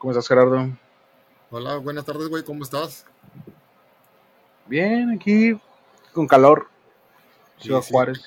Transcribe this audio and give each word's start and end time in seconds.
¿Cómo 0.00 0.12
estás, 0.12 0.28
Gerardo? 0.28 0.66
Hola, 1.50 1.76
buenas 1.76 2.06
tardes, 2.06 2.26
güey, 2.28 2.42
¿cómo 2.42 2.64
estás? 2.64 3.04
Bien, 4.66 5.10
aquí 5.10 5.60
con 6.14 6.26
calor. 6.26 6.68
Ciudad 7.58 7.80
Sí, 7.82 7.88
sí. 7.88 7.92
Juárez. 7.92 8.20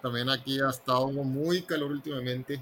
También 0.00 0.30
aquí 0.30 0.58
ha 0.60 0.70
estado 0.70 1.08
muy 1.08 1.60
calor 1.60 1.90
últimamente. 1.90 2.58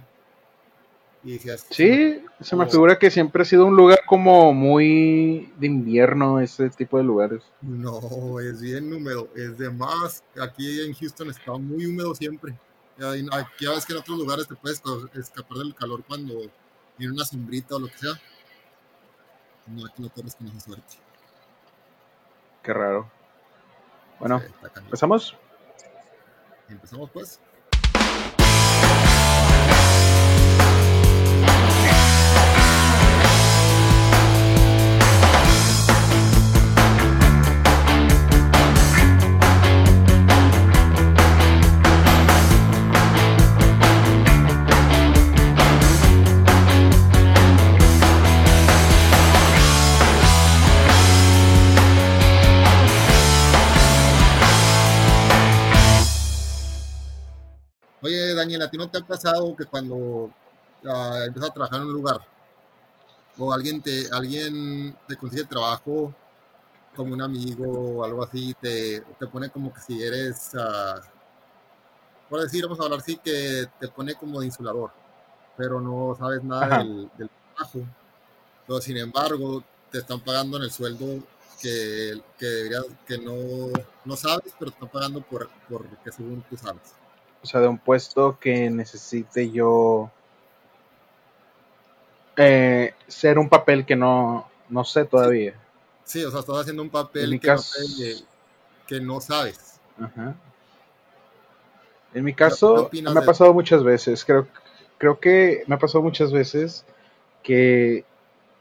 Y 1.22 1.38
si 1.38 1.50
has- 1.50 1.66
Sí, 1.70 2.20
se 2.40 2.56
me 2.56 2.64
Oh. 2.64 2.68
figura 2.68 2.98
que 2.98 3.12
siempre 3.12 3.42
ha 3.42 3.44
sido 3.44 3.64
un 3.64 3.76
lugar 3.76 4.00
como 4.08 4.52
muy 4.52 5.52
de 5.58 5.66
invierno, 5.68 6.40
ese 6.40 6.68
tipo 6.70 6.96
de 6.98 7.04
lugares. 7.04 7.42
No, 7.62 8.40
es 8.40 8.60
bien 8.60 8.92
húmedo, 8.92 9.28
es 9.36 9.56
de 9.56 9.70
más. 9.70 10.24
Aquí 10.40 10.80
en 10.80 10.94
Houston 10.94 11.30
está 11.30 11.52
muy 11.52 11.86
húmedo 11.86 12.12
siempre. 12.12 12.58
Aquí 13.32 13.64
ya 13.64 13.70
ves 13.70 13.86
que 13.86 13.92
en 13.92 14.00
otros 14.00 14.18
lugares 14.18 14.48
te 14.48 14.56
puedes 14.56 14.82
escapar 15.14 15.58
del 15.58 15.76
calor 15.76 16.02
cuando 16.08 16.34
viene 16.96 17.14
una 17.14 17.24
sombrita 17.24 17.76
o 17.76 17.78
lo 17.78 17.86
que 17.86 17.98
sea. 17.98 18.12
No, 19.68 19.86
aquí 19.86 20.02
no 20.02 20.08
corres 20.10 20.34
con 20.34 20.48
esa 20.48 20.60
suerte. 20.60 20.96
Qué 22.62 22.72
raro. 22.72 23.10
Bueno, 24.18 24.40
Sí. 24.40 24.46
¿empezamos? 24.76 25.36
Empezamos 26.68 27.10
pues. 27.10 27.40
Daniel, 58.48 58.62
¿a 58.62 58.70
ti 58.70 58.78
no 58.78 58.88
te 58.88 58.96
ha 58.96 59.02
pasado 59.02 59.54
que 59.54 59.66
cuando 59.66 60.30
ah, 60.86 61.24
empiezas 61.26 61.50
a 61.50 61.52
trabajar 61.52 61.82
en 61.82 61.88
un 61.88 61.92
lugar 61.92 62.18
o 63.36 63.52
alguien 63.52 63.82
te, 63.82 64.06
alguien 64.10 64.96
te 65.06 65.16
consigue 65.16 65.44
trabajo 65.44 66.14
como 66.96 67.12
un 67.12 67.20
amigo 67.20 67.70
o 67.70 68.04
algo 68.04 68.24
así, 68.24 68.54
te, 68.58 69.02
te 69.02 69.26
pone 69.26 69.50
como 69.50 69.72
que 69.72 69.80
si 69.80 70.02
eres, 70.02 70.52
ah, 70.58 70.98
por 72.30 72.40
decir, 72.40 72.64
vamos 72.64 72.80
a 72.80 72.84
hablar 72.84 73.00
así, 73.00 73.18
que 73.18 73.66
te 73.78 73.88
pone 73.88 74.14
como 74.14 74.40
de 74.40 74.46
insulador, 74.46 74.92
pero 75.54 75.78
no 75.78 76.16
sabes 76.18 76.42
nada 76.42 76.78
del, 76.78 77.10
del 77.18 77.28
trabajo. 77.54 77.80
Pero 78.66 78.80
sin 78.80 78.96
embargo, 78.96 79.62
te 79.90 79.98
están 79.98 80.20
pagando 80.20 80.56
en 80.56 80.62
el 80.62 80.70
sueldo 80.70 81.22
que, 81.60 82.18
que 82.38 82.46
deberías, 82.46 82.86
que 83.06 83.18
no, 83.18 83.70
no 84.06 84.16
sabes, 84.16 84.54
pero 84.58 84.70
te 84.70 84.76
están 84.76 84.88
pagando 84.88 85.20
por, 85.20 85.50
por 85.68 85.86
que 85.98 86.10
según 86.10 86.42
tú 86.48 86.56
sabes. 86.56 86.94
O 87.42 87.46
sea, 87.46 87.60
de 87.60 87.68
un 87.68 87.78
puesto 87.78 88.38
que 88.38 88.68
necesite 88.70 89.50
yo 89.50 90.10
eh, 92.36 92.94
ser 93.06 93.38
un 93.38 93.48
papel 93.48 93.84
que 93.84 93.96
no, 93.96 94.48
no 94.68 94.84
sé 94.84 95.04
todavía. 95.04 95.54
Sí, 96.04 96.24
o 96.24 96.30
sea, 96.30 96.40
estás 96.40 96.58
haciendo 96.58 96.82
un 96.82 96.90
papel 96.90 97.38
que, 97.40 97.48
no, 97.48 97.54
caso, 97.54 97.78
te- 97.98 98.24
que 98.86 99.00
no 99.00 99.20
sabes. 99.20 99.80
Ajá. 100.00 100.34
En 102.14 102.24
mi 102.24 102.32
Pero, 102.32 102.48
¿Qué 102.48 102.50
caso, 102.50 102.90
me 102.92 103.20
ha 103.20 103.24
pasado 103.24 103.52
muchas 103.52 103.82
veces. 103.84 104.24
Creo, 104.24 104.46
creo 104.96 105.20
que 105.20 105.64
me 105.66 105.74
ha 105.74 105.78
pasado 105.78 106.02
muchas 106.02 106.32
veces 106.32 106.84
que 107.42 108.04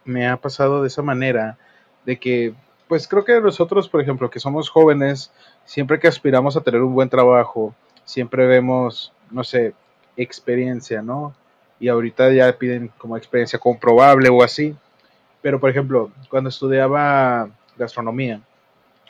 me 0.06 0.28
ha 0.28 0.38
pasado 0.38 0.82
de 0.82 0.88
esa 0.88 1.02
manera, 1.02 1.58
de 2.06 2.20
que, 2.20 2.54
pues 2.88 3.08
creo 3.08 3.26
que 3.26 3.40
nosotros, 3.42 3.90
por 3.90 4.02
ejemplo, 4.02 4.30
que 4.30 4.40
somos 4.40 4.70
jóvenes, 4.70 5.32
siempre 5.66 6.00
que 6.00 6.08
aspiramos 6.08 6.56
a 6.56 6.62
tener 6.62 6.82
un 6.82 6.94
buen 6.94 7.10
trabajo, 7.10 7.76
siempre 8.08 8.48
vemos, 8.48 9.12
no 9.30 9.44
sé, 9.44 9.74
experiencia, 10.16 11.02
¿no? 11.02 11.36
Y 11.80 11.90
ahorita 11.90 12.32
ya 12.32 12.58
piden 12.58 12.90
como 12.98 13.18
experiencia 13.18 13.60
comprobable 13.60 14.30
o 14.30 14.42
así. 14.42 14.76
Pero, 15.42 15.60
por 15.60 15.70
ejemplo, 15.70 16.12
cuando 16.30 16.50
estudiaba 16.50 17.50
gastronomía, 17.78 18.42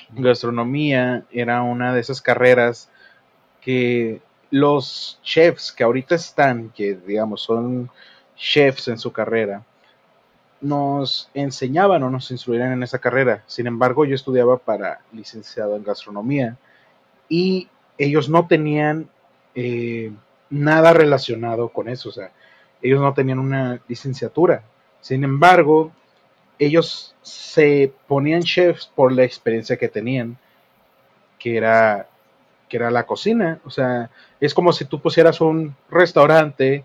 gastronomía 0.09 1.24
era 1.31 1.62
una 1.62 1.94
de 1.94 2.02
esas 2.02 2.22
carreras 2.22 2.90
que 3.62 4.19
los 4.50 5.19
chefs 5.24 5.72
que 5.72 5.84
ahorita 5.84 6.16
están, 6.16 6.69
que 6.69 6.96
digamos 6.96 7.44
son 7.44 7.90
chefs 8.36 8.88
en 8.88 8.97
su 8.97 9.12
carrera, 9.12 9.63
nos 10.59 11.30
enseñaban 11.36 12.02
o 12.02 12.09
nos 12.09 12.31
instruían 12.31 12.72
en 12.72 12.81
esa 12.81 12.97
carrera. 12.97 13.44
Sin 13.46 13.68
embargo, 13.68 14.06
yo 14.06 14.16
estudiaba 14.16 14.57
para 14.57 15.02
licenciado 15.12 15.75
en 15.75 15.84
gastronomía 15.84 16.57
y 17.30 17.69
ellos 17.97 18.30
no 18.30 18.47
tenían 18.47 19.09
eh, 19.56 20.12
nada 20.50 20.94
relacionado 20.94 21.69
con 21.69 21.90
eso. 21.90 22.09
O 22.09 22.12
sea, 22.12 22.31
ellos 22.81 23.02
no 23.02 23.13
tenían 23.13 23.40
una 23.40 23.80
licenciatura. 23.88 24.63
Sin 25.02 25.24
embargo, 25.24 25.91
ellos 26.59 27.16
se 27.22 27.91
ponían 28.07 28.41
chefs 28.44 28.91
por 28.96 29.12
la 29.12 29.24
experiencia 29.24 29.78
que 29.78 29.90
tenían, 29.90 30.38
que 31.40 31.57
era, 31.57 32.07
que 32.69 32.78
era 32.78 32.91
la 32.91 33.06
cocina. 33.06 33.59
O 33.66 33.69
sea, 33.69 34.09
es 34.40 34.53
como 34.53 34.74
si 34.74 34.86
tú 34.86 35.02
pusieras 35.02 35.41
un 35.41 35.75
restaurante 35.90 36.84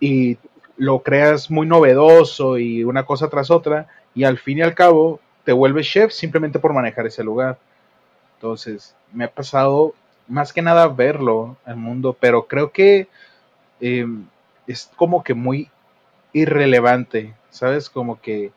y 0.00 0.38
lo 0.76 1.02
creas 1.02 1.50
muy 1.50 1.66
novedoso 1.66 2.58
y 2.58 2.84
una 2.84 3.04
cosa 3.04 3.28
tras 3.28 3.50
otra, 3.50 3.88
y 4.14 4.24
al 4.24 4.38
fin 4.38 4.58
y 4.58 4.62
al 4.62 4.74
cabo 4.74 5.20
te 5.44 5.52
vuelves 5.52 5.88
chef 5.88 6.12
simplemente 6.12 6.58
por 6.58 6.72
manejar 6.72 7.06
ese 7.06 7.24
lugar. 7.24 7.58
Entonces, 8.36 8.94
me 9.12 9.24
ha 9.24 9.30
pasado 9.30 9.94
más 10.28 10.52
que 10.52 10.62
nada 10.62 10.88
verlo 10.88 11.56
al 11.64 11.76
mundo, 11.76 12.16
pero 12.18 12.46
creo 12.46 12.70
que 12.72 13.08
eh, 13.80 14.06
es 14.66 14.90
como 14.96 15.24
que 15.24 15.34
muy 15.34 15.70
irrelevante, 16.32 17.34
¿sabes? 17.50 17.90
Como 17.90 18.20
que 18.20 18.52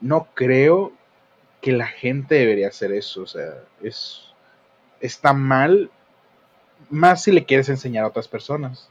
no 0.00 0.28
creo 0.34 0.92
que 1.60 1.72
la 1.72 1.86
gente 1.86 2.36
debería 2.36 2.68
hacer 2.68 2.92
eso, 2.92 3.22
o 3.22 3.26
sea, 3.26 3.62
es 3.82 4.28
está 5.00 5.32
mal, 5.32 5.90
más 6.90 7.22
si 7.22 7.32
le 7.32 7.44
quieres 7.44 7.68
enseñar 7.68 8.04
a 8.04 8.08
otras 8.08 8.28
personas. 8.28 8.88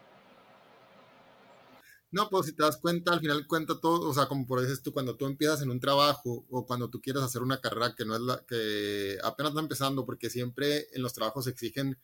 No, 2.10 2.30
pues 2.30 2.46
si 2.46 2.54
te 2.54 2.64
das 2.64 2.78
cuenta, 2.78 3.12
al 3.12 3.20
final 3.20 3.46
cuenta 3.48 3.80
todo, 3.82 4.10
o 4.10 4.14
sea, 4.14 4.28
como 4.28 4.48
por 4.48 4.62
dices 4.62 4.82
tú, 4.82 4.94
cuando 4.94 5.18
tú 5.18 5.26
empiezas 5.26 5.62
en 5.62 5.70
un 5.70 5.80
trabajo 5.80 6.46
o 6.50 6.66
cuando 6.66 6.90
tú 6.90 7.02
quieres 7.02 7.22
hacer 7.22 7.42
una 7.42 7.60
carrera 7.60 7.96
que 7.96 8.06
no 8.06 8.16
es 8.16 8.22
la 8.22 8.46
que 8.46 9.18
apenas 9.24 9.52
está 9.52 9.60
empezando, 9.62 10.06
porque 10.06 10.30
siempre 10.30 10.88
en 10.94 11.02
los 11.02 11.14
trabajos 11.14 11.48
exigen, 11.48 11.98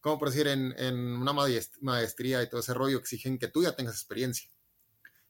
como 0.00 0.18
por 0.18 0.28
decir, 0.28 0.48
en, 0.48 0.74
una 1.16 1.32
maest- 1.32 1.78
maestría 1.80 2.42
y 2.42 2.48
todo 2.50 2.60
ese 2.60 2.74
rollo, 2.74 2.98
exigen 2.98 3.38
que 3.38 3.48
tú 3.48 3.62
ya 3.62 3.74
tengas 3.74 3.94
experiencia. 3.94 4.50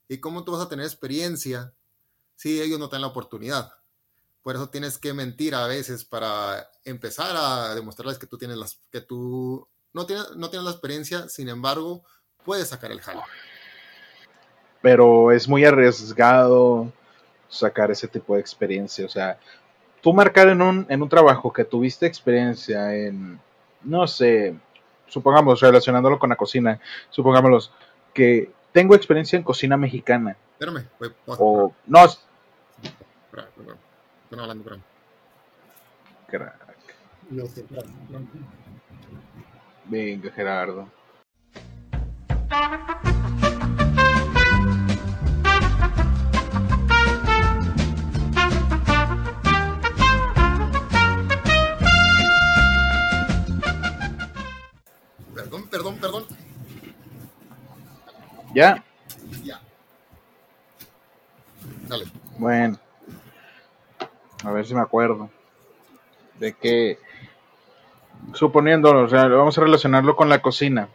¿Y 0.09 0.19
cómo 0.19 0.45
tú 0.45 0.53
vas 0.53 0.63
a 0.67 0.69
tener 0.69 0.85
experiencia 0.85 1.73
si 2.35 2.61
ellos 2.61 2.81
no 2.81 2.89
te 2.89 2.97
dan 2.97 3.03
la 3.03 3.09
oportunidad? 3.09 3.73
Por 4.43 4.57
eso 4.57 4.69
tienes 4.69 4.99
que 4.99 5.13
mentir 5.13 5.55
a 5.55 5.67
veces 5.69 6.05
para 6.05 6.71
empezar 6.85 7.37
a 7.37 7.75
demostrarles 7.75 8.19
que 8.19 8.27
tú 8.27 8.37
tienes 8.37 8.57
las, 8.57 8.81
que 8.91 9.01
tú 9.01 9.69
no 9.93 10.07
tienes, 10.07 10.35
no 10.35 10.51
tienes 10.51 10.65
la 10.65 10.73
experiencia, 10.73 11.29
sin 11.29 11.49
embargo, 11.49 12.03
puedes 12.45 12.69
sacar 12.69 12.91
el 12.91 13.01
jale. 13.01 13.21
Pero 14.89 15.33
es 15.33 15.47
muy 15.47 15.67
arriesgado 15.67 16.91
sacar 17.47 17.91
ese 17.91 18.09
tipo 18.09 18.33
de 18.35 18.41
experiencia, 18.41 19.05
o 19.05 19.09
sea, 19.11 19.39
tú 20.01 20.15
marcar 20.15 20.49
en 20.49 20.63
un, 20.63 20.87
en 20.89 21.03
un 21.03 21.11
trabajo 21.11 21.53
que 21.53 21.63
tuviste 21.67 22.07
experiencia 22.07 22.95
en, 22.97 23.39
no 23.83 24.07
sé, 24.07 24.55
supongamos, 25.07 25.61
relacionándolo 25.61 26.19
con 26.19 26.31
la 26.31 26.37
cocina, 26.37 26.81
supongámoslo, 27.11 27.71
que 28.15 28.51
tengo 28.73 28.95
experiencia 28.95 29.37
en 29.37 29.43
cocina 29.43 29.77
mexicana, 29.77 30.39
Espérame, 30.59 30.87
voy, 30.99 31.13
o 31.27 31.71
no, 31.87 32.05
Están 32.07 32.25
hablando, 34.41 34.63
espérame. 34.63 34.83
crack, 36.29 36.97
Yo 37.31 37.45
sé, 37.45 37.61
espérame. 37.61 37.93
venga 39.85 40.31
Gerardo, 40.31 40.89
Perdón, 55.71 55.97
perdón, 55.99 56.25
ya, 58.55 58.83
Ya. 59.45 59.61
Dale. 61.87 62.07
bueno, 62.39 62.79
a 64.45 64.51
ver 64.51 64.67
si 64.67 64.75
me 64.75 64.81
acuerdo, 64.81 65.31
de 66.39 66.55
que, 66.55 66.99
suponiéndolo, 68.33 69.05
o 69.05 69.09
sea, 69.09 69.27
vamos 69.29 69.57
a 69.59 69.61
relacionarlo 69.61 70.17
con 70.17 70.29
la 70.29 70.41
cocina, 70.41 70.89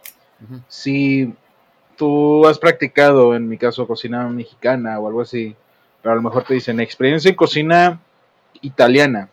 si 0.67 1.33
tú 1.95 2.45
has 2.47 2.59
practicado, 2.59 3.35
en 3.35 3.47
mi 3.47 3.57
caso, 3.57 3.87
cocina 3.87 4.27
mexicana 4.27 4.99
o 4.99 5.07
algo 5.07 5.21
así, 5.21 5.55
pero 6.01 6.13
a 6.13 6.15
lo 6.15 6.21
mejor 6.21 6.43
te 6.43 6.55
dicen 6.55 6.79
experiencia 6.79 7.29
en 7.29 7.35
cocina 7.35 8.01
italiana. 8.61 9.29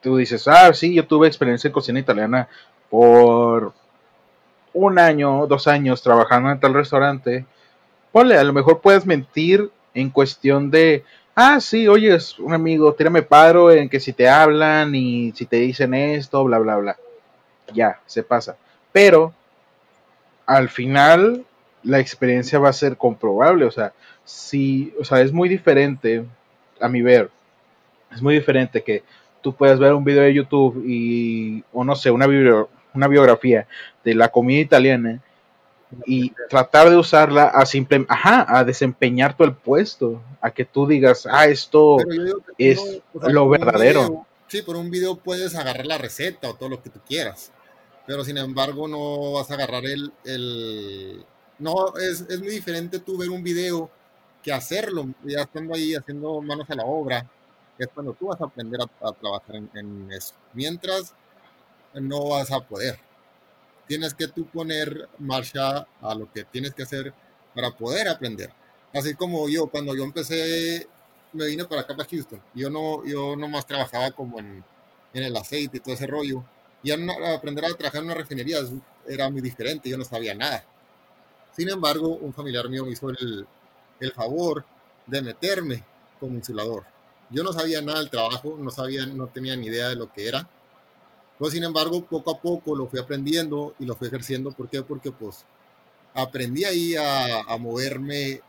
Tú 0.00 0.16
dices, 0.16 0.48
ah, 0.48 0.72
sí, 0.72 0.94
yo 0.94 1.06
tuve 1.06 1.28
experiencia 1.28 1.68
en 1.68 1.74
cocina 1.74 2.00
italiana 2.00 2.48
por 2.92 3.72
un 4.74 4.98
año, 4.98 5.46
dos 5.46 5.66
años 5.66 6.02
trabajando 6.02 6.50
en 6.50 6.60
tal 6.60 6.74
restaurante. 6.74 7.46
Ponle, 8.12 8.36
a 8.36 8.44
lo 8.44 8.52
mejor 8.52 8.82
puedes 8.82 9.06
mentir 9.06 9.70
en 9.94 10.10
cuestión 10.10 10.70
de, 10.70 11.02
ah, 11.34 11.58
sí, 11.58 11.88
oye, 11.88 12.14
es 12.14 12.38
un 12.38 12.52
amigo, 12.52 12.92
tírame 12.92 13.22
paro 13.22 13.70
en 13.70 13.88
que 13.88 13.98
si 13.98 14.12
te 14.12 14.28
hablan 14.28 14.94
y 14.94 15.32
si 15.32 15.46
te 15.46 15.56
dicen 15.56 15.94
esto, 15.94 16.44
bla, 16.44 16.58
bla, 16.58 16.76
bla. 16.76 16.96
Ya, 17.72 17.98
se 18.04 18.22
pasa. 18.22 18.58
Pero 18.92 19.32
al 20.44 20.68
final 20.68 21.46
la 21.82 21.98
experiencia 21.98 22.58
va 22.58 22.68
a 22.68 22.74
ser 22.74 22.98
comprobable, 22.98 23.64
o 23.64 23.70
sea, 23.70 23.94
si, 24.22 24.92
o 25.00 25.04
sea, 25.04 25.22
es 25.22 25.32
muy 25.32 25.48
diferente 25.48 26.26
a 26.78 26.90
mi 26.90 27.00
ver, 27.00 27.30
es 28.12 28.20
muy 28.20 28.34
diferente 28.34 28.82
que 28.82 29.02
tú 29.40 29.54
puedas 29.54 29.78
ver 29.78 29.94
un 29.94 30.04
video 30.04 30.24
de 30.24 30.34
YouTube 30.34 30.84
y, 30.86 31.64
o 31.72 31.84
no 31.84 31.96
sé, 31.96 32.10
una, 32.10 32.26
una 32.94 33.08
biografía 33.08 33.66
de 34.04 34.14
la 34.14 34.28
comida 34.28 34.60
italiana 34.60 35.22
y 36.06 36.32
tratar 36.48 36.90
de 36.90 36.96
usarla 36.96 37.44
a 37.44 37.66
simple, 37.66 38.04
ajá, 38.08 38.46
a 38.48 38.64
desempeñar 38.64 39.36
todo 39.36 39.48
el 39.48 39.54
puesto, 39.54 40.22
a 40.40 40.50
que 40.50 40.64
tú 40.64 40.86
digas, 40.86 41.26
ah, 41.30 41.46
esto 41.46 41.98
es 42.58 43.02
lo 43.14 43.48
verdadero. 43.48 44.26
sí, 44.46 44.62
por 44.62 44.76
un 44.76 44.90
video 44.90 45.16
puedes 45.16 45.54
agarrar 45.54 45.86
la 45.86 45.98
receta 45.98 46.48
o 46.48 46.54
todo 46.54 46.68
lo 46.68 46.82
que 46.82 46.90
tú 46.90 47.00
quieras, 47.06 47.52
pero 48.06 48.24
sin 48.24 48.38
embargo 48.38 48.88
no 48.88 49.32
vas 49.32 49.50
a 49.50 49.54
agarrar 49.54 49.84
el, 49.84 50.12
el... 50.24 51.24
no, 51.58 51.96
es, 51.96 52.22
es 52.28 52.40
muy 52.40 52.50
diferente 52.50 52.98
tú 52.98 53.18
ver 53.18 53.30
un 53.30 53.42
video 53.42 53.90
que 54.42 54.52
hacerlo, 54.52 55.06
ya 55.24 55.42
estando 55.42 55.74
ahí 55.74 55.94
haciendo 55.94 56.40
manos 56.40 56.68
a 56.68 56.74
la 56.74 56.84
obra, 56.84 57.26
es 57.78 57.88
cuando 57.94 58.12
tú 58.12 58.26
vas 58.26 58.40
a 58.40 58.44
aprender 58.44 58.80
a, 58.80 59.12
trabajar 59.12 59.56
en, 59.56 59.70
en 59.74 60.12
eso. 60.12 60.34
Mientras, 60.52 61.14
no 61.94 62.28
vas 62.30 62.50
a 62.50 62.60
poder 62.60 62.98
tienes 63.86 64.14
que 64.14 64.28
tú 64.28 64.46
poner 64.46 65.08
marcha 65.18 65.86
a 66.00 66.14
lo 66.14 66.32
que 66.32 66.44
tienes 66.44 66.72
que 66.72 66.82
hacer 66.82 67.12
para 67.54 67.70
poder 67.76 68.08
aprender. 68.08 68.50
Así 68.94 69.14
como 69.14 69.48
yo, 69.50 69.66
cuando 69.66 69.94
yo 69.94 70.02
empecé, 70.04 70.88
me 71.34 71.46
vine 71.46 71.66
para 71.66 71.82
acá, 71.82 71.94
para 71.94 72.08
Houston. 72.08 72.40
Yo 72.54 72.70
no, 72.70 73.04
yo 73.04 73.36
nomás 73.36 73.66
trabajaba 73.66 74.10
como 74.12 74.38
en, 74.38 74.64
en 75.12 75.22
el 75.22 75.36
aceite 75.36 75.76
y 75.76 75.80
todo 75.80 75.94
ese 75.94 76.06
rollo. 76.06 76.42
Y 76.82 76.90
aprender 76.90 77.66
a 77.66 77.74
trabajar 77.74 78.00
en 78.00 78.06
una 78.06 78.14
refinería 78.14 78.58
era 79.06 79.28
muy 79.28 79.42
diferente, 79.42 79.90
yo 79.90 79.98
no 79.98 80.04
sabía 80.04 80.34
nada. 80.34 80.64
Sin 81.54 81.68
embargo, 81.68 82.08
un 82.08 82.32
familiar 82.32 82.68
mío 82.70 82.86
me 82.86 82.92
hizo 82.92 83.10
el, 83.10 83.46
el 84.00 84.12
favor 84.12 84.64
de 85.06 85.20
meterme 85.20 85.84
como 86.18 86.36
insulador. 86.36 86.84
Yo 87.28 87.42
no 87.42 87.52
sabía 87.52 87.82
nada 87.82 87.98
del 87.98 88.08
trabajo, 88.08 88.56
no 88.58 88.70
sabía, 88.70 89.04
no 89.04 89.26
tenía 89.26 89.54
ni 89.54 89.66
idea 89.66 89.88
de 89.88 89.96
lo 89.96 90.10
que 90.10 90.26
era 90.26 90.48
pues, 91.42 91.54
sin 91.54 91.64
embargo, 91.64 92.04
poco 92.04 92.30
a 92.30 92.40
poco 92.40 92.76
lo 92.76 92.86
fui 92.86 93.00
aprendiendo 93.00 93.74
y 93.80 93.84
lo 93.84 93.96
fui 93.96 94.06
ejerciendo. 94.06 94.52
¿Por 94.52 94.68
qué? 94.68 94.80
Porque 94.84 95.10
pues 95.10 95.44
aprendí 96.14 96.62
ahí 96.62 96.94
a, 96.94 97.56
moverme 97.58 98.40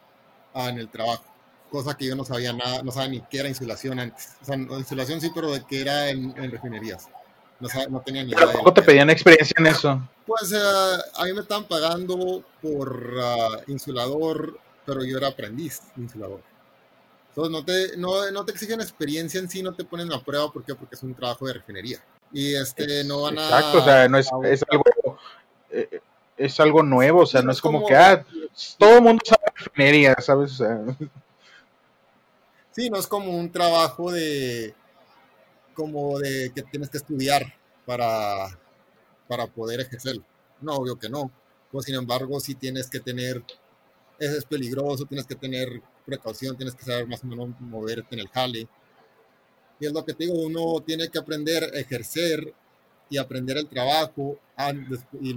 en 0.54 0.78
el 0.78 0.88
trabajo, 0.90 1.24
cosa 1.72 1.98
que 1.98 2.06
yo 2.06 2.16
no 2.16 2.24
sabía 2.24 2.54
nada, 2.54 2.84
no 2.84 2.92
sabía 2.92 3.10
ni 3.10 3.22
qué 3.22 3.40
era 3.40 3.50
insulación 3.50 4.00
antes. 4.00 4.38
O 4.44 4.46
sea, 4.46 4.58
insulación 4.58 5.20
sí, 5.22 5.32
pero 5.34 5.50
de 5.50 5.66
qué 5.66 5.82
era 5.82 6.12
en, 6.12 6.36
refinerías. 6.52 7.08
No, 7.60 7.68
no, 7.90 8.02
tenía 8.02 8.26
ni 8.26 8.34
idea. 8.34 8.54
¿Cómo 8.54 8.72
te 8.72 8.84
pedían 8.84 9.10
experiencia 9.10 9.56
en 9.58 9.66
eso? 9.66 10.10
Pues 10.28 10.52
eh, 10.52 11.02
a 11.16 11.26
mí 11.26 11.34
me 11.34 11.42
estaban 11.42 11.68
pagando 11.68 12.44
por 12.62 13.16
ah, 13.20 13.58
insulador, 13.66 14.60
pero 14.86 15.04
yo 15.04 15.18
era 15.18 15.30
aprendiz 15.30 15.82
de 15.96 16.04
insulador. 16.04 16.44
Entonces 17.30 17.52
no 17.52 17.66
te, 17.66 17.98
no, 17.98 18.30
no 18.30 18.46
te 18.46 18.52
exigen 18.52 18.82
experiencia 18.82 19.40
en 19.40 19.50
sí, 19.50 19.64
no 19.64 19.74
te 19.74 19.84
ponen 19.84 20.14
a 20.14 20.24
prueba. 20.24 20.54
¿Por 20.54 20.64
qué? 20.64 20.76
Porque 20.76 20.94
es 20.94 21.02
un 21.02 21.16
trabajo 21.16 21.48
de 21.48 21.54
refinería 21.54 22.00
y 22.34 22.56
este 22.56 23.04
no 23.04 23.22
van 23.22 23.38
a 23.38 23.46
exacto 23.46 23.78
o 23.78 23.84
sea 23.84 24.08
no 24.10 24.18
es, 24.18 24.28
es 24.44 24.64
algo 24.70 24.84
eh, 25.70 26.02
es 26.36 26.60
algo 26.60 26.84
nuevo 26.84 27.22
o 27.22 27.26
sea 27.26 27.42
no, 27.42 27.52
es 27.52 27.62
como, 27.62 27.86
que 27.86 27.96
ah, 27.96 28.26
todo 28.78 28.98
el 28.98 29.02
mundo 29.02 29.22
sabe 29.26 29.44
refinería 29.56 30.16
sabes 30.20 30.54
o 30.54 30.56
sea, 30.56 30.80
sí 32.72 32.90
no 32.90 32.98
es 32.98 33.08
como 33.08 33.38
un 33.38 33.52
trabajo 33.52 34.12
de 34.12 34.74
como 35.74 36.20
de 36.20 36.52
que 36.54 36.64
tienes 36.64 36.90
que 36.90 36.98
estudiar 36.98 37.54
para 37.86 38.48
para 39.28 39.48
poder 39.48 39.80
ejercerlo. 39.80 40.24
No 40.62 40.76
obvio 40.76 40.98
que 40.98 41.10
no. 41.10 41.32
Pues 41.72 41.86
sin 41.86 41.96
embargo 41.96 42.40
sí 42.40 42.56
tienes 42.56 42.90
que 42.90 43.00
tener 43.00 43.44
es 44.20 44.46
peligroso 44.46 45.06
tienes 45.06 45.26
que 45.26 45.36
tener 45.36 45.82
precaución 46.06 46.56
tienes 46.56 46.76
que 46.76 46.86
saber 46.86 47.08
más 47.08 47.24
o 47.24 47.28
menos 47.28 47.50
moverte 47.60 48.16
en 48.16 48.20
el 48.20 48.30
jale 48.30 48.68
y 49.84 49.86
es 49.86 49.92
lo 49.92 50.06
que 50.06 50.14
te 50.14 50.24
digo, 50.24 50.40
uno 50.40 50.82
tiene 50.82 51.10
que 51.10 51.20
aprender 51.20 51.62
a 51.62 51.78
ejercer 51.78 52.54
y 53.10 53.18
aprender 53.18 53.58
el 53.58 53.68
trabajo, 53.68 54.40
y 55.20 55.36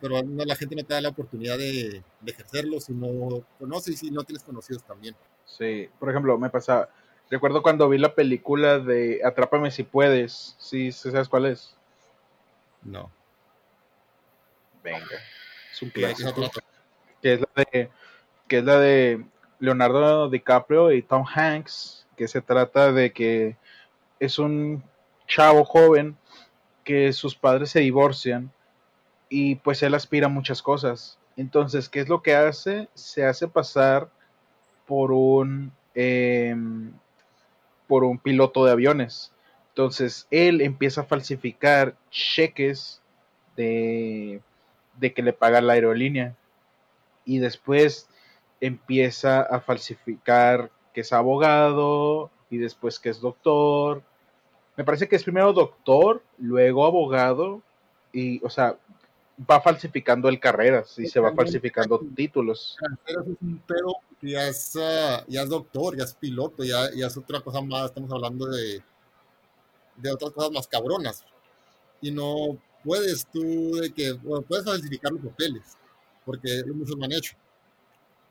pero 0.00 0.22
la 0.22 0.54
gente 0.54 0.76
no 0.76 0.84
te 0.84 0.92
da 0.92 1.00
la 1.00 1.08
oportunidad 1.08 1.56
de, 1.56 2.02
ejercerlo 2.26 2.78
si 2.78 2.92
no 2.92 3.42
conoces 3.58 3.94
y 3.94 3.96
si 3.96 4.10
no 4.10 4.22
tienes 4.22 4.44
conocidos 4.44 4.84
también. 4.84 5.16
Sí, 5.46 5.88
por 5.98 6.10
ejemplo, 6.10 6.36
me 6.36 6.50
pasa, 6.50 6.90
recuerdo 7.30 7.62
cuando 7.62 7.88
vi 7.88 7.96
la 7.96 8.14
película 8.14 8.78
de 8.78 9.22
Atrápame 9.24 9.70
si 9.70 9.82
puedes, 9.82 10.56
¿sí 10.58 10.92
sabes 10.92 11.30
cuál 11.30 11.46
es? 11.46 11.74
No. 12.82 13.10
Venga, 14.84 15.06
es 15.72 15.80
un 15.80 15.88
clásico. 15.88 16.50
Que 17.22 17.32
es 17.32 17.40
la 17.40 17.64
de, 17.72 17.90
que 18.46 18.58
es 18.58 18.64
la 18.64 18.78
de 18.78 19.24
Leonardo 19.58 20.28
DiCaprio 20.28 20.92
y 20.92 21.00
Tom 21.00 21.24
Hanks, 21.26 22.06
que 22.14 22.28
se 22.28 22.42
trata 22.42 22.92
de 22.92 23.12
que 23.12 23.56
es 24.20 24.38
un 24.38 24.82
chavo 25.26 25.64
joven 25.64 26.16
que 26.84 27.12
sus 27.12 27.34
padres 27.34 27.70
se 27.70 27.80
divorcian 27.80 28.52
y 29.28 29.56
pues 29.56 29.82
él 29.82 29.94
aspira 29.94 30.26
a 30.26 30.30
muchas 30.30 30.62
cosas. 30.62 31.18
Entonces, 31.36 31.88
¿qué 31.88 32.00
es 32.00 32.08
lo 32.08 32.22
que 32.22 32.34
hace? 32.34 32.88
Se 32.94 33.24
hace 33.24 33.48
pasar 33.48 34.08
por 34.86 35.12
un 35.12 35.72
em, 35.94 36.92
por 37.86 38.04
un 38.04 38.18
piloto 38.18 38.64
de 38.64 38.72
aviones. 38.72 39.32
Entonces, 39.68 40.26
él 40.30 40.60
empieza 40.60 41.02
a 41.02 41.04
falsificar 41.04 41.96
cheques 42.10 43.02
de, 43.56 44.40
de 44.96 45.12
que 45.12 45.22
le 45.22 45.32
paga 45.32 45.60
la 45.60 45.74
aerolínea. 45.74 46.36
Y 47.24 47.38
después 47.38 48.08
empieza 48.60 49.42
a 49.42 49.60
falsificar 49.60 50.70
que 50.94 51.02
es 51.02 51.12
abogado, 51.12 52.30
y 52.50 52.58
después 52.58 52.98
que 52.98 53.10
es 53.10 53.20
doctor. 53.20 54.02
Me 54.76 54.84
parece 54.84 55.08
que 55.08 55.16
es 55.16 55.24
primero 55.24 55.52
doctor, 55.52 56.22
luego 56.38 56.84
abogado 56.84 57.62
y, 58.12 58.44
o 58.44 58.50
sea, 58.50 58.78
va 59.50 59.60
falsificando 59.60 60.28
el 60.28 60.40
carreras 60.40 60.98
y 60.98 61.06
se 61.06 61.20
va 61.20 61.32
falsificando 61.34 62.00
títulos. 62.14 62.76
Pero 63.66 63.94
ya 64.22 64.48
es, 64.48 64.76
ah, 64.76 65.24
ya 65.28 65.42
es 65.42 65.48
doctor, 65.48 65.96
ya 65.96 66.04
es 66.04 66.14
piloto, 66.14 66.62
ya, 66.64 66.90
ya, 66.94 67.06
es 67.06 67.16
otra 67.16 67.40
cosa 67.40 67.60
más, 67.60 67.86
estamos 67.86 68.10
hablando 68.12 68.46
de, 68.46 68.82
de 69.96 70.12
otras 70.12 70.30
cosas 70.32 70.50
más 70.52 70.68
cabronas. 70.68 71.24
Y 72.00 72.10
no 72.10 72.58
puedes 72.84 73.26
tú 73.26 73.76
de 73.76 73.92
que, 73.92 74.12
bueno, 74.12 74.42
puedes 74.42 74.64
falsificar 74.64 75.12
los 75.12 75.22
papeles, 75.22 75.76
porque 76.24 76.62
muchos 76.74 76.96
lo 76.96 77.04
han 77.04 77.12
hecho 77.12 77.36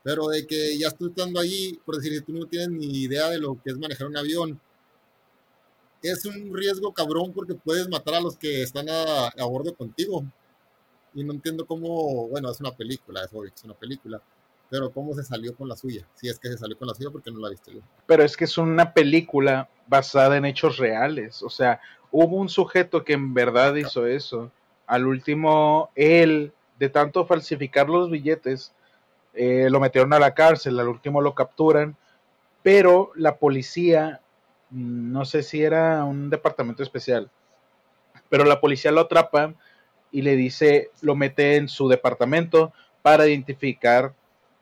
pero 0.06 0.28
de 0.28 0.46
que 0.46 0.78
ya 0.78 0.90
estoy 0.90 1.10
estando 1.10 1.40
ahí, 1.40 1.80
por 1.84 1.96
decir, 1.96 2.24
tú 2.24 2.32
no 2.32 2.46
tienes 2.46 2.70
ni 2.70 2.86
idea 2.86 3.28
de 3.32 3.40
lo 3.40 3.60
que 3.60 3.72
es 3.72 3.78
manejar 3.80 4.06
un 4.06 4.16
avión, 4.16 4.62
es 6.04 6.24
un 6.26 6.56
riesgo 6.56 6.94
cabrón 6.94 7.34
porque 7.34 7.56
puedes 7.56 7.90
matar 7.90 8.14
a 8.14 8.22
los 8.22 8.38
que 8.38 8.62
están 8.62 8.86
a, 8.88 9.46
bordo 9.46 9.74
contigo. 9.74 10.24
Y 11.16 11.24
no 11.24 11.34
entiendo 11.34 11.66
cómo, 11.66 12.28
bueno, 12.28 12.52
es 12.52 12.60
una 12.60 12.70
película, 12.72 13.24
es 13.24 13.34
obvio 13.34 13.52
es 13.52 13.64
una 13.64 13.74
película, 13.74 14.22
pero 14.70 14.92
cómo 14.92 15.16
se 15.16 15.24
salió 15.24 15.56
con 15.56 15.68
la 15.68 15.76
suya. 15.76 16.06
Si 16.14 16.30
es 16.30 16.38
que 16.38 16.50
se 16.50 16.60
salió 16.60 16.78
con 16.78 16.88
la 16.88 16.94
suya 16.94 17.10
porque 17.10 17.32
no 17.32 17.40
la 17.40 17.50
viste 17.50 17.74
yo. 17.74 17.80
Pero 18.06 18.22
es 18.22 18.38
que 18.38 18.44
es 18.44 18.60
una 18.60 18.94
película 18.94 19.72
basada 19.88 20.38
en 20.38 20.46
hechos 20.46 20.78
reales. 20.78 21.42
O 21.42 21.50
sea, 21.50 21.82
hubo 22.12 22.38
un 22.38 22.50
sujeto 22.50 23.04
que 23.04 23.14
en 23.14 23.34
verdad 23.34 23.74
hizo 23.74 24.06
eso. 24.06 24.52
Al 24.86 25.08
último, 25.08 25.90
él, 25.96 26.54
de 26.78 26.90
tanto 26.90 27.26
falsificar 27.26 27.90
los 27.90 28.12
billetes, 28.12 28.72
eh, 29.36 29.68
lo 29.70 29.80
metieron 29.80 30.14
a 30.14 30.20
la 30.20 30.34
cárcel, 30.34 30.80
al 30.80 30.88
último 30.88 31.22
lo 31.22 31.36
capturan, 31.36 31.96
pero 32.64 33.12
la 33.16 33.38
policía, 33.38 34.22
mm, 34.70 35.12
no 35.12 35.26
sé 35.26 35.44
si 35.44 35.62
era 35.62 36.04
un 36.04 36.30
departamento 36.30 36.84
especial, 36.84 37.30
pero 38.30 38.46
la 38.46 38.60
policía 38.62 38.92
lo 38.92 39.02
atrapa 39.02 39.54
y 40.12 40.22
le 40.22 40.36
dice, 40.36 40.90
lo 41.02 41.16
mete 41.16 41.58
en 41.58 41.68
su 41.68 41.88
departamento 41.90 42.74
para 43.02 43.28
identificar 43.28 44.14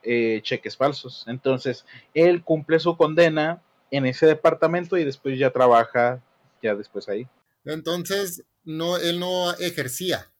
eh, 0.02 0.42
cheques 0.44 0.76
falsos. 0.76 1.24
Entonces, 1.28 1.86
él 2.14 2.44
cumple 2.44 2.80
su 2.80 2.98
condena 2.98 3.62
en 3.92 4.06
ese 4.06 4.26
departamento 4.26 4.98
y 4.98 5.06
después 5.06 5.38
ya 5.38 5.52
trabaja 5.52 6.22
ya 6.62 6.76
después 6.76 7.08
ahí. 7.08 7.28
Entonces, 7.66 8.44
no, 8.64 8.98
él 8.98 9.20
no 9.20 9.54
ejercía 9.54 10.33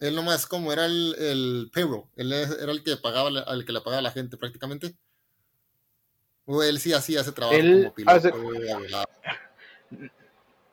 él 0.00 0.14
nomás 0.14 0.46
como 0.46 0.72
era 0.72 0.86
el, 0.86 1.14
el 1.18 1.70
payroll, 1.72 2.04
él 2.16 2.32
era 2.32 2.72
el 2.72 2.82
que 2.82 2.96
pagaba, 2.96 3.28
al 3.28 3.64
que 3.64 3.72
le 3.72 3.80
pagaba 3.80 3.98
a 3.98 4.02
la 4.02 4.10
gente 4.10 4.36
prácticamente. 4.36 4.94
¿O 6.46 6.62
él 6.62 6.80
sí 6.80 6.92
hacía 6.92 7.20
ese 7.20 7.32
trabajo 7.32 7.58
como 7.58 7.94
piloto? 7.94 8.30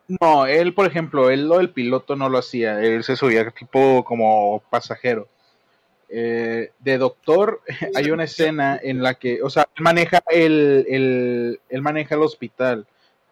No, 0.08 0.46
él, 0.46 0.72
por 0.72 0.86
ejemplo, 0.86 1.28
él 1.28 1.46
lo 1.46 1.58
del 1.58 1.70
piloto 1.70 2.16
no 2.16 2.30
lo 2.30 2.38
hacía, 2.38 2.82
él 2.82 3.04
se 3.04 3.14
subía 3.14 3.50
tipo 3.50 4.02
como 4.04 4.62
pasajero. 4.70 5.28
Eh, 6.08 6.72
de 6.78 6.96
doctor 6.96 7.60
hay 7.94 8.10
una 8.10 8.24
escena 8.24 8.80
en 8.82 9.02
la 9.02 9.14
que, 9.14 9.42
o 9.42 9.50
sea, 9.50 9.68
él 9.76 9.82
maneja 9.82 10.22
el, 10.30 10.86
el, 10.88 11.60
él 11.68 11.82
maneja 11.82 12.14
el 12.14 12.22
hospital, 12.22 12.86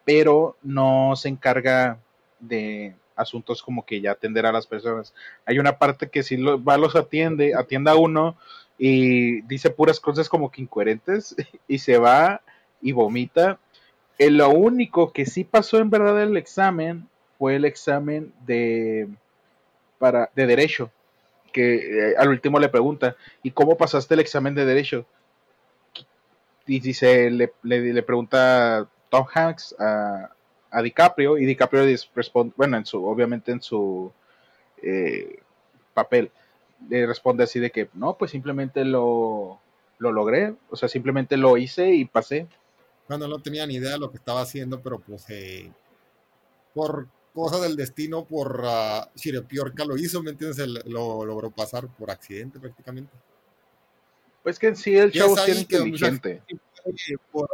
pero 0.05 0.57
no 0.61 1.15
se 1.15 1.29
encarga 1.29 1.97
de 2.39 2.95
asuntos 3.17 3.61
como 3.61 3.85
que 3.85 3.99
ya 3.99 4.11
atender 4.11 4.45
a 4.45 4.51
las 4.51 4.67
personas. 4.67 5.13
Hay 5.45 5.59
una 5.59 5.77
parte 5.77 6.09
que 6.09 6.23
si 6.23 6.37
lo, 6.37 6.63
va 6.63 6.77
los 6.77 6.95
atiende, 6.95 7.55
atiende 7.55 7.91
a 7.91 7.95
uno 7.95 8.37
y 8.77 9.41
dice 9.41 9.71
puras 9.71 9.99
cosas 9.99 10.29
como 10.29 10.51
que 10.51 10.61
incoherentes 10.61 11.35
y 11.67 11.79
se 11.79 11.97
va 11.97 12.41
y 12.81 12.91
vomita 12.91 13.59
lo 14.19 14.49
único 14.49 15.11
que 15.13 15.25
sí 15.25 15.43
pasó 15.43 15.77
en 15.77 15.89
verdad 15.89 16.21
el 16.21 16.37
examen 16.37 17.07
fue 17.37 17.55
el 17.55 17.65
examen 17.65 18.33
de, 18.45 19.07
para, 19.99 20.31
de 20.35 20.47
derecho, 20.47 20.91
que 21.53 21.75
eh, 21.75 22.15
al 22.17 22.29
último 22.29 22.59
le 22.59 22.69
pregunta, 22.69 23.15
¿y 23.43 23.51
cómo 23.51 23.77
pasaste 23.77 24.15
el 24.15 24.21
examen 24.21 24.55
de 24.55 24.65
derecho? 24.65 25.05
Y 26.65 26.79
dice, 26.79 27.29
le, 27.29 27.53
le, 27.63 28.03
pregunta 28.03 28.87
Tom 29.09 29.25
Hanks 29.31 29.75
a, 29.79 30.31
a, 30.77 30.81
DiCaprio, 30.81 31.37
y 31.37 31.45
DiCaprio 31.45 31.83
responde, 32.15 32.53
bueno, 32.57 32.77
en 32.77 32.85
su, 32.85 33.05
obviamente 33.05 33.51
en 33.51 33.61
su 33.61 34.11
eh, 34.81 35.39
papel, 35.93 36.31
le 36.89 37.05
responde 37.05 37.43
así 37.43 37.59
de 37.59 37.71
que, 37.71 37.89
no, 37.93 38.17
pues 38.17 38.31
simplemente 38.31 38.85
lo, 38.85 39.59
lo 39.97 40.11
logré, 40.11 40.55
o 40.69 40.75
sea, 40.75 40.89
simplemente 40.89 41.37
lo 41.37 41.57
hice 41.57 41.93
y 41.93 42.05
pasé 42.05 42.47
cuando 43.07 43.27
no 43.29 43.39
tenía 43.39 43.65
ni 43.65 43.75
idea 43.75 43.91
de 43.91 43.99
lo 43.99 44.11
que 44.11 44.17
estaba 44.17 44.41
haciendo, 44.41 44.81
pero 44.81 44.99
pues 44.99 45.25
eh, 45.29 45.71
por 46.73 47.07
cosa 47.33 47.59
del 47.61 47.77
destino, 47.77 48.25
por 48.25 48.61
uh, 48.61 49.85
lo 49.87 49.97
hizo, 49.97 50.21
¿me 50.21 50.31
entiendes? 50.31 50.67
lo 50.85 51.23
logró 51.23 51.49
pasar 51.49 51.87
por 51.87 52.11
accidente 52.11 52.59
prácticamente. 52.59 53.13
Pues 54.43 54.59
que 54.59 54.67
en 54.67 54.75
sí 54.75 54.95
el 54.95 55.11
chavo 55.13 55.37
es 55.37 55.57
inteligente. 55.57 56.43
Por, 57.31 57.49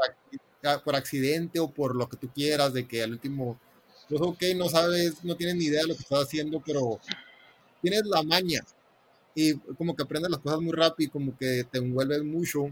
por, 0.84 0.96
accidente 0.96 1.60
o 1.60 1.70
por 1.70 1.96
lo 1.96 2.08
que 2.08 2.18
tú 2.18 2.30
quieras, 2.34 2.74
de 2.74 2.88
que 2.88 3.04
al 3.04 3.12
último, 3.12 3.60
pues 4.10 4.22
ok, 4.22 4.42
no 4.56 4.70
sabes, 4.70 5.24
no 5.24 5.36
tienes 5.36 5.56
ni 5.56 5.66
idea 5.66 5.82
de 5.82 5.88
lo 5.88 5.96
que 5.96 6.02
estás 6.02 6.24
haciendo, 6.24 6.62
pero 6.66 7.00
tienes 7.82 8.04
la 8.06 8.24
maña 8.24 8.62
y 9.36 9.54
como 9.76 9.96
que 9.96 10.04
aprendes 10.04 10.32
las 10.32 10.40
cosas 10.40 10.62
muy 10.62 10.72
rápido 10.72 11.08
y 11.08 11.12
como 11.12 11.38
que 11.38 11.66
te 11.70 11.80
envuelves 11.80 12.24
mucho 12.24 12.68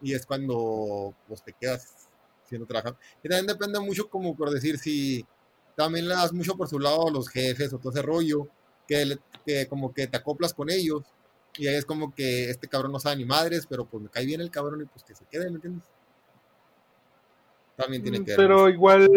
y 0.00 0.14
es 0.14 0.24
cuando 0.26 1.14
pues 1.28 1.42
te 1.42 1.52
quedas 1.52 2.08
siendo 2.48 2.66
trabajando. 2.66 2.98
Y 3.22 3.28
también 3.28 3.46
depende 3.46 3.80
mucho, 3.80 4.08
como 4.08 4.36
por 4.36 4.50
decir, 4.50 4.78
si 4.78 5.24
también 5.76 6.08
le 6.08 6.14
das 6.14 6.32
mucho 6.32 6.56
por 6.56 6.68
su 6.68 6.78
lado 6.78 7.08
a 7.08 7.10
los 7.10 7.28
jefes 7.28 7.72
o 7.72 7.78
todo 7.78 7.92
ese 7.92 8.02
rollo, 8.02 8.48
que, 8.86 9.18
que 9.44 9.66
como 9.66 9.92
que 9.92 10.06
te 10.06 10.16
acoplas 10.16 10.54
con 10.54 10.70
ellos 10.70 11.02
y 11.58 11.66
ahí 11.68 11.76
es 11.76 11.84
como 11.84 12.14
que 12.14 12.50
este 12.50 12.68
cabrón 12.68 12.92
no 12.92 13.00
sabe 13.00 13.16
ni 13.16 13.24
madres, 13.24 13.66
pero 13.68 13.86
pues 13.86 14.02
me 14.02 14.10
cae 14.10 14.26
bien 14.26 14.40
el 14.40 14.50
cabrón 14.50 14.82
y 14.82 14.84
pues 14.86 15.04
que 15.04 15.14
se 15.14 15.24
quede, 15.26 15.50
¿me 15.50 15.56
entiendes? 15.56 15.84
También 17.76 18.02
tiene 18.02 18.18
que 18.18 18.30
ver. 18.30 18.36
Pero 18.36 18.68
igual, 18.68 19.08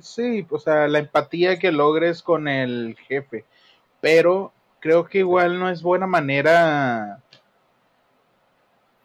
sí, 0.00 0.46
o 0.48 0.58
sea, 0.58 0.88
la 0.88 1.00
empatía 1.00 1.58
que 1.58 1.72
logres 1.72 2.22
con 2.22 2.48
el 2.48 2.96
jefe, 3.06 3.44
pero 4.00 4.52
creo 4.80 5.06
que 5.06 5.18
igual 5.18 5.58
no 5.58 5.68
es 5.68 5.82
buena 5.82 6.06
manera 6.06 7.20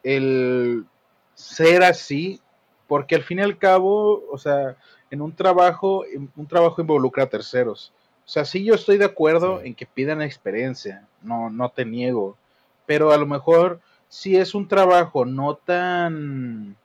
el 0.04 0.86
ser 1.34 1.84
así 1.84 2.42
porque 2.88 3.16
al 3.16 3.24
fin 3.24 3.40
y 3.40 3.42
al 3.42 3.58
cabo, 3.58 4.24
o 4.30 4.38
sea, 4.38 4.78
en 5.10 5.22
un 5.22 5.36
trabajo, 5.36 6.06
un 6.36 6.48
trabajo 6.48 6.82
involucra 6.82 7.24
a 7.24 7.30
terceros. 7.30 7.92
O 8.26 8.30
sea, 8.30 8.46
sí 8.46 8.64
yo 8.64 8.76
estoy 8.76 8.98
de 8.98 9.06
acuerdo 9.06 9.62
en 9.62 9.76
que 9.76 9.86
pidan 9.86 10.22
experiencia, 10.22 11.08
no, 11.22 11.50
no 11.50 11.70
te 11.70 11.86
niego, 11.86 12.38
pero 12.86 13.12
a 13.12 13.18
lo 13.18 13.26
mejor 13.26 13.80
si 14.08 14.38
es 14.38 14.54
un 14.54 14.68
trabajo 14.68 15.26
no 15.26 15.56
tan, 15.56 16.76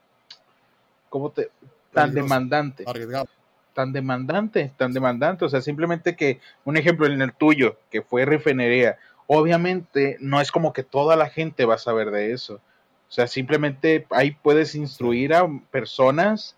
¿cómo 1.09 1.31
te? 1.31 1.51
Tan 1.93 2.15
demandante. 2.15 2.85
Tan 3.75 3.93
demandante, 3.93 4.73
tan 4.77 4.93
demandante. 4.93 5.45
O 5.45 5.49
sea, 5.49 5.61
simplemente 5.61 6.17
que, 6.17 6.41
un 6.65 6.77
ejemplo 6.77 7.07
en 7.07 7.23
el 7.23 7.33
tuyo, 7.33 7.79
que 7.91 8.03
fue 8.03 8.25
refinería, 8.25 8.99
obviamente 9.27 10.17
no 10.21 10.41
es 10.41 10.51
como 10.51 10.73
que 10.73 10.83
toda 10.83 11.15
la 11.17 11.29
gente 11.29 11.65
va 11.65 11.75
a 11.75 11.79
saber 11.79 12.11
de 12.11 12.33
eso. 12.33 12.55
O 13.09 13.13
sea, 13.13 13.27
simplemente 13.27 14.07
ahí 14.11 14.33
puedes 14.33 14.75
instruir 14.75 15.33
a 15.33 15.49
personas 15.71 16.57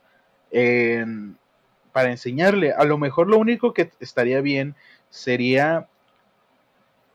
para 1.93 2.11
enseñarle. 2.11 2.73
A 2.73 2.85
lo 2.85 2.99
mejor 2.99 3.29
lo 3.29 3.39
único 3.39 3.75
que 3.75 3.91
estaría 4.01 4.41
bien 4.41 4.75
sería 5.11 5.89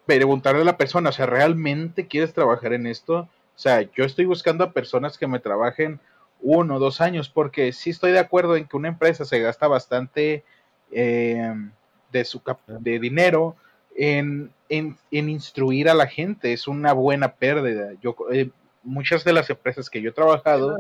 preguntarle 0.06 0.62
a 0.62 0.66
la 0.66 0.78
persona, 0.78 1.10
o 1.10 1.14
sea, 1.14 1.26
¿realmente 1.26 2.08
quieres 2.08 2.34
trabajar 2.34 2.74
en 2.74 2.86
esto? 2.86 3.22
O 3.22 3.58
sea, 3.58 3.82
yo 3.82 4.06
estoy 4.06 4.26
buscando 4.26 4.64
a 4.64 4.72
personas 4.72 5.18
que 5.18 5.28
me 5.28 5.40
trabajen 5.40 6.00
uno 6.46 6.76
o 6.76 6.80
dos 6.80 7.02
años, 7.02 7.28
porque 7.28 7.74
sí 7.74 7.90
estoy 7.90 8.12
de 8.12 8.20
acuerdo 8.20 8.56
en 8.56 8.66
que 8.68 8.78
una 8.78 8.88
empresa 8.88 9.26
se 9.26 9.40
gasta 9.40 9.68
bastante 9.68 10.44
em, 10.92 11.72
de 12.12 12.24
su 12.24 12.40
de 12.68 13.00
dinero 13.00 13.56
en, 13.96 14.52
en, 14.70 14.96
instruir 15.12 15.90
a 15.90 15.96
la 15.96 16.06
gente, 16.06 16.54
es 16.54 16.68
una 16.68 16.94
buena 16.94 17.34
pérdida. 17.34 17.94
Yo 18.00 18.16
eh, 18.32 18.52
muchas 18.84 19.24
de 19.24 19.34
las 19.34 19.50
empresas 19.50 19.90
que 19.90 20.02
yo 20.02 20.12
he 20.12 20.14
trabajado 20.14 20.78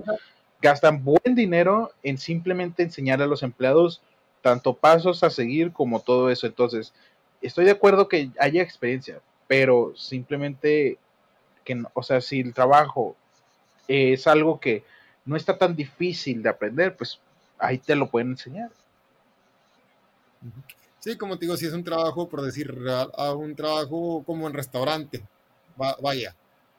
gastan 0.62 1.04
buen 1.04 1.34
dinero 1.34 1.92
en 2.04 2.20
simplemente 2.20 2.84
enseñar 2.84 3.22
a 3.24 3.28
los 3.28 3.42
empleados 3.42 4.02
tanto 4.42 4.76
pasos 4.76 5.24
a 5.24 5.32
seguir 5.32 5.72
como 5.72 6.00
todo 6.00 6.30
eso. 6.30 6.46
Entonces, 6.46 6.94
estoy 7.42 7.66
de 7.66 7.72
acuerdo 7.72 8.08
que 8.08 8.30
haya 8.40 8.62
experiencia, 8.62 9.20
pero 9.48 9.94
simplemente 9.96 11.00
que, 11.64 11.84
o 11.94 12.04
sea, 12.04 12.22
si 12.22 12.42
el 12.42 12.54
trabajo 12.54 13.16
es 13.88 14.28
algo 14.28 14.60
que 14.60 14.84
no 15.26 15.36
está 15.36 15.58
tan 15.58 15.76
difícil 15.76 16.42
de 16.42 16.50
aprender, 16.50 16.96
pues 16.96 17.20
ahí 17.58 17.78
te 17.80 17.96
lo 17.96 18.10
pueden 18.10 18.32
enseñar. 18.32 18.72
Sí, 21.00 21.18
como 21.18 21.38
te 21.38 21.46
digo, 21.46 21.58
si 21.58 21.66
es 21.66 21.74
un 21.74 21.84
trabajo, 21.84 22.30
por 22.30 22.42
decir, 22.42 22.74
a 23.16 23.34
un 23.34 23.56
trabajo 23.56 24.24
como 24.26 24.48
en 24.48 24.54
restaurante, 24.54 25.24
vaya, 25.76 26.36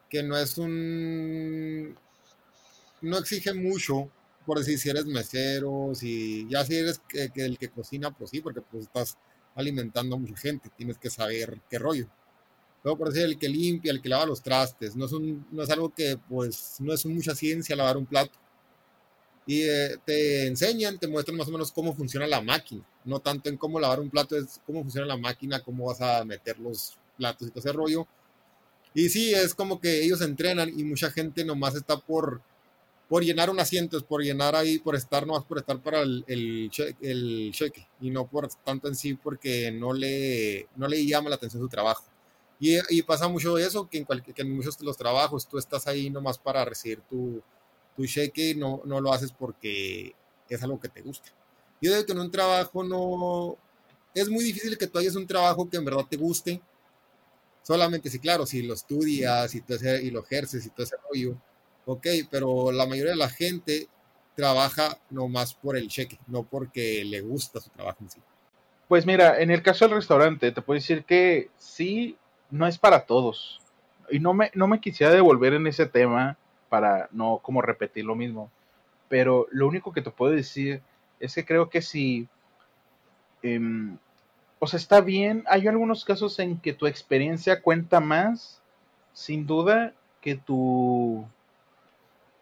que 0.09 0.23
no 0.23 0.37
es 0.37 0.59
un... 0.59 1.97
no 3.03 3.19
exige 3.19 3.53
mucho, 3.55 4.09
por 4.45 4.59
decir, 4.59 4.79
si 4.79 4.91
eres 4.91 5.07
mesero, 5.07 5.93
si 5.95 6.49
ya 6.49 6.65
si 6.65 6.77
eres 6.77 7.01
que, 7.09 7.31
el 7.37 7.59
que 7.59 7.69
cocina, 7.69 8.11
pues 8.13 8.31
sí, 8.31 8.41
porque 8.41 8.61
pues 8.61 8.85
estás 8.85 9.19
alimentando 9.55 10.17
a 10.17 10.19
mucha 10.19 10.37
gente, 10.37 10.71
tienes 10.77 10.99
que 10.99 11.11
saber 11.11 11.61
qué 11.69 11.79
rollo. 11.79 12.07
Luego, 12.87 12.99
por 12.99 13.09
decir, 13.09 13.25
el 13.25 13.37
que 13.37 13.49
limpia, 13.49 13.91
el 13.91 14.01
que 14.01 14.09
lava 14.09 14.27
los 14.27 14.41
trastes, 14.41 14.95
no 14.95 15.07
es, 15.07 15.71
algo 15.71 15.93
que, 15.93 16.17
pues, 16.29 16.77
no 16.79 16.93
es 16.93 17.05
mucha 17.05 17.35
ciencia 17.35 17.75
lavar 17.75 17.97
un 17.97 18.07
plato. 18.07 18.39
Y 19.45 19.63
eh, 19.63 19.97
te 20.05 20.47
enseñan, 20.47 20.99
te 20.99 21.09
muestran 21.09 21.37
más 21.37 21.49
o 21.49 21.51
menos 21.51 21.73
cómo 21.73 21.95
funciona 21.95 22.29
la 22.29 22.41
máquina, 22.41 22.87
no 23.05 23.19
tanto 23.19 23.49
en 23.49 23.57
cómo 23.57 23.81
lavar 23.81 23.99
un 23.99 24.11
plato, 24.11 24.37
es 24.37 24.61
cómo 24.65 24.83
funciona 24.83 25.07
la 25.07 25.17
máquina, 25.17 25.61
cómo 25.61 25.87
vas 25.87 26.01
a 26.01 26.25
meter 26.25 26.59
los 26.61 26.97
platos 27.17 27.49
y 27.49 27.51
todo 27.51 27.61
ese 27.61 27.73
rollo 27.73 28.07
y 28.97 29.11
sí, 29.11 29.35
es 29.35 29.55
como 29.55 29.79
que 29.79 30.03
ellos 30.03 30.23
entrenan 30.23 30.71
y 30.71 30.83
mucha 30.83 31.11
gente 31.11 31.45
nomás 31.45 31.75
está 31.75 31.99
por, 31.99 32.41
por 33.11 33.23
llenar 33.23 33.51
un 33.51 33.61
asiento, 33.61 33.99
es 33.99 34.03
por 34.03 34.23
llenar 34.23 34.57
ahí, 34.57 34.79
por 34.79 34.97
estar 34.97 35.27
nomás 35.27 35.45
por 35.45 35.59
estar 35.59 35.83
para 35.83 36.01
el, 36.01 36.25
el, 36.27 36.71
cheque, 36.71 37.87
y 38.01 38.09
no 38.09 38.27
por 38.27 38.49
tanto 38.65 38.89
en 38.89 38.97
sí 38.97 39.13
porque 39.13 39.71
no 39.71 39.93
le, 39.93 40.67
no 40.77 40.89
le 40.89 41.05
llama 41.05 41.29
la 41.29 41.37
atención 41.37 41.63
su 41.63 41.69
trabajo. 41.69 42.05
Y, 42.59 42.79
y 42.89 43.03
pasa 43.03 43.29
mucho 43.29 43.59
eso, 43.59 43.89
que 43.89 43.99
en, 43.99 44.07
que 44.07 44.43
en 44.43 44.57
muchos 44.57 44.79
de 44.79 44.85
los 44.85 44.97
trabajos 44.97 45.47
tú 45.47 45.59
estás 45.59 45.87
ahí 45.87 46.09
nomás 46.11 46.39
para 46.39 46.65
recibir 46.65 47.01
tu, 47.03 47.43
tu 47.97 48.07
cheque 48.07 48.51
y 48.51 48.55
no, 48.55 48.83
no 48.85 49.01
lo 49.01 49.13
haces 49.13 49.33
porque 49.33 50.15
es 50.49 50.63
algo 50.63 50.81
que 50.81 50.89
te 50.89 51.03
gusta. 51.03 51.31
Yo 51.81 51.93
digo 51.93 52.07
que 52.07 52.13
en 52.13 52.21
un 52.21 52.31
trabajo 52.31 52.83
no... 52.83 53.57
Es 54.15 54.31
muy 54.31 54.43
difícil 54.43 54.79
que 54.79 54.87
tú 54.87 54.99
hayas 54.99 55.15
un 55.15 55.27
trabajo 55.27 55.69
que 55.69 55.77
en 55.77 55.85
verdad 55.85 56.07
te 56.09 56.17
guste, 56.17 56.63
Solamente 57.67 58.11
si, 58.11 58.21
claro, 58.21 58.47
si 58.47 58.63
lo 58.63 58.75
estudias 58.75 59.53
y, 59.57 59.65
y 60.03 60.11
lo 60.13 60.23
ejerces 60.23 60.65
y 60.65 60.71
todo 60.71 60.85
ese 60.85 60.95
rollo, 61.11 61.37
ok, 61.85 62.07
pero 62.31 62.71
la 62.71 62.87
mayoría 62.87 63.11
de 63.11 63.17
la 63.17 63.29
gente 63.29 63.89
trabaja 64.37 65.01
nomás 65.11 65.53
por 65.55 65.77
el 65.77 65.89
cheque, 65.89 66.17
no 66.29 66.45
porque 66.45 67.05
le 67.05 67.23
gusta 67.23 67.61
su 67.61 67.71
trabajo 67.71 67.99
en 68.03 68.11
sí. 68.11 68.21
Pues 68.87 69.05
mira, 69.05 69.41
en 69.41 69.51
el 69.51 69.65
caso 69.65 69.87
del 69.87 69.97
restaurante, 69.97 70.53
te 70.53 70.63
puedo 70.63 70.79
decir 70.79 71.05
que 71.05 71.51
sí, 71.59 72.17
no 72.51 72.67
es 72.67 72.79
para 72.79 73.07
todos. 73.07 73.61
Y 74.11 74.21
no 74.21 74.35
me, 74.35 74.51
no 74.55 74.69
me 74.69 74.81
quisiera 74.81 75.13
devolver 75.13 75.55
en 75.55 75.67
ese 75.67 75.87
tema 75.87 76.37
para 76.69 77.09
no 77.13 77.41
como 77.43 77.63
repetir 77.63 78.05
lo 78.05 78.15
mismo. 78.15 78.51
Pero 79.09 79.47
lo 79.51 79.67
único 79.67 79.93
que 79.93 80.03
te 80.03 80.11
puedo 80.11 80.33
decir 80.33 80.83
es 81.21 81.35
que 81.35 81.45
creo 81.45 81.71
que 81.71 81.83
si 81.83 82.29
em, 83.43 83.99
o 84.59 84.67
sea, 84.67 84.79
está 84.79 85.01
bien. 85.01 85.45
Hay 85.47 85.67
algunos 85.69 86.05
casos 86.05 86.39
en 86.39 86.59
que 86.59 86.73
tu 86.73 86.87
experiencia 86.87 87.63
cuenta 87.63 88.01
más, 88.01 88.61
sin 89.13 89.47
duda, 89.47 89.93
que 90.21 90.37
tu 90.37 91.27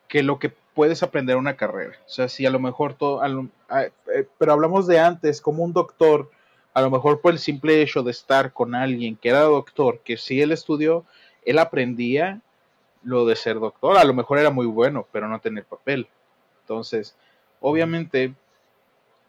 que 0.09 0.23
lo 0.23 0.39
que 0.39 0.51
puedes 0.75 1.03
aprender 1.03 1.37
una 1.37 1.57
carrera. 1.57 1.97
O 2.07 2.09
sea, 2.09 2.29
si 2.29 2.47
a 2.47 2.51
lo 2.51 2.61
mejor 2.61 2.95
todo, 2.95 3.21
eh, 3.25 4.29
pero 4.39 4.53
hablamos 4.53 4.87
de 4.87 5.01
antes, 5.01 5.41
como 5.41 5.65
un 5.65 5.73
doctor, 5.73 6.31
a 6.75 6.83
lo 6.83 6.91
mejor 6.91 7.21
por 7.21 7.33
el 7.33 7.39
simple 7.39 7.81
hecho 7.81 8.03
de 8.03 8.11
estar 8.11 8.53
con 8.53 8.75
alguien 8.75 9.17
que 9.17 9.29
era 9.29 9.41
doctor, 9.41 10.01
que 10.05 10.17
si 10.17 10.41
él 10.43 10.51
estudió, 10.53 11.05
él 11.45 11.59
aprendía 11.59 12.41
lo 13.05 13.25
de 13.27 13.37
ser 13.37 13.61
doctor, 13.61 13.97
a 13.97 14.05
lo 14.05 14.13
mejor 14.13 14.39
era 14.39 14.51
muy 14.51 14.67
bueno, 14.67 15.07
pero 15.13 15.29
no 15.29 15.41
tener 15.41 15.65
papel. 15.65 16.09
Entonces, 16.63 17.15
obviamente, 17.61 18.35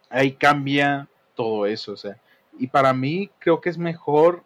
ahí 0.09 0.31
cambia 0.33 1.07
todo 1.35 1.65
eso, 1.65 1.93
o 1.93 1.97
sea, 1.97 2.17
y 2.57 2.67
para 2.67 2.93
mí 2.93 3.29
creo 3.39 3.61
que 3.61 3.69
es 3.69 3.77
mejor 3.77 4.43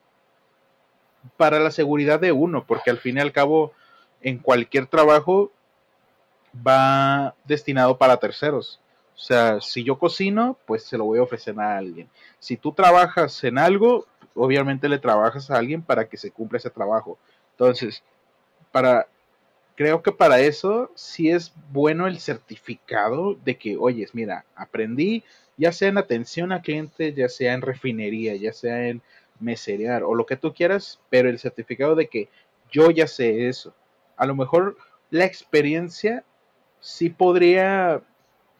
para 1.37 1.59
la 1.59 1.71
seguridad 1.71 2.19
de 2.19 2.31
uno, 2.31 2.65
porque 2.65 2.89
al 2.89 2.97
fin 2.97 3.17
y 3.17 3.21
al 3.21 3.31
cabo, 3.31 3.73
en 4.21 4.39
cualquier 4.39 4.87
trabajo 4.87 5.51
va 6.55 7.35
destinado 7.45 7.97
para 7.97 8.17
terceros. 8.17 8.79
O 9.19 9.21
sea, 9.21 9.59
si 9.59 9.83
yo 9.83 9.99
cocino, 9.99 10.57
pues 10.65 10.83
se 10.83 10.97
lo 10.97 11.03
voy 11.03 11.19
a 11.19 11.23
ofrecer 11.23 11.59
a 11.59 11.77
alguien. 11.77 12.07
Si 12.39 12.55
tú 12.55 12.71
trabajas 12.71 13.43
en 13.43 13.57
algo, 13.57 14.07
obviamente 14.33 14.87
le 14.87 14.97
trabajas 14.97 15.51
a 15.51 15.57
alguien 15.57 15.81
para 15.81 16.07
que 16.07 16.15
se 16.15 16.31
cumpla 16.31 16.57
ese 16.57 16.69
trabajo. 16.69 17.17
Entonces, 17.51 18.01
para 18.71 19.07
creo 19.75 20.01
que 20.01 20.13
para 20.13 20.39
eso 20.39 20.89
sí 20.95 21.29
es 21.29 21.53
bueno 21.71 22.07
el 22.07 22.19
certificado 22.19 23.35
de 23.35 23.57
que, 23.57 23.75
oyes, 23.75 24.15
mira, 24.15 24.45
aprendí, 24.55 25.23
ya 25.57 25.73
sea 25.73 25.89
en 25.89 25.97
atención 25.97 26.53
a 26.53 26.61
cliente, 26.61 27.13
ya 27.13 27.27
sea 27.27 27.53
en 27.53 27.61
refinería, 27.61 28.35
ya 28.37 28.53
sea 28.53 28.87
en 28.87 29.01
meserear 29.39 30.03
o 30.03 30.15
lo 30.15 30.25
que 30.25 30.37
tú 30.37 30.53
quieras, 30.53 30.99
pero 31.09 31.29
el 31.29 31.39
certificado 31.39 31.95
de 31.95 32.07
que 32.07 32.29
yo 32.71 32.89
ya 32.89 33.07
sé 33.07 33.49
eso. 33.49 33.73
A 34.15 34.25
lo 34.25 34.35
mejor 34.35 34.77
la 35.11 35.25
experiencia 35.25 36.23
sí 36.79 37.09
podría 37.09 38.01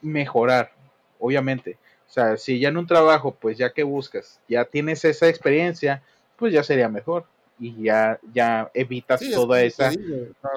mejorar, 0.02 0.72
obviamente. 1.20 1.78
O 2.08 2.12
sea, 2.12 2.38
si 2.38 2.60
ya 2.60 2.70
en 2.70 2.78
un 2.78 2.88
trabajo, 2.88 3.36
pues 3.40 3.58
ya 3.58 3.72
que 3.72 3.84
buscas, 3.84 4.40
ya 4.48 4.66
tienes 4.66 5.06
esa 5.06 5.28
experiencia, 5.28 6.04
pues 6.38 6.54
ya 6.54 6.64
sería 6.64 6.90
mejor 6.90 7.26
y 7.60 7.84
ya, 7.84 8.20
ya 8.34 8.72
evitas 8.74 9.22
toda 9.32 9.62
esa 9.62 9.92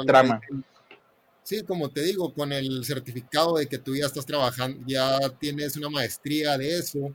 trama. 0.07 0.41
Sí, 1.43 1.63
como 1.65 1.91
te 1.91 2.03
digo, 2.03 2.33
con 2.33 2.53
el 2.53 2.85
certificado 2.85 3.57
de 3.57 3.67
que 3.67 3.79
tú 3.79 3.97
ya 3.97 4.07
estás 4.07 4.25
trabajando, 4.25 4.79
ya 4.87 5.19
tienes 5.41 5.77
una 5.77 5.91
maestría 5.91 6.57
de 6.57 6.79
eso, 6.79 7.13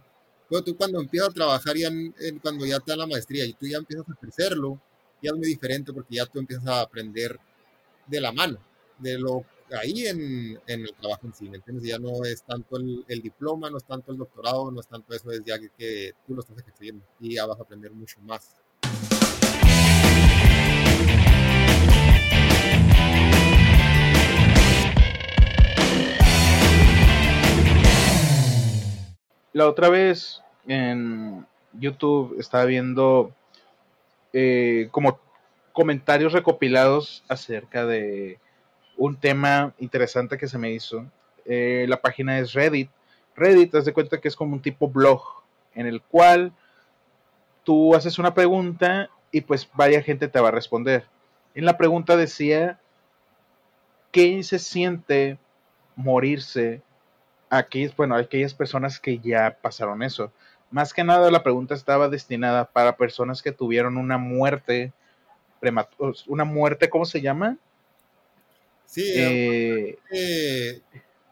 pero 0.50 0.64
tú 0.64 0.76
cuando 0.76 1.00
empiezas 1.00 1.30
a 1.30 1.34
trabajar, 1.34 1.76
ya 1.78 1.90
cuando 2.42 2.66
ya 2.66 2.80
te 2.80 2.92
da 2.92 2.98
la 2.98 3.08
maestría 3.08 3.46
y 3.46 3.54
tú 3.54 3.66
ya 3.66 3.78
empiezas 3.78 4.06
a 4.10 4.16
crecerlo, 4.20 4.80
ya 5.22 5.32
es 5.32 5.38
muy 5.38 5.48
diferente 5.48 5.94
porque 5.94 6.16
ya 6.16 6.26
tú 6.26 6.40
empiezas 6.40 6.68
a 6.68 6.82
aprender 6.82 7.40
de 8.06 8.22
la 8.22 8.32
mano, 8.32 8.60
de 9.00 9.18
lo 9.18 9.46
ahí 9.76 10.08
en, 10.08 10.60
el 10.66 10.94
trabajo 10.96 11.28
en 11.28 11.34
sí, 11.34 11.50
¿me 11.50 11.58
entiendes? 11.58 11.88
Ya 11.88 12.00
no 12.00 12.24
es 12.24 12.44
tanto 12.44 12.78
el, 12.78 13.22
diploma, 13.22 13.70
no 13.70 13.78
es 13.78 13.84
tanto 13.84 14.12
el 14.12 14.18
doctorado, 14.18 14.72
no 14.72 14.80
es 14.80 14.88
tanto 14.88 15.14
eso, 15.14 15.32
es 15.32 15.44
ya 15.44 15.58
que, 15.60 16.14
tú 16.26 16.36
lo 16.36 16.42
estás 16.42 16.58
ejerciendo 16.60 17.06
y 17.20 17.36
ya 17.36 17.46
vas 17.46 17.60
a 17.60 17.64
aprender 17.64 17.92
mucho 17.92 18.20
más. 18.22 18.56
La 29.54 29.68
otra 29.68 29.90
vez 29.90 30.42
en 30.68 31.46
YouTube 31.74 32.36
estaba 32.40 32.66
viendo 32.66 33.34
eh, 34.32 34.88
como 34.92 35.20
comentarios 35.74 36.32
recopilados 36.32 37.24
acerca 37.28 37.86
de 37.86 38.40
un 38.98 39.16
tema 39.16 39.74
interesante 39.80 40.38
que 40.38 40.48
se 40.48 40.58
me 40.58 40.72
hizo. 40.72 41.06
Eh, 41.46 41.86
la 41.88 42.02
página 42.02 42.40
es 42.40 42.54
Reddit. 42.54 42.90
Reddit, 43.36 43.72
te 43.72 43.78
das 43.78 43.92
cuenta 43.92 44.20
que 44.20 44.28
es 44.28 44.36
como 44.36 44.54
un 44.54 44.62
tipo 44.62 44.90
blog 44.90 45.22
en 45.74 45.86
el 45.86 46.02
cual 46.02 46.52
tú 47.64 47.96
haces 47.96 48.18
una 48.18 48.34
pregunta 48.34 49.10
y 49.32 49.42
pues 49.42 49.70
varias 49.74 50.04
gente 50.04 50.28
te 50.28 50.40
va 50.40 50.50
a 50.50 50.52
responder. 50.52 51.06
En 51.54 51.66
la 51.66 51.78
pregunta 51.78 52.16
decía, 52.16 52.80
¿qué 54.12 54.42
se 54.44 54.60
siente 54.60 55.38
morirse? 55.96 56.82
Aquí, 57.50 57.90
bueno, 57.96 58.16
aquellas 58.16 58.54
personas 58.54 59.00
que 59.00 59.20
ya 59.20 59.58
pasaron 59.62 60.04
eso. 60.04 60.32
Más 60.72 60.94
que 60.94 61.04
nada 61.04 61.32
la 61.32 61.44
pregunta 61.44 61.76
estaba 61.76 62.10
destinada 62.10 62.66
para 62.66 62.98
personas 62.98 63.42
que 63.42 63.52
tuvieron 63.52 63.98
una 63.98 64.18
muerte 64.18 64.92
prematura, 65.60 66.14
una 66.28 66.44
muerte, 66.44 66.90
¿cómo 66.90 67.06
se 67.06 67.22
llama? 67.22 67.58
Sí, 68.88 69.04
eh, 69.16 70.00
eh, 70.12 70.82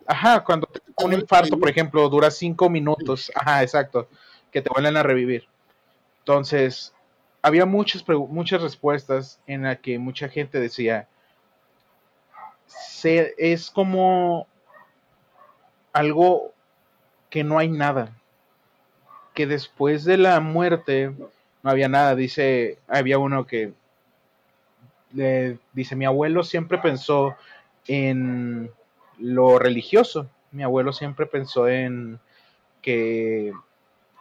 ajá, 0.05 0.43
cuando 0.43 0.69
un 1.03 1.13
infarto, 1.13 1.57
por 1.57 1.69
ejemplo, 1.69 2.07
dura 2.09 2.29
cinco 2.29 2.69
minutos, 2.69 3.31
ajá, 3.33 3.63
exacto, 3.63 4.09
que 4.51 4.61
te 4.61 4.69
vuelven 4.69 4.97
a 4.97 5.03
revivir. 5.03 5.47
Entonces, 6.19 6.93
había 7.41 7.65
muchas, 7.65 8.03
muchas 8.07 8.61
respuestas 8.61 9.39
en 9.47 9.63
las 9.63 9.79
que 9.79 9.97
mucha 9.97 10.27
gente 10.27 10.59
decía, 10.59 11.07
se, 12.67 13.33
es 13.37 13.71
como 13.71 14.47
algo 15.93 16.53
que 17.29 17.45
no 17.45 17.57
hay 17.57 17.69
nada, 17.69 18.11
que 19.33 19.47
después 19.47 20.03
de 20.03 20.17
la 20.17 20.41
muerte 20.41 21.13
no 21.63 21.69
había 21.69 21.87
nada, 21.87 22.15
dice, 22.15 22.79
había 22.87 23.17
uno 23.17 23.47
que 23.47 23.73
dice, 25.73 25.95
mi 25.95 26.05
abuelo 26.05 26.43
siempre 26.43 26.77
pensó 26.77 27.35
en 27.87 28.71
lo 29.17 29.59
religioso, 29.59 30.29
mi 30.51 30.63
abuelo 30.63 30.93
siempre 30.93 31.25
pensó 31.25 31.67
en 31.67 32.19
que 32.81 33.53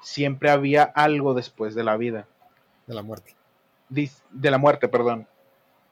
siempre 0.02 0.50
había 0.50 0.82
algo 0.82 1.34
después 1.34 1.74
de 1.74 1.84
la 1.84 1.96
vida. 1.96 2.28
De 2.86 2.94
la 2.94 3.02
muerte. 3.02 3.34
De 3.88 4.50
la 4.50 4.58
muerte, 4.58 4.88
perdón. 4.88 5.26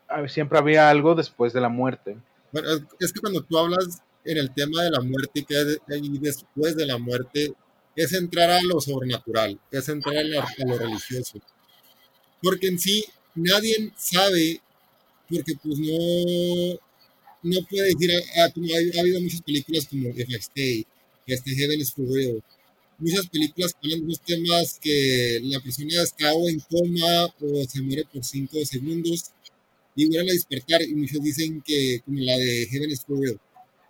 Ah, 0.08 0.26
siempre 0.28 0.58
había 0.58 0.90
algo 0.90 1.14
después 1.14 1.52
de 1.52 1.60
la 1.60 1.68
muerte. 1.68 2.16
Bueno, 2.52 2.68
es 3.00 3.12
que 3.12 3.20
cuando 3.20 3.42
tú 3.42 3.58
hablas 3.58 4.02
en 4.24 4.36
el 4.36 4.52
tema 4.52 4.82
de 4.82 4.90
la 4.90 5.00
muerte 5.00 5.40
y 5.40 5.44
que 5.44 5.56
hay 5.56 6.18
después 6.18 6.76
de 6.76 6.86
la 6.86 6.98
muerte, 6.98 7.54
es 7.96 8.12
entrar 8.12 8.50
a 8.50 8.62
lo 8.62 8.80
sobrenatural, 8.80 9.58
es 9.70 9.88
entrar 9.88 10.16
a 10.16 10.64
lo 10.64 10.78
religioso. 10.78 11.38
Porque 12.42 12.68
en 12.68 12.78
sí 12.78 13.04
nadie 13.34 13.92
sabe 13.96 14.60
porque 15.32 15.54
pues 15.62 15.78
no, 15.78 16.78
no 17.42 17.66
puede 17.68 17.94
decir, 17.94 18.10
ah, 18.36 18.42
ha, 18.42 19.00
habido 19.00 19.20
muchas 19.20 19.42
películas 19.42 19.86
como 19.86 20.08
If 20.10 20.28
I 20.28 20.34
Stay, 20.34 20.86
este 21.26 21.54
Heaven 21.54 21.80
is 21.80 21.92
for 21.92 22.08
Real, 22.08 22.42
muchas 22.98 23.26
películas 23.28 23.72
que 23.72 23.78
hablan 23.86 24.00
de 24.00 24.04
unos 24.06 24.20
temas 24.20 24.78
que 24.80 25.40
la 25.42 25.60
persona 25.60 26.02
está 26.02 26.32
o 26.34 26.48
en 26.48 26.60
coma 26.60 27.26
o 27.40 27.64
se 27.68 27.80
muere 27.80 28.04
por 28.12 28.24
cinco 28.24 28.64
segundos 28.64 29.30
y 29.96 30.06
vuelven 30.06 30.30
a 30.30 30.32
despertar 30.32 30.82
y 30.82 30.94
muchos 30.94 31.22
dicen 31.22 31.62
que 31.62 32.00
como 32.04 32.18
la 32.20 32.36
de 32.36 32.66
Heaven 32.70 32.90
is 32.90 33.04
for 33.04 33.18
Real, 33.18 33.40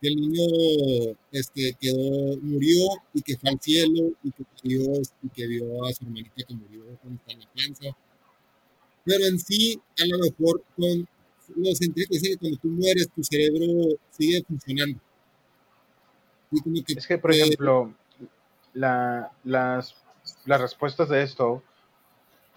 que 0.00 0.08
el 0.08 0.16
niño 0.16 1.16
este, 1.30 1.76
quedó, 1.80 2.36
murió 2.38 2.86
y 3.14 3.22
que 3.22 3.36
fue 3.36 3.50
al 3.50 3.60
cielo 3.60 4.12
y 4.22 4.32
que, 4.32 4.44
vio, 4.64 5.00
y 5.22 5.28
que 5.28 5.46
vio 5.46 5.84
a 5.84 5.92
su 5.92 6.04
hermanita 6.04 6.42
que 6.46 6.54
murió 6.54 6.84
cuando 7.00 7.20
está 7.20 7.32
en 7.32 7.40
la 7.40 7.52
panza. 7.52 7.96
Pero 9.04 9.26
en 9.26 9.38
sí, 9.38 9.80
a 9.98 10.06
lo 10.06 10.18
mejor 10.18 10.64
con 10.76 11.08
los 11.56 11.78
dicen 11.78 11.94
que 11.94 12.36
cuando 12.38 12.58
tú 12.58 12.68
mueres, 12.68 13.08
tu 13.14 13.22
cerebro 13.22 13.96
sigue 14.10 14.42
funcionando. 14.46 15.00
es 16.96 17.06
que, 17.06 17.18
por 17.18 17.32
ejemplo, 17.32 17.94
la, 18.74 19.30
las, 19.44 19.96
las 20.44 20.60
respuestas 20.60 21.08
de 21.08 21.22
esto 21.22 21.62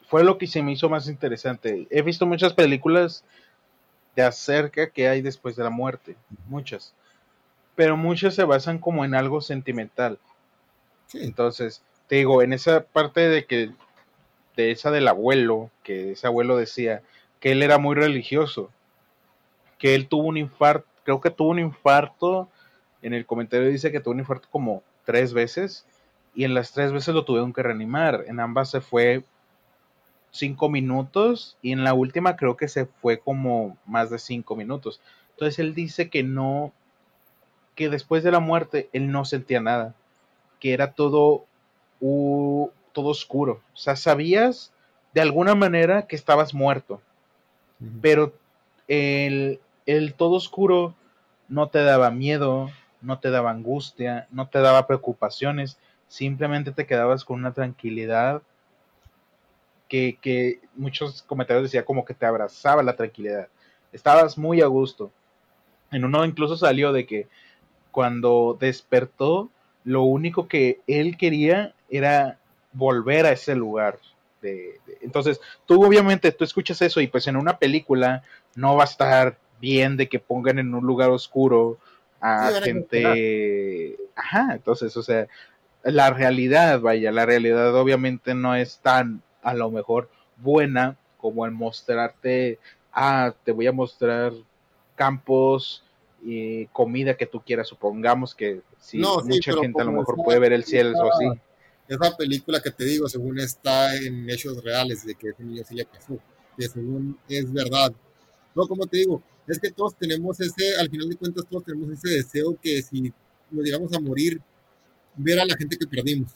fue 0.08 0.24
lo 0.24 0.38
que 0.38 0.48
se 0.48 0.62
me 0.62 0.74
hizo 0.74 0.90
más 0.90 1.08
interesante. 1.08 1.88
He 1.90 2.02
visto 2.02 2.26
muchas 2.26 2.54
películas 2.54 3.24
de 4.16 4.24
acerca 4.24 4.90
que 4.90 5.08
hay 5.08 5.22
después 5.22 5.56
de 5.56 5.64
la 5.64 5.70
muerte, 5.70 6.16
muchas, 6.48 6.94
pero 7.76 7.98
muchas 7.98 8.36
se 8.36 8.44
basan 8.44 8.80
como 8.80 9.04
en 9.04 9.16
algo 9.16 9.42
sentimental. 9.42 10.20
Entonces, 11.14 11.84
te 12.08 12.18
digo, 12.18 12.42
en 12.42 12.54
esa 12.54 12.86
parte 12.86 13.22
de 13.22 13.46
que, 13.46 13.72
de 14.56 14.72
esa 14.72 14.92
del 14.92 15.08
abuelo, 15.08 15.70
que 15.84 16.14
ese 16.14 16.28
abuelo 16.28 16.56
decía 16.58 17.02
que 17.40 17.52
él 17.52 17.62
era 17.62 17.78
muy 17.78 17.96
religioso, 17.96 18.72
que 19.78 19.96
él 19.96 20.08
tuvo 20.08 20.28
un 20.28 20.38
infarto, 20.38 20.88
creo 21.04 21.22
que 21.22 21.30
tuvo 21.30 21.50
un 21.50 21.60
infarto, 21.60 22.50
en 23.02 23.14
el 23.14 23.26
comentario 23.26 23.70
dice 23.70 23.92
que 23.92 24.00
tuvo 24.00 24.14
un 24.14 24.20
infarto 24.20 24.48
como 24.52 24.84
tres 25.06 25.34
veces, 25.34 25.86
y 26.34 26.44
en 26.44 26.54
las 26.54 26.72
tres 26.72 26.92
veces 26.92 27.14
lo 27.14 27.26
tuvieron 27.26 27.54
que 27.54 27.64
reanimar, 27.64 28.26
en 28.28 28.40
ambas 28.40 28.72
se 28.72 28.82
fue 28.82 29.24
cinco 30.32 30.70
minutos, 30.70 31.58
y 31.62 31.72
en 31.72 31.84
la 31.84 31.94
última 31.94 32.36
creo 32.36 32.58
que 32.58 32.68
se 32.68 32.86
fue 32.86 33.20
como 33.20 33.78
más 33.86 34.10
de 34.10 34.20
cinco 34.20 34.56
minutos. 34.56 35.00
Entonces 35.32 35.60
él 35.60 35.74
dice 35.74 36.10
que 36.10 36.24
no, 36.24 36.74
que 37.76 37.90
después 37.90 38.24
de 38.24 38.32
la 38.32 38.40
muerte 38.40 38.90
él 38.94 39.12
no 39.12 39.26
sentía 39.26 39.62
nada, 39.62 39.94
que 40.60 40.74
era 40.74 40.94
todo, 40.94 41.46
todo 42.00 43.08
oscuro. 43.10 43.62
O 43.74 43.78
sea, 43.78 43.96
sabías 43.96 44.74
de 45.14 45.22
alguna 45.22 45.56
manera 45.56 46.08
que 46.08 46.16
estabas 46.16 46.54
muerto, 46.54 47.02
pero 48.02 48.34
el, 48.88 49.60
el 49.86 50.14
todo 50.14 50.34
oscuro 50.34 50.96
no 51.48 51.70
te 51.70 51.84
daba 51.84 52.12
miedo, 52.12 52.70
no 53.02 53.20
te 53.20 53.30
daba 53.30 53.52
angustia, 53.52 54.28
no 54.32 54.48
te 54.48 54.60
daba 54.60 54.88
preocupaciones, 54.88 55.78
simplemente 56.08 56.72
te 56.72 56.86
quedabas 56.86 57.24
con 57.24 57.40
una 57.40 57.54
tranquilidad 57.54 58.42
que, 59.88 60.18
que 60.22 60.62
muchos 60.76 61.22
comentarios 61.22 61.64
decían 61.64 61.86
como 61.86 62.06
que 62.06 62.14
te 62.14 62.26
abrazaba 62.26 62.82
la 62.84 62.96
tranquilidad. 62.96 63.48
Estabas 63.92 64.38
muy 64.38 64.62
a 64.62 64.66
gusto. 64.66 65.12
En 65.92 66.04
uno 66.04 66.26
incluso 66.26 66.58
salió 66.58 66.92
de 66.92 67.06
que 67.06 67.28
cuando 67.92 68.58
despertó, 68.60 69.50
lo 69.84 70.04
único 70.04 70.48
que 70.48 70.82
él 70.88 71.16
quería 71.16 71.74
era 71.90 72.40
volver 72.74 73.26
a 73.26 73.32
ese 73.32 73.56
lugar. 73.56 74.00
De, 74.42 74.82
entonces, 75.02 75.40
tú 75.66 75.86
obviamente, 75.86 76.32
tú 76.32 76.44
escuchas 76.44 76.82
eso 76.82 77.00
y 77.00 77.08
pues 77.08 77.28
en 77.28 77.38
una 77.38 77.58
película 77.58 78.24
no 78.56 78.76
va 78.76 78.82
a 78.84 78.88
estar 78.88 79.38
bien 79.60 79.98
de 79.98 80.10
que 80.10 80.20
pongan 80.20 80.60
en 80.60 80.74
un 80.74 80.86
lugar 80.86 81.10
oscuro 81.10 81.78
a 82.22 82.52
gente... 82.64 83.98
Ajá, 84.16 84.54
entonces, 84.54 84.96
o 84.98 85.04
sea, 85.04 85.28
la 85.84 86.10
realidad, 86.10 86.80
vaya, 86.80 87.12
la 87.12 87.26
realidad 87.26 87.76
obviamente 87.76 88.34
no 88.34 88.56
es 88.56 88.80
tan 88.80 89.22
a 89.44 89.54
lo 89.54 89.70
mejor 89.70 90.10
buena 90.38 90.98
como 91.18 91.46
el 91.46 91.52
mostrarte, 91.52 92.60
ah, 92.92 93.34
te 93.44 93.52
voy 93.52 93.68
a 93.68 93.72
mostrar 93.72 94.34
campos 94.96 95.84
y 96.24 96.66
comida 96.68 97.16
que 97.16 97.28
tú 97.28 97.42
quieras, 97.42 97.68
supongamos 97.68 98.34
que 98.34 98.62
si 98.80 98.98
mucha 98.98 99.54
gente 99.54 99.82
a 99.82 99.86
lo 99.86 99.92
mejor 99.92 100.16
puede 100.24 100.40
ver 100.40 100.54
el 100.54 100.64
cielo 100.64 100.98
o 100.98 101.14
así. 101.14 101.26
Esa 101.88 102.18
película 102.18 102.60
que 102.62 102.72
te 102.72 102.84
digo, 102.84 103.08
según 103.08 103.40
está 103.40 103.96
en 103.96 104.28
hechos 104.30 104.64
reales 104.64 105.06
de 105.06 105.14
que 105.14 105.30
ese 105.30 105.44
niño 105.44 105.64
sí 105.68 105.76
le 105.76 105.86
pasó, 105.86 106.18
que 106.58 106.68
según 106.68 107.20
es 107.30 107.52
verdad. 107.54 107.94
No, 108.56 108.68
como 108.68 108.88
te 108.88 108.98
digo, 108.98 109.22
es 109.48 109.60
que 109.60 109.70
todos 109.70 109.96
tenemos 109.96 110.40
ese, 110.40 110.78
al 110.80 110.90
final 110.90 111.10
de 111.10 111.18
cuentas, 111.18 111.46
todos 111.50 111.66
tenemos 111.66 111.90
ese 111.92 112.16
deseo 112.16 112.58
que 112.62 112.82
si 112.82 113.14
nos 113.52 113.66
llegamos 113.66 113.94
a 113.94 114.00
morir, 114.00 114.42
ver 115.16 115.40
a 115.40 115.46
la 115.46 115.56
gente 115.58 115.78
que 115.78 115.88
perdimos. 115.88 116.32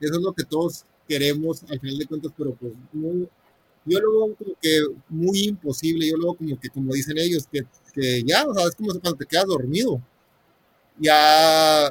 Eso 0.00 0.14
es 0.14 0.20
lo 0.20 0.32
que 0.32 0.44
todos 0.44 0.84
queremos 1.08 1.64
al 1.64 1.80
final 1.80 1.98
de 1.98 2.06
cuentas, 2.06 2.32
pero 2.36 2.54
pues 2.54 2.72
yo 2.92 4.00
lo 4.00 4.10
veo 4.12 4.36
como 4.36 4.54
que 4.60 4.80
muy 5.08 5.44
imposible, 5.44 6.08
yo 6.08 6.16
lo 6.16 6.26
veo 6.26 6.34
como 6.34 6.60
que, 6.60 6.68
como 6.68 6.92
dicen 6.92 7.18
ellos, 7.18 7.46
que, 7.50 7.66
que 7.92 8.22
ya, 8.22 8.46
o 8.46 8.54
sea, 8.54 8.66
es 8.66 8.74
como 8.74 8.90
cuando 9.00 9.14
te 9.16 9.26
quedas 9.26 9.46
dormido, 9.46 10.00
ya 10.98 11.88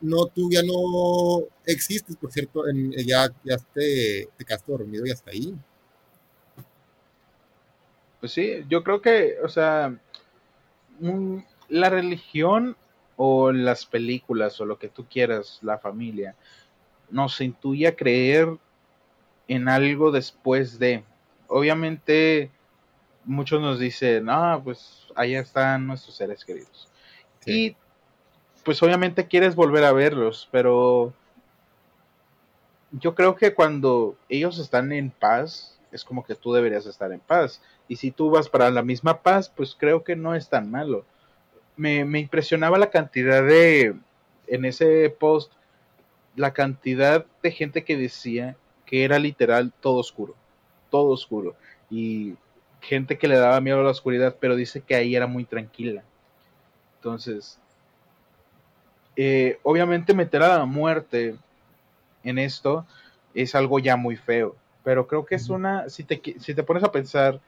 no, 0.00 0.26
tú 0.26 0.50
ya 0.50 0.62
no 0.62 1.46
existes, 1.66 2.16
por 2.16 2.30
cierto, 2.32 2.64
ya, 3.06 3.32
ya 3.44 3.56
te, 3.74 4.28
te 4.36 4.44
quedaste 4.44 4.72
dormido 4.72 5.06
y 5.06 5.10
hasta 5.10 5.30
ahí. 5.30 5.54
Pues 8.20 8.32
sí, 8.32 8.64
yo 8.68 8.84
creo 8.84 9.00
que, 9.00 9.36
o 9.42 9.48
sea, 9.48 9.94
la 11.68 11.90
religión 11.90 12.76
o 13.16 13.52
las 13.52 13.86
películas 13.86 14.60
o 14.60 14.66
lo 14.66 14.78
que 14.78 14.88
tú 14.88 15.06
quieras, 15.06 15.58
la 15.62 15.78
familia, 15.78 16.36
nos 17.10 17.40
intuye 17.40 17.86
a 17.88 17.96
creer 17.96 18.56
en 19.48 19.68
algo 19.68 20.12
después 20.12 20.78
de. 20.78 21.02
Obviamente, 21.48 22.50
muchos 23.24 23.60
nos 23.60 23.78
dicen, 23.78 24.28
ah, 24.28 24.60
pues 24.62 25.06
allá 25.16 25.40
están 25.40 25.86
nuestros 25.86 26.16
seres 26.16 26.44
queridos. 26.44 26.88
Y 27.46 27.74
pues 28.64 28.82
obviamente 28.82 29.26
quieres 29.26 29.54
volver 29.54 29.84
a 29.84 29.92
verlos, 29.92 30.48
pero 30.52 31.14
yo 32.92 33.14
creo 33.14 33.34
que 33.34 33.54
cuando 33.54 34.16
ellos 34.28 34.58
están 34.58 34.92
en 34.92 35.10
paz, 35.10 35.79
es 35.92 36.04
como 36.04 36.24
que 36.24 36.34
tú 36.34 36.52
deberías 36.52 36.86
estar 36.86 37.12
en 37.12 37.20
paz. 37.20 37.62
Y 37.88 37.96
si 37.96 38.10
tú 38.10 38.30
vas 38.30 38.48
para 38.48 38.70
la 38.70 38.82
misma 38.82 39.22
paz, 39.22 39.48
pues 39.48 39.76
creo 39.78 40.04
que 40.04 40.16
no 40.16 40.34
es 40.34 40.48
tan 40.48 40.70
malo. 40.70 41.04
Me, 41.76 42.04
me 42.04 42.20
impresionaba 42.20 42.78
la 42.78 42.90
cantidad 42.90 43.44
de, 43.44 43.96
en 44.46 44.64
ese 44.64 45.10
post, 45.10 45.52
la 46.36 46.52
cantidad 46.52 47.26
de 47.42 47.50
gente 47.50 47.84
que 47.84 47.96
decía 47.96 48.56
que 48.86 49.04
era 49.04 49.18
literal 49.18 49.72
todo 49.80 49.96
oscuro, 49.96 50.34
todo 50.90 51.10
oscuro. 51.10 51.54
Y 51.90 52.34
gente 52.80 53.18
que 53.18 53.28
le 53.28 53.36
daba 53.36 53.60
miedo 53.60 53.80
a 53.80 53.84
la 53.84 53.90
oscuridad, 53.90 54.36
pero 54.40 54.56
dice 54.56 54.80
que 54.80 54.94
ahí 54.94 55.14
era 55.14 55.26
muy 55.26 55.44
tranquila. 55.44 56.02
Entonces, 56.96 57.58
eh, 59.16 59.58
obviamente 59.62 60.14
meter 60.14 60.42
a 60.42 60.58
la 60.58 60.64
muerte 60.64 61.36
en 62.24 62.38
esto 62.38 62.86
es 63.34 63.54
algo 63.54 63.78
ya 63.78 63.96
muy 63.96 64.16
feo, 64.16 64.56
pero 64.84 65.06
creo 65.06 65.26
que 65.26 65.34
es 65.34 65.48
una, 65.48 65.88
si 65.88 66.04
te, 66.04 66.20
si 66.38 66.54
te 66.54 66.62
pones 66.62 66.84
a 66.84 66.92
pensar, 66.92 67.40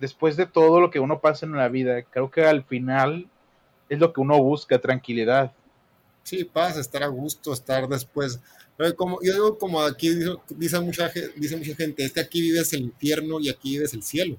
después 0.00 0.36
de 0.36 0.46
todo 0.46 0.80
lo 0.80 0.90
que 0.90 0.98
uno 0.98 1.20
pasa 1.20 1.46
en 1.46 1.52
la 1.52 1.68
vida, 1.68 2.02
creo 2.02 2.30
que 2.30 2.44
al 2.44 2.64
final 2.64 3.28
es 3.88 3.98
lo 3.98 4.12
que 4.12 4.20
uno 4.20 4.42
busca, 4.42 4.80
tranquilidad. 4.80 5.52
Sí, 6.22 6.44
paz, 6.44 6.76
estar 6.76 7.02
a 7.02 7.08
gusto, 7.08 7.52
estar 7.52 7.88
después. 7.88 8.40
Pero 8.76 8.94
como, 8.96 9.18
yo 9.22 9.32
digo, 9.32 9.58
como 9.58 9.82
aquí 9.82 10.10
dice, 10.50 10.80
mucha, 10.80 11.10
dice 11.36 11.56
mucha 11.56 11.74
gente, 11.74 12.04
es 12.04 12.12
que 12.12 12.20
aquí 12.20 12.40
vives 12.40 12.72
el 12.72 12.82
infierno 12.82 13.40
y 13.40 13.48
aquí 13.48 13.72
vives 13.72 13.94
el 13.94 14.02
cielo. 14.02 14.38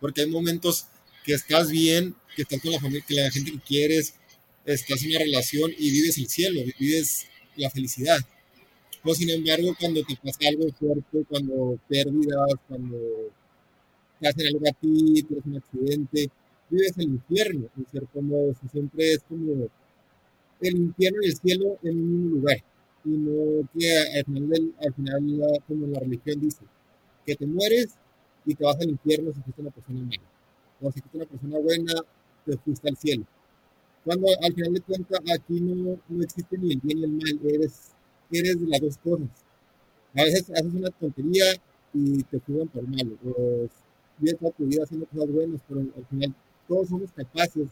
Porque 0.00 0.22
hay 0.22 0.30
momentos 0.30 0.86
que 1.24 1.34
estás 1.34 1.70
bien, 1.70 2.14
que 2.34 2.42
estás 2.42 2.60
con 2.60 2.72
la 2.72 2.80
familia, 2.80 3.04
que 3.06 3.14
la 3.14 3.30
gente 3.30 3.52
que 3.52 3.60
quieres, 3.60 4.14
estás 4.64 5.02
en 5.02 5.10
una 5.10 5.20
relación 5.20 5.70
y 5.76 5.90
vives 5.90 6.18
el 6.18 6.28
cielo, 6.28 6.60
vives 6.78 7.26
la 7.56 7.70
felicidad. 7.70 8.18
O 9.02 9.14
sin 9.14 9.30
embargo, 9.30 9.74
cuando 9.78 10.02
te 10.02 10.14
pasa 10.16 10.48
algo 10.48 10.66
fuerte, 10.78 11.24
cuando 11.28 11.78
pérdidas, 11.88 12.52
cuando 12.68 12.98
te 14.18 14.28
hacen 14.28 14.46
algo 14.48 14.68
a 14.68 14.72
ti, 14.72 15.22
tienes 15.22 15.46
un 15.46 15.56
accidente, 15.56 16.30
vives 16.68 16.98
el 16.98 17.04
infierno, 17.04 17.68
en 17.76 17.86
cierto 17.86 18.20
modo, 18.20 18.54
siempre 18.70 19.12
es 19.14 19.22
como 19.24 19.68
el 20.60 20.76
infierno 20.76 21.18
y 21.22 21.26
el 21.26 21.36
cielo 21.36 21.78
en 21.82 21.98
un 21.98 22.30
lugar. 22.30 22.58
Y 23.04 23.08
no 23.08 23.66
que 23.72 24.18
al 24.18 24.24
final, 24.26 24.74
al 24.84 24.94
final 24.94 25.62
como 25.66 25.86
la 25.86 26.00
religión 26.00 26.40
dice, 26.40 26.62
que 27.24 27.34
te 27.36 27.46
mueres 27.46 27.94
y 28.44 28.54
te 28.54 28.64
vas 28.64 28.76
al 28.80 28.90
infierno 28.90 29.32
si 29.32 29.40
fuiste 29.40 29.62
una 29.62 29.70
persona 29.70 30.00
mala. 30.00 30.22
O 30.82 30.92
si 30.92 31.00
fuiste 31.00 31.16
una 31.16 31.26
persona 31.26 31.58
buena, 31.58 31.94
te 32.44 32.56
fuiste 32.58 32.88
al 32.88 32.96
cielo. 32.96 33.24
Cuando 34.04 34.28
al 34.42 34.54
final 34.54 34.74
de 34.74 34.80
cuentas 34.82 35.20
aquí 35.34 35.60
no, 35.60 35.98
no 36.08 36.22
existe 36.22 36.58
ni 36.58 36.72
el 36.72 36.80
bien 36.80 36.98
ni 36.98 37.04
el 37.04 37.12
mal, 37.12 37.52
eres, 37.54 37.92
eres 38.38 38.60
de 38.60 38.66
las 38.66 38.80
dos 38.80 38.98
cosas. 38.98 39.28
A 40.16 40.24
veces 40.24 40.50
haces 40.50 40.74
una 40.74 40.90
tontería 40.90 41.44
y 41.92 42.22
te 42.24 42.40
juzgan 42.40 42.68
por 42.68 42.82
malo. 42.88 43.16
Pues 43.22 43.70
vives 44.18 44.38
toda 44.38 44.52
tu 44.52 44.66
vida 44.66 44.84
haciendo 44.84 45.06
cosas 45.06 45.30
buenas, 45.30 45.60
pero 45.68 45.80
al 45.80 46.06
final 46.06 46.34
todos 46.68 46.88
somos 46.88 47.10
capaces 47.12 47.68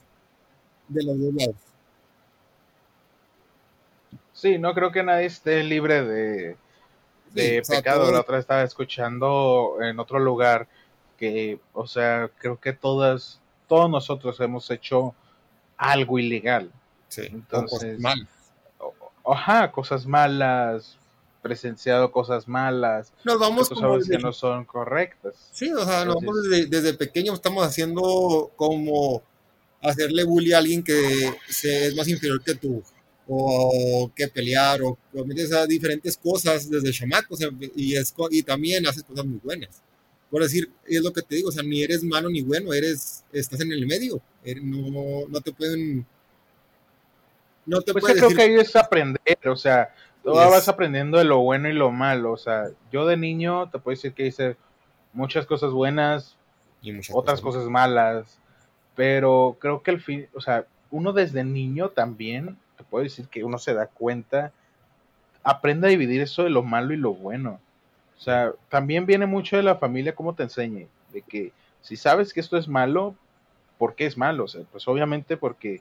de 0.88 1.04
los 1.04 1.20
dos 1.20 1.34
lados. 1.34 1.56
Sí, 4.32 4.58
no 4.58 4.72
creo 4.72 4.92
que 4.92 5.02
nadie 5.02 5.26
esté 5.26 5.62
libre 5.64 6.04
de, 6.04 6.56
de 7.32 7.62
pecado. 7.68 8.10
La 8.12 8.20
otra 8.20 8.38
estaba 8.38 8.62
escuchando 8.62 9.78
en 9.80 9.98
otro 9.98 10.18
lugar 10.18 10.68
que, 11.18 11.58
o 11.72 11.86
sea, 11.86 12.30
creo 12.38 12.58
que 12.58 12.72
todas, 12.72 13.40
todos 13.66 13.90
nosotros 13.90 14.38
hemos 14.40 14.70
hecho 14.70 15.14
algo 15.76 16.18
ilegal. 16.18 16.70
Sí, 17.08 17.22
Entonces, 17.26 17.98
malas. 17.98 18.28
Ajá, 19.30 19.70
cosas 19.72 20.06
malas, 20.06 20.96
presenciado 21.42 22.10
cosas 22.10 22.48
malas. 22.48 23.12
Nos 23.24 23.38
vamos 23.38 23.68
como 23.68 23.98
que 24.00 24.18
no 24.18 24.32
son 24.32 24.64
correctas. 24.64 25.34
Sí, 25.52 25.72
o 25.72 25.84
sea, 25.84 26.04
desde, 26.04 26.66
desde 26.66 26.94
pequeños 26.94 27.34
estamos 27.34 27.64
haciendo 27.64 28.50
como 28.56 29.22
hacerle 29.82 30.24
bully 30.24 30.52
a 30.52 30.58
alguien 30.58 30.82
que 30.82 31.34
se, 31.48 31.88
es 31.88 31.96
más 31.96 32.08
inferior 32.08 32.42
que 32.42 32.54
tú 32.54 32.82
o 33.30 34.10
que 34.16 34.26
pelear, 34.28 34.80
o, 34.82 34.96
o 35.14 35.66
diferentes 35.66 36.16
cosas 36.16 36.70
desde 36.70 36.92
chamaco, 36.92 37.36
y, 37.76 37.94
es, 37.94 38.14
y 38.30 38.42
también 38.42 38.86
haces 38.86 39.02
cosas 39.02 39.26
muy 39.26 39.38
buenas. 39.44 39.82
Por 40.30 40.42
decir, 40.42 40.70
es 40.86 41.02
lo 41.02 41.12
que 41.12 41.22
te 41.22 41.36
digo, 41.36 41.50
o 41.50 41.52
sea, 41.52 41.62
ni 41.62 41.82
eres 41.82 42.02
malo 42.02 42.30
ni 42.30 42.40
bueno, 42.42 42.72
eres, 42.72 43.24
estás 43.32 43.60
en 43.60 43.72
el 43.72 43.86
medio, 43.86 44.22
er, 44.42 44.62
no, 44.62 45.28
no 45.28 45.40
te 45.42 45.52
pueden... 45.52 46.06
No 47.68 47.82
te 47.82 47.92
pues 47.92 48.06
yo 48.14 48.14
creo 48.14 48.36
que 48.36 48.42
ahí 48.42 48.54
es 48.54 48.74
aprender, 48.76 49.38
o 49.46 49.56
sea, 49.56 49.94
tú 50.24 50.32
vas 50.32 50.68
aprendiendo 50.68 51.18
de 51.18 51.24
lo 51.24 51.40
bueno 51.40 51.68
y 51.68 51.74
lo 51.74 51.90
malo, 51.90 52.32
o 52.32 52.36
sea, 52.38 52.68
yo 52.90 53.06
de 53.06 53.18
niño 53.18 53.68
te 53.70 53.78
puedo 53.78 53.94
decir 53.94 54.14
que 54.14 54.26
hice 54.26 54.56
muchas 55.12 55.44
cosas 55.44 55.72
buenas 55.72 56.38
y 56.80 56.92
muchas 56.92 57.14
otras 57.14 57.42
cosas, 57.42 57.60
cosas 57.60 57.70
malas, 57.70 58.38
pero 58.96 59.58
creo 59.60 59.82
que 59.82 59.90
el 59.90 60.00
fin, 60.00 60.28
o 60.34 60.40
sea, 60.40 60.64
uno 60.90 61.12
desde 61.12 61.44
niño 61.44 61.90
también 61.90 62.56
te 62.78 62.84
puedo 62.84 63.04
decir 63.04 63.28
que 63.28 63.44
uno 63.44 63.58
se 63.58 63.74
da 63.74 63.86
cuenta, 63.86 64.52
aprende 65.42 65.88
a 65.88 65.90
dividir 65.90 66.22
eso 66.22 66.44
de 66.44 66.50
lo 66.50 66.62
malo 66.62 66.94
y 66.94 66.96
lo 66.96 67.12
bueno. 67.12 67.60
O 68.16 68.20
sea, 68.20 68.52
también 68.70 69.04
viene 69.04 69.26
mucho 69.26 69.56
de 69.56 69.62
la 69.62 69.76
familia 69.76 70.14
cómo 70.14 70.34
te 70.34 70.44
enseñe, 70.44 70.88
de 71.12 71.22
que 71.22 71.52
si 71.82 71.96
sabes 71.96 72.32
que 72.32 72.40
esto 72.40 72.56
es 72.56 72.66
malo, 72.66 73.14
¿por 73.76 73.94
qué 73.94 74.06
es 74.06 74.16
malo? 74.16 74.44
O 74.44 74.48
sea, 74.48 74.62
pues 74.72 74.88
obviamente 74.88 75.36
porque 75.36 75.80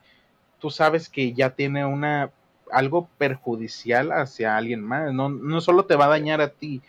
tú 0.60 0.70
sabes 0.70 1.10
que 1.10 1.34
ya 1.34 1.52
tiene 1.52 1.86
una 1.86 2.32
algo 2.72 3.08
perjudicial 3.18 4.12
hacia 4.12 4.58
alguien 4.58 4.84
más, 4.84 5.14
no, 5.14 5.30
no 5.30 5.62
solo 5.62 5.86
te 5.86 5.96
va 5.96 6.06
a 6.06 6.10
dañar 6.10 6.42
a 6.42 6.50
ti, 6.50 6.82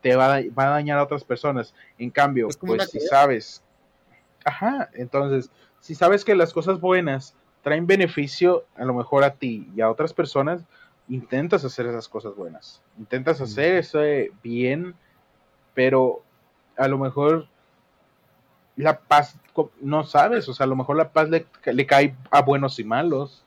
te 0.00 0.16
va 0.16 0.36
a, 0.36 0.42
va 0.58 0.66
a 0.66 0.70
dañar 0.70 0.98
a 0.98 1.04
otras 1.04 1.24
personas. 1.24 1.74
En 1.98 2.10
cambio, 2.10 2.48
pues 2.60 2.90
si 2.90 3.00
sabes, 3.00 3.62
ajá, 4.44 4.90
entonces 4.94 5.50
si 5.80 5.94
sabes 5.94 6.24
que 6.24 6.34
las 6.34 6.52
cosas 6.52 6.80
buenas 6.80 7.34
traen 7.62 7.86
beneficio 7.86 8.64
a 8.76 8.84
lo 8.84 8.94
mejor 8.94 9.24
a 9.24 9.34
ti 9.34 9.70
y 9.74 9.80
a 9.80 9.90
otras 9.90 10.12
personas, 10.12 10.62
intentas 11.08 11.64
hacer 11.64 11.86
esas 11.86 12.08
cosas 12.08 12.34
buenas, 12.34 12.82
intentas 12.98 13.40
hacer 13.40 13.76
ese 13.76 14.30
bien, 14.42 14.94
pero 15.74 16.22
a 16.76 16.88
lo 16.88 16.98
mejor 16.98 17.48
la 18.78 19.00
paz 19.00 19.34
no 19.80 20.04
sabes, 20.04 20.48
o 20.48 20.54
sea, 20.54 20.64
a 20.64 20.68
lo 20.68 20.76
mejor 20.76 20.96
la 20.96 21.12
paz 21.12 21.28
le, 21.28 21.44
le 21.64 21.86
cae 21.86 22.14
a 22.30 22.42
buenos 22.42 22.78
y 22.78 22.84
malos. 22.84 23.42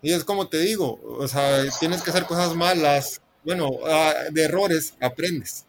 Y 0.00 0.12
es 0.12 0.24
como 0.24 0.48
te 0.48 0.58
digo, 0.60 0.98
o 1.02 1.28
sea, 1.28 1.64
tienes 1.78 2.02
que 2.02 2.10
hacer 2.10 2.24
cosas 2.24 2.54
malas, 2.54 3.20
bueno, 3.44 3.70
de 4.30 4.42
errores 4.42 4.94
aprendes. 5.00 5.66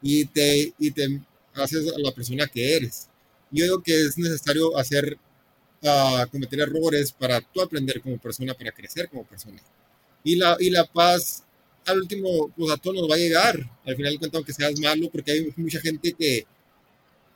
Y 0.00 0.24
te, 0.26 0.72
y 0.78 0.90
te 0.92 1.20
haces 1.54 1.92
a 1.94 1.98
la 1.98 2.12
persona 2.12 2.46
que 2.46 2.76
eres. 2.76 3.08
Yo 3.50 3.64
digo 3.64 3.82
que 3.82 4.06
es 4.06 4.16
necesario 4.16 4.76
hacer, 4.78 5.18
uh, 5.82 6.26
cometer 6.30 6.60
errores 6.60 7.12
para 7.12 7.40
tú 7.40 7.60
aprender 7.60 8.00
como 8.00 8.16
persona, 8.18 8.54
para 8.54 8.72
crecer 8.72 9.08
como 9.10 9.24
persona. 9.24 9.60
Y 10.24 10.36
la, 10.36 10.56
y 10.58 10.70
la 10.70 10.84
paz, 10.84 11.44
al 11.84 11.98
último, 11.98 12.48
pues 12.56 12.72
a 12.72 12.76
todos 12.78 12.96
nos 12.96 13.10
va 13.10 13.16
a 13.16 13.18
llegar. 13.18 13.56
Al 13.84 13.96
final 13.96 14.12
de 14.12 14.18
cuentas, 14.18 14.38
aunque 14.38 14.52
seas 14.52 14.80
malo, 14.80 15.10
porque 15.12 15.32
hay 15.32 15.52
mucha 15.56 15.80
gente 15.80 16.12
que 16.14 16.46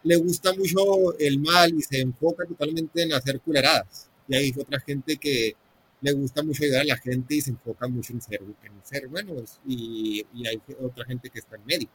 le 0.07 0.17
gusta 0.17 0.53
mucho 0.55 1.19
el 1.19 1.41
mal 1.41 1.75
y 1.75 1.83
se 1.83 2.01
enfoca 2.01 2.47
totalmente 2.47 3.03
en 3.03 3.13
hacer 3.13 3.41
culeradas. 3.41 4.09
Y 4.29 4.37
hay 4.37 4.55
otra 4.57 4.79
gente 4.79 5.17
que 5.17 5.57
le 6.01 6.13
gusta 6.13 6.45
mucho 6.45 6.63
ayudar 6.63 6.83
a 6.83 6.85
la 6.85 6.97
gente 6.97 7.35
y 7.35 7.41
se 7.41 7.51
enfoca 7.51 7.89
mucho 7.89 8.13
en 8.13 8.21
ser, 8.21 8.41
en 8.41 8.85
ser 8.85 9.09
buenos. 9.09 9.59
Y, 9.67 10.25
y 10.33 10.47
hay 10.47 10.63
otra 10.81 11.05
gente 11.07 11.29
que 11.29 11.41
está 11.41 11.57
en 11.57 11.67
medio. 11.67 11.89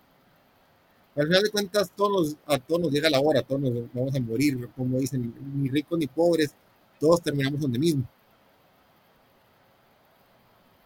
Al 1.15 1.27
final 1.27 1.41
de 1.41 1.51
cuentas, 1.51 1.91
todos 1.95 2.35
a 2.45 2.57
todos 2.57 2.81
nos 2.81 2.91
llega 2.91 3.09
la 3.09 3.21
hora, 3.21 3.41
todos 3.43 3.61
nos 3.61 3.93
vamos 3.93 4.13
a 4.13 4.19
morir, 4.19 4.69
como 4.75 4.99
dicen, 4.99 5.33
ni 5.55 5.69
ricos 5.69 5.97
ni 5.97 6.07
pobres, 6.07 6.53
todos 6.99 7.21
terminamos 7.21 7.61
donde 7.61 7.79
mismo. 7.79 8.05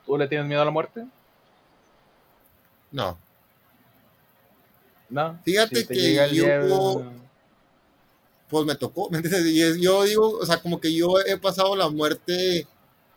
¿Tú 0.05 0.15
le 0.15 0.27
tienes 0.27 0.47
miedo 0.47 0.61
a 0.61 0.65
la 0.65 0.71
muerte? 0.71 1.05
No. 2.91 3.17
No. 5.09 5.39
Fíjate 5.43 5.85
que 5.85 6.29
yo, 6.33 7.03
pues 8.49 8.65
me 8.65 8.75
tocó, 8.75 9.09
¿me 9.11 9.17
entiendes? 9.17 9.77
yo 9.81 10.03
digo, 10.03 10.37
o 10.39 10.45
sea, 10.45 10.57
como 10.57 10.79
que 10.79 10.93
yo 10.93 11.19
he 11.25 11.37
pasado 11.37 11.75
la 11.75 11.89
muerte, 11.89 12.67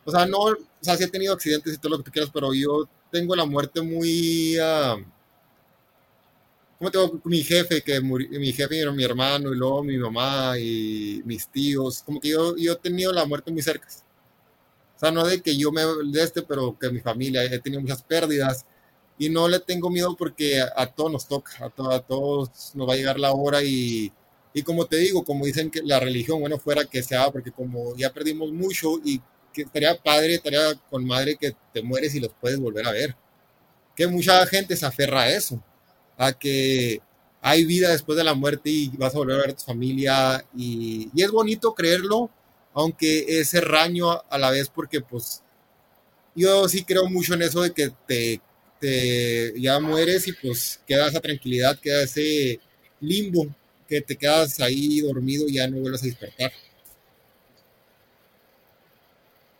o 0.04 0.10
sea, 0.10 0.26
no, 0.26 0.38
o 0.38 0.56
sea, 0.80 0.96
sí 0.96 1.04
he 1.04 1.08
tenido 1.08 1.34
accidentes 1.34 1.74
y 1.74 1.78
todo 1.78 1.92
lo 1.92 1.98
que 1.98 2.04
tú 2.04 2.10
quieras, 2.12 2.30
pero 2.32 2.52
yo 2.54 2.88
tengo 3.10 3.34
la 3.36 3.44
muerte 3.44 3.80
muy... 3.80 4.58
Uh, 4.58 5.04
¿cómo 6.78 6.90
tengo 6.90 7.20
mi 7.24 7.42
jefe, 7.42 7.82
que 7.82 8.00
mi 8.00 8.52
jefe 8.52 8.80
era 8.80 8.92
mi 8.92 9.02
hermano, 9.02 9.52
y 9.52 9.56
luego 9.56 9.82
mi 9.82 9.98
mamá 9.98 10.56
y 10.58 11.20
mis 11.24 11.48
tíos, 11.48 12.02
como 12.04 12.20
que 12.20 12.28
yo, 12.28 12.56
yo 12.56 12.72
he 12.72 12.76
tenido 12.76 13.12
la 13.12 13.26
muerte 13.26 13.50
muy 13.50 13.62
cerca. 13.62 13.88
O 14.96 14.98
sea, 14.98 15.10
no 15.10 15.26
de 15.26 15.40
que 15.42 15.56
yo 15.56 15.72
me 15.72 15.82
de 15.82 16.22
este, 16.22 16.42
pero 16.42 16.76
que 16.78 16.90
mi 16.90 17.00
familia, 17.00 17.42
he 17.44 17.58
tenido 17.58 17.80
muchas 17.80 18.02
pérdidas 18.02 18.64
y 19.18 19.28
no 19.28 19.48
le 19.48 19.60
tengo 19.60 19.90
miedo 19.90 20.16
porque 20.16 20.60
a, 20.60 20.86
todos 20.86 21.12
nos 21.12 21.28
toca, 21.28 21.52
a, 21.60 21.94
a, 21.94 22.00
todos 22.00 22.72
nos 22.74 22.88
va 22.88 22.94
a 22.94 22.96
llegar 22.96 23.18
la 23.18 23.32
hora 23.32 23.62
y, 23.62 24.12
y 24.54 24.62
como 24.62 24.86
te 24.86 24.96
digo, 24.96 25.24
como 25.24 25.46
dicen 25.46 25.70
que 25.70 25.82
la 25.82 26.00
religión, 26.00 26.40
bueno, 26.40 26.58
fuera 26.58 26.84
que 26.84 27.02
sea, 27.02 27.30
porque 27.30 27.52
como 27.52 27.96
ya 27.96 28.12
perdimos 28.12 28.52
mucho 28.52 28.98
y 29.04 29.20
que 29.52 29.62
estaría 29.62 29.96
padre, 30.00 30.34
estaría 30.34 30.74
con 30.90 31.04
madre 31.04 31.36
que 31.36 31.54
te 31.72 31.82
mueres 31.82 32.14
y 32.14 32.20
los 32.20 32.32
puedes 32.40 32.58
volver 32.58 32.86
a 32.86 32.92
ver. 32.92 33.16
Que 33.96 34.06
mucha 34.06 34.46
gente 34.46 34.76
se 34.76 34.86
aferra 34.86 35.22
a 35.22 35.30
eso 35.30 35.62
a 36.18 36.32
que 36.32 37.00
hay 37.40 37.64
vida 37.64 37.90
después 37.90 38.18
de 38.18 38.24
la 38.24 38.34
muerte 38.34 38.68
y 38.68 38.88
vas 38.96 39.14
a 39.14 39.18
volver 39.18 39.36
a 39.36 39.42
ver 39.42 39.50
a 39.50 39.56
tu 39.56 39.64
familia 39.64 40.44
y, 40.54 41.08
es 41.16 41.30
bonito 41.30 41.74
creerlo, 41.74 42.28
aunque 42.74 43.40
es 43.40 43.54
erraño 43.54 44.10
a 44.28 44.38
la 44.38 44.50
vez 44.50 44.68
porque 44.68 45.00
pues 45.00 45.42
yo 46.34 46.68
sí 46.68 46.84
creo 46.84 47.08
mucho 47.08 47.34
en 47.34 47.42
eso 47.42 47.62
de 47.62 47.72
que 47.72 47.92
te, 48.06 48.40
ya 48.80 49.80
mueres 49.80 50.28
y 50.28 50.32
pues 50.32 50.80
queda 50.86 51.08
esa 51.08 51.20
tranquilidad, 51.20 51.78
queda 51.78 52.02
ese 52.02 52.60
limbo 53.00 53.46
que 53.88 54.00
te 54.00 54.16
quedas 54.16 54.60
ahí 54.60 55.00
dormido 55.00 55.48
y 55.48 55.54
ya 55.54 55.68
no 55.68 55.78
vuelves 55.78 56.02
a 56.02 56.06
despertar. 56.06 56.52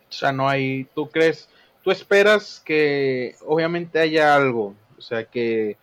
O 0.09 0.11
sea, 0.11 0.31
no 0.31 0.47
hay, 0.49 0.87
tú 0.95 1.09
crees, 1.09 1.47
tú 1.83 1.91
esperas 1.91 2.61
que 2.63 3.35
obviamente 3.45 3.99
haya 3.99 4.35
algo, 4.35 4.75
o 4.97 5.01
sea, 5.01 5.23
que 5.23 5.77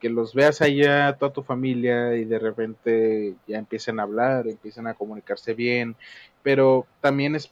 que 0.00 0.08
los 0.08 0.34
veas 0.34 0.62
allá, 0.62 1.14
toda 1.18 1.32
tu 1.32 1.42
familia, 1.42 2.16
y 2.16 2.24
de 2.24 2.38
repente 2.38 3.34
ya 3.46 3.58
empiecen 3.58 4.00
a 4.00 4.04
hablar, 4.04 4.48
empiecen 4.48 4.86
a 4.86 4.94
comunicarse 4.94 5.54
bien, 5.54 5.94
pero 6.42 6.86
también 7.00 7.36
es, 7.36 7.50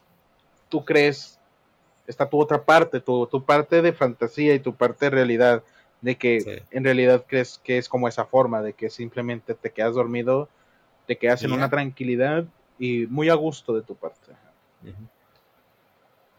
tú 0.67 0.83
crees, 0.83 1.38
está 2.09 2.27
tu 2.29 2.39
otra 2.39 2.63
parte, 2.63 2.99
tu, 2.99 3.27
tu 3.27 3.45
parte 3.45 3.81
de 3.81 3.93
fantasía 3.93 4.55
y 4.55 4.59
tu 4.59 4.75
parte 4.75 5.05
de 5.05 5.11
realidad, 5.11 5.63
de 6.01 6.15
que 6.15 6.63
en 6.71 6.83
realidad 6.83 7.25
crees 7.27 7.61
que 7.63 7.77
es 7.77 7.87
como 7.87 8.07
esa 8.07 8.25
forma, 8.25 8.61
de 8.61 8.73
que 8.73 8.89
simplemente 8.89 9.53
te 9.53 9.71
quedas 9.71 9.93
dormido, 9.93 10.49
te 11.07 11.17
quedas 11.17 11.43
en 11.43 11.51
una 11.51 11.69
tranquilidad 11.69 12.45
y 12.79 13.05
muy 13.07 13.29
a 13.29 13.35
gusto 13.35 13.75
de 13.75 13.83
tu 13.83 13.95
parte. 13.95 14.31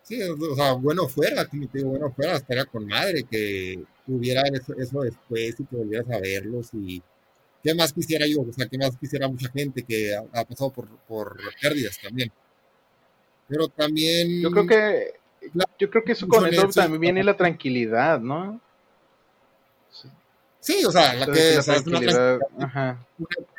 Sí, 0.03 0.21
o 0.23 0.57
sea, 0.57 0.73
bueno 0.73 1.07
fuera, 1.07 1.47
como 1.47 1.69
te 1.69 1.79
digo, 1.79 1.91
bueno 1.91 2.13
fuera, 2.13 2.35
estaría 2.35 2.65
con 2.65 2.85
madre 2.87 3.23
que 3.23 3.81
hubiera 4.09 4.43
eso, 4.49 5.03
después 5.03 5.61
y 5.61 5.65
que 5.65 5.77
volvieras 5.77 6.11
a 6.11 6.19
verlos 6.19 6.71
y 6.73 7.01
qué 7.63 7.75
más 7.75 7.93
quisiera 7.93 8.27
yo, 8.27 8.41
o 8.41 8.53
sea, 8.53 8.67
qué 8.67 8.77
más 8.77 8.97
quisiera 8.97 9.29
mucha 9.29 9.49
gente 9.51 9.85
que 9.85 10.17
ha, 10.17 10.45
pasado 10.45 10.73
por, 10.73 10.89
por 11.07 11.39
pérdidas 11.63 11.97
también. 12.03 12.33
Pero 13.47 13.69
también... 13.69 14.43
Yo 14.43 14.51
creo 14.51 14.67
que, 14.67 15.20
yo 15.79 15.91
creo 15.91 16.05
que 16.05 16.13
eso 16.13 16.29
con 16.29 16.47
eso 16.47 16.69
también 16.69 17.01
viene 17.01 17.25
la 17.25 17.37
tranquilidad, 17.37 18.21
¿no? 18.21 18.61
Sí, 20.61 20.85
o 20.85 20.93
sea, 20.93 21.15
la 21.15 21.27
que 21.27 21.57
es 21.57 21.69
una, 21.87 22.01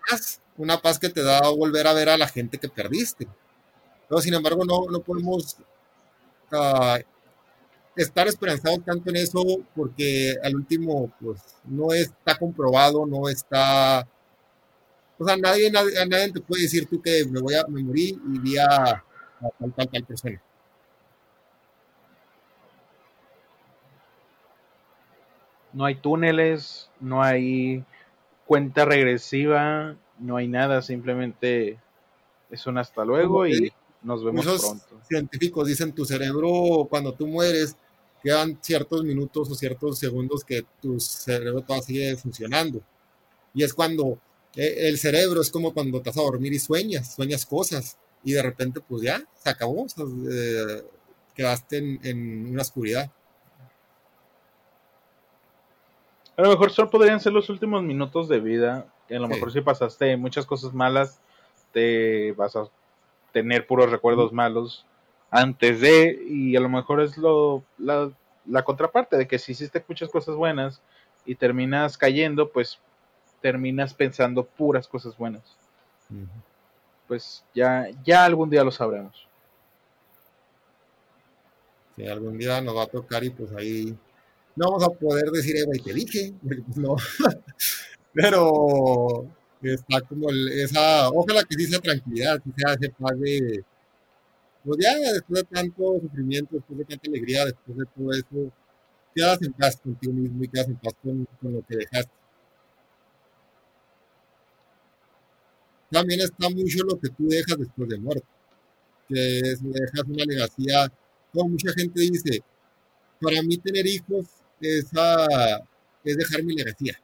paz, 0.07 0.41
una 0.57 0.77
paz 0.79 0.99
que 0.99 1.09
te 1.09 1.23
da 1.23 1.41
volver 1.49 1.87
a 1.87 1.93
ver 1.93 2.09
a 2.09 2.17
la 2.17 2.27
gente 2.27 2.59
que 2.59 2.69
perdiste. 2.69 3.27
Pero 4.07 4.21
sin 4.21 4.33
embargo, 4.35 4.63
no, 4.63 4.85
no 4.91 4.99
podemos 5.01 5.57
uh, 6.51 6.99
estar 7.95 8.27
esperanzado 8.27 8.77
tanto 8.79 9.09
en 9.09 9.15
eso 9.15 9.43
porque 9.75 10.37
al 10.43 10.55
último, 10.55 11.11
pues, 11.19 11.41
no 11.65 11.91
está 11.91 12.37
comprobado, 12.37 13.05
no 13.05 13.27
está... 13.27 14.07
O 15.17 15.25
sea, 15.25 15.37
nadie, 15.37 15.71
nadie, 15.71 15.93
nadie 16.07 16.31
te 16.31 16.41
puede 16.41 16.63
decir 16.63 16.87
tú 16.87 17.01
que 17.01 17.25
me 17.25 17.39
voy 17.39 17.55
a 17.55 17.63
me 17.67 17.83
morí 17.83 18.19
y 18.33 18.39
vi 18.39 18.57
a, 18.57 19.03
tal, 19.59 19.73
tal, 19.75 19.89
tal 19.89 20.03
persona. 20.03 20.41
No 25.73 25.85
hay 25.85 25.95
túneles, 25.95 26.89
no 26.99 27.23
hay 27.23 27.83
cuenta 28.45 28.85
regresiva, 28.85 29.95
no 30.19 30.37
hay 30.37 30.47
nada, 30.47 30.81
simplemente 30.81 31.79
es 32.49 32.67
un 32.67 32.77
hasta 32.77 33.05
luego 33.05 33.47
y 33.47 33.71
nos 34.03 34.23
vemos 34.23 34.45
pronto. 34.45 35.01
Científicos 35.07 35.67
dicen 35.67 35.93
tu 35.93 36.05
cerebro 36.05 36.87
cuando 36.89 37.13
tú 37.13 37.27
mueres 37.27 37.75
quedan 38.21 38.57
ciertos 38.61 39.03
minutos 39.03 39.49
o 39.49 39.55
ciertos 39.55 39.97
segundos 39.97 40.43
que 40.43 40.63
tu 40.81 40.99
cerebro 40.99 41.61
todavía 41.61 41.85
sigue 41.85 42.17
funcionando. 42.17 42.81
Y 43.53 43.63
es 43.63 43.73
cuando 43.73 44.19
eh, 44.55 44.89
el 44.89 44.97
cerebro 44.97 45.41
es 45.41 45.49
como 45.49 45.73
cuando 45.73 45.97
estás 45.97 46.17
a 46.17 46.21
dormir 46.21 46.53
y 46.53 46.59
sueñas, 46.59 47.15
sueñas 47.15 47.45
cosas 47.45 47.97
y 48.23 48.33
de 48.33 48.41
repente 48.41 48.79
pues 48.81 49.01
ya, 49.03 49.23
se 49.43 49.49
acabó, 49.49 49.85
eh, 50.31 50.83
quedaste 51.33 51.77
en, 51.77 52.47
una 52.51 52.61
oscuridad. 52.61 53.11
A 56.41 56.45
lo 56.45 56.49
mejor 56.49 56.71
solo 56.71 56.89
podrían 56.89 57.19
ser 57.19 57.33
los 57.33 57.51
últimos 57.51 57.83
minutos 57.83 58.27
de 58.27 58.39
vida. 58.39 58.87
a 59.11 59.13
lo 59.13 59.27
mejor 59.27 59.51
si 59.51 59.61
pasaste 59.61 60.17
muchas 60.17 60.47
cosas 60.47 60.73
malas, 60.73 61.21
te 61.71 62.31
vas 62.31 62.55
a 62.55 62.63
tener 63.31 63.67
puros 63.67 63.91
recuerdos 63.91 64.33
malos 64.33 64.83
antes 65.29 65.81
de, 65.81 66.19
y 66.27 66.55
a 66.55 66.59
lo 66.59 66.67
mejor 66.67 66.99
es 66.99 67.15
lo, 67.15 67.63
la, 67.77 68.09
la 68.47 68.63
contraparte 68.63 69.17
de 69.17 69.27
que 69.27 69.37
si 69.37 69.51
hiciste 69.51 69.85
muchas 69.87 70.09
cosas 70.09 70.35
buenas 70.35 70.81
y 71.27 71.35
terminas 71.35 71.95
cayendo, 71.95 72.49
pues 72.49 72.79
terminas 73.39 73.93
pensando 73.93 74.43
puras 74.43 74.87
cosas 74.87 75.15
buenas. 75.15 75.43
Pues 77.07 77.45
ya, 77.53 77.87
ya 78.03 78.25
algún 78.25 78.49
día 78.49 78.63
lo 78.63 78.71
sabremos. 78.71 79.27
Si 81.95 82.07
algún 82.07 82.39
día 82.39 82.61
nos 82.61 82.75
va 82.75 82.85
a 82.85 82.87
tocar 82.87 83.23
y 83.23 83.29
pues 83.29 83.53
ahí 83.53 83.95
no 84.55 84.71
vamos 84.71 84.83
a 84.83 84.89
poder 84.89 85.31
decir, 85.31 85.55
Eva, 85.57 85.71
y 85.73 85.79
te 85.79 85.93
dije, 85.93 86.33
pues 86.43 86.59
no. 86.77 86.95
Pero 88.13 89.27
está 89.61 90.01
como 90.01 90.29
esa, 90.29 91.09
ojalá 91.09 91.43
que 91.43 91.55
sí 91.55 91.67
sea 91.67 91.79
tranquilidad, 91.79 92.41
que 92.41 92.51
sea 92.55 92.73
ese 92.73 92.89
paz 92.89 93.19
de, 93.19 93.63
pues 94.63 94.77
ya 94.79 94.95
después 95.13 95.43
de 95.43 95.55
tanto 95.55 95.99
sufrimiento, 96.01 96.55
después 96.55 96.79
de 96.79 96.85
tanta 96.85 97.09
alegría, 97.09 97.45
después 97.45 97.77
de 97.77 97.85
todo 97.85 98.11
eso, 98.11 98.53
quedas 99.15 99.41
en 99.41 99.53
paz 99.53 99.77
contigo 99.77 100.13
mismo 100.13 100.43
y 100.43 100.47
quedas 100.47 100.67
en 100.67 100.75
paz 100.77 100.93
con, 101.01 101.27
lo 101.41 101.61
que 101.67 101.77
dejaste. 101.77 102.11
también 105.89 106.21
está 106.21 106.49
mucho 106.49 106.85
lo 106.85 106.97
que 106.97 107.09
tú 107.09 107.27
dejas 107.27 107.57
después 107.57 107.89
de 107.89 107.99
muerte, 107.99 108.25
que 109.09 109.39
es, 109.39 109.61
dejas 109.61 110.03
una 110.07 110.23
legacía, 110.23 110.91
como 111.33 111.49
mucha 111.49 111.73
gente 111.73 111.99
dice, 111.99 112.41
para 113.19 113.43
mí 113.43 113.57
tener 113.57 113.85
hijos 113.85 114.25
es, 114.61 114.87
es 116.03 116.17
dejar 116.17 116.43
mi 116.43 116.55
legacía. 116.55 116.99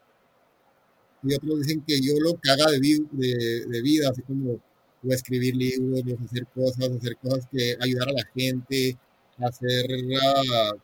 Y 1.24 1.34
otros 1.34 1.62
dicen 1.62 1.84
que 1.86 2.00
yo 2.00 2.14
lo 2.20 2.40
que 2.40 2.50
haga 2.50 2.72
de, 2.72 2.80
de, 2.80 3.82
vida, 3.82 4.10
así 4.10 4.22
como 4.22 4.60
escribir 5.04 5.56
libros, 5.56 6.04
hacer 6.24 6.46
cosas, 6.48 6.92
hacer 6.92 7.18
cosas 7.18 7.48
que 7.52 7.76
ayudar 7.80 8.10
a 8.10 8.14
la 8.14 8.26
gente, 8.36 8.98
hacer 9.40 9.86
uh, 9.90 10.78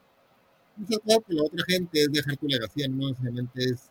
muchas 0.78 1.00
cosas 1.00 1.20
que 1.28 1.34
la 1.34 1.44
otra 1.44 1.64
gente 1.68 2.02
es 2.02 2.12
dejar 2.12 2.38
tu 2.38 2.48
legacía, 2.48 2.88
no 2.88 3.10
necesariamente 3.10 3.64
es 3.64 3.90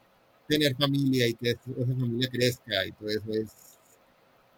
tener 0.48 0.74
familia 0.76 1.26
y 1.28 1.34
que 1.34 1.50
esa 1.50 1.60
familia 1.74 2.28
crezca 2.30 2.86
y 2.86 2.92
todo 2.92 3.08
eso 3.08 3.32
es 3.32 3.72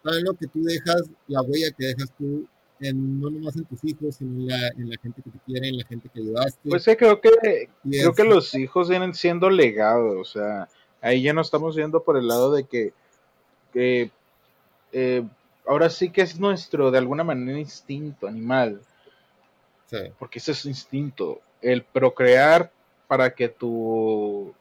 sabes 0.05 0.23
lo 0.23 0.33
que 0.35 0.47
tú 0.47 0.63
dejas, 0.63 1.03
la 1.27 1.41
huella 1.41 1.71
que 1.71 1.87
dejas 1.87 2.13
tú 2.17 2.47
en, 2.79 3.19
no 3.19 3.29
nomás 3.29 3.55
en 3.55 3.65
tus 3.65 3.83
hijos, 3.83 4.15
sino 4.15 4.41
en 4.41 4.47
la, 4.47 4.67
en 4.69 4.89
la 4.89 4.97
gente 5.01 5.21
que 5.21 5.29
te 5.29 5.39
quiere, 5.45 5.69
en 5.69 5.77
la 5.77 5.85
gente 5.85 6.09
que 6.09 6.19
ayudaste. 6.19 6.69
Pues 6.69 6.83
sí, 6.83 6.95
creo 6.95 7.21
que, 7.21 7.69
creo 7.83 8.13
que 8.13 8.23
los 8.23 8.53
hijos 8.55 8.89
vienen 8.89 9.13
siendo 9.13 9.49
legados, 9.49 10.15
o 10.17 10.25
sea, 10.25 10.67
ahí 11.01 11.21
ya 11.21 11.33
no 11.33 11.41
estamos 11.41 11.75
viendo 11.75 12.03
por 12.03 12.17
el 12.17 12.27
lado 12.27 12.53
de 12.53 12.65
que, 12.65 12.93
que 13.73 14.11
eh, 14.91 15.23
ahora 15.67 15.89
sí 15.89 16.09
que 16.09 16.21
es 16.21 16.39
nuestro, 16.39 16.91
de 16.91 16.97
alguna 16.97 17.23
manera, 17.23 17.59
instinto 17.59 18.27
animal. 18.27 18.81
Sí. 19.87 19.97
Porque 20.17 20.39
ese 20.39 20.53
es 20.53 20.65
instinto. 20.65 21.41
El 21.61 21.83
procrear 21.83 22.71
para 23.07 23.33
que 23.33 23.49
tu, 23.49 24.53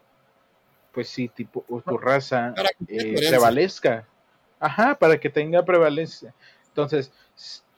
pues 0.93 1.09
sí, 1.09 1.29
tipo, 1.29 1.65
tu 1.87 1.99
raza 1.99 2.55
eh, 2.89 3.15
prevalezca. 3.17 4.07
Ajá, 4.61 4.95
para 4.99 5.19
que 5.19 5.31
tenga 5.31 5.65
prevalencia. 5.65 6.35
Entonces, 6.69 7.13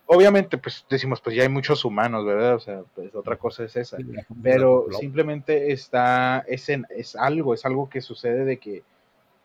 obviamente, 0.07 0.59
pues 0.59 0.85
decimos, 0.89 1.21
pues 1.21 1.37
ya 1.37 1.43
hay 1.43 1.49
muchos 1.49 1.85
humanos, 1.85 2.25
¿verdad? 2.25 2.55
O 2.55 2.61
sea, 2.61 2.83
pues 2.95 3.15
otra 3.15 3.37
cosa 3.37 3.65
es 3.65 3.77
esa. 3.77 3.99
Pero 4.43 4.87
simplemente 4.99 5.73
está, 5.73 6.45
es, 6.47 6.69
es 6.69 7.17
algo, 7.17 7.55
es 7.55 7.65
algo 7.65 7.89
que 7.89 8.01
sucede 8.01 8.45
de 8.45 8.59
que 8.59 8.83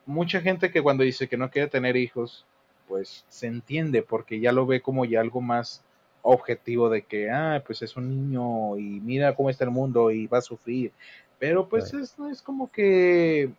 mucha 0.05 0.41
gente 0.41 0.71
que 0.71 0.81
cuando 0.81 1.03
dice 1.03 1.27
que 1.27 1.37
no 1.37 1.49
quiere 1.49 1.67
tener 1.67 1.95
hijos, 1.97 2.45
pues 2.87 3.25
se 3.29 3.47
entiende 3.47 4.01
porque 4.01 4.39
ya 4.39 4.51
lo 4.51 4.65
ve 4.65 4.81
como 4.81 5.05
ya 5.05 5.21
algo 5.21 5.41
más 5.41 5.83
objetivo 6.23 6.89
de 6.89 7.01
que, 7.03 7.31
ah, 7.31 7.63
pues 7.65 7.81
es 7.81 7.95
un 7.95 8.09
niño 8.09 8.77
y 8.77 8.99
mira 8.99 9.35
cómo 9.35 9.49
está 9.49 9.63
el 9.63 9.71
mundo 9.71 10.11
y 10.11 10.27
va 10.27 10.39
a 10.39 10.41
sufrir. 10.41 10.91
Pero 11.39 11.67
pues 11.67 11.93
es, 11.93 12.15
es 12.29 12.41
como 12.41 12.71
que 12.71 13.49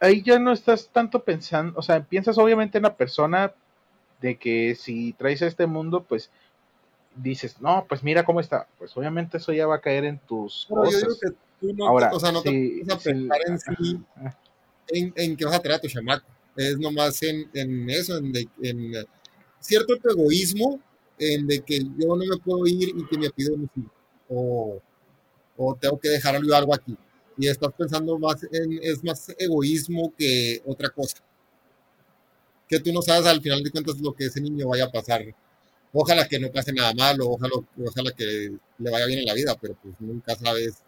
ahí 0.00 0.22
ya 0.22 0.38
no 0.38 0.52
estás 0.52 0.90
tanto 0.90 1.22
pensando, 1.24 1.78
o 1.78 1.82
sea, 1.82 2.04
piensas 2.04 2.36
obviamente 2.36 2.76
en 2.76 2.84
la 2.84 2.96
persona 2.96 3.52
de 4.20 4.38
que 4.38 4.74
si 4.74 5.12
traes 5.12 5.42
a 5.42 5.46
este 5.46 5.66
mundo, 5.66 6.04
pues 6.04 6.30
dices, 7.16 7.60
no, 7.60 7.86
pues 7.88 8.02
mira 8.02 8.24
cómo 8.24 8.40
está, 8.40 8.68
pues 8.78 8.96
obviamente 8.96 9.38
eso 9.38 9.52
ya 9.52 9.66
va 9.66 9.76
a 9.76 9.80
caer 9.80 10.04
en 10.04 10.18
tus 10.18 10.66
cosas. 10.68 11.18
Ahora, 11.80 12.10
o 12.12 12.20
sea, 12.20 12.30
no 12.30 12.42
te 12.42 12.82
vas 12.84 12.96
a 12.96 13.02
pensar 13.02 13.38
en 13.46 13.58
sí, 13.58 14.00
en, 14.88 15.12
en 15.16 15.36
qué 15.36 15.44
vas 15.44 15.54
a 15.54 15.60
traer 15.60 15.78
a 15.78 15.80
tu 15.80 15.88
chamaco, 15.88 16.26
es 16.56 16.78
nomás 16.78 17.22
en, 17.22 17.48
en 17.54 17.90
eso, 17.90 18.16
en, 18.16 18.32
en 18.62 18.92
cierto 19.60 19.94
egoísmo, 20.08 20.80
en 21.18 21.46
de 21.46 21.60
que 21.60 21.78
yo 21.78 22.08
no 22.08 22.16
me 22.16 22.36
puedo 22.38 22.66
ir 22.66 22.90
y 22.90 23.06
que 23.06 23.18
me 23.18 23.30
pido 23.30 23.54
un 23.54 23.64
hijo, 23.64 23.90
o, 24.28 24.80
o 25.56 25.74
tengo 25.74 25.98
que 25.98 26.10
dejar 26.10 26.36
algo 26.36 26.74
aquí 26.74 26.96
y 27.36 27.48
estás 27.48 27.72
pensando 27.72 28.18
más 28.18 28.42
en, 28.52 28.78
es 28.82 29.02
más 29.02 29.32
egoísmo 29.38 30.12
que 30.16 30.62
otra 30.66 30.90
cosa. 30.90 31.18
Que 32.68 32.80
tú 32.80 32.92
no 32.92 33.02
sabes 33.02 33.26
al 33.26 33.40
final 33.40 33.62
de 33.62 33.70
cuentas 33.70 33.98
lo 34.00 34.12
que 34.12 34.26
ese 34.26 34.40
niño 34.40 34.68
vaya 34.68 34.84
a 34.84 34.90
pasar. 34.90 35.24
Ojalá 35.92 36.28
que 36.28 36.38
no 36.38 36.50
pase 36.50 36.72
nada 36.72 36.92
malo, 36.94 37.30
ojalá, 37.30 37.54
ojalá 37.82 38.12
que 38.12 38.52
le 38.78 38.90
vaya 38.90 39.06
bien 39.06 39.20
en 39.20 39.24
la 39.24 39.34
vida, 39.34 39.56
pero 39.60 39.74
pues 39.82 39.94
nunca 39.98 40.34
sabes, 40.36 40.82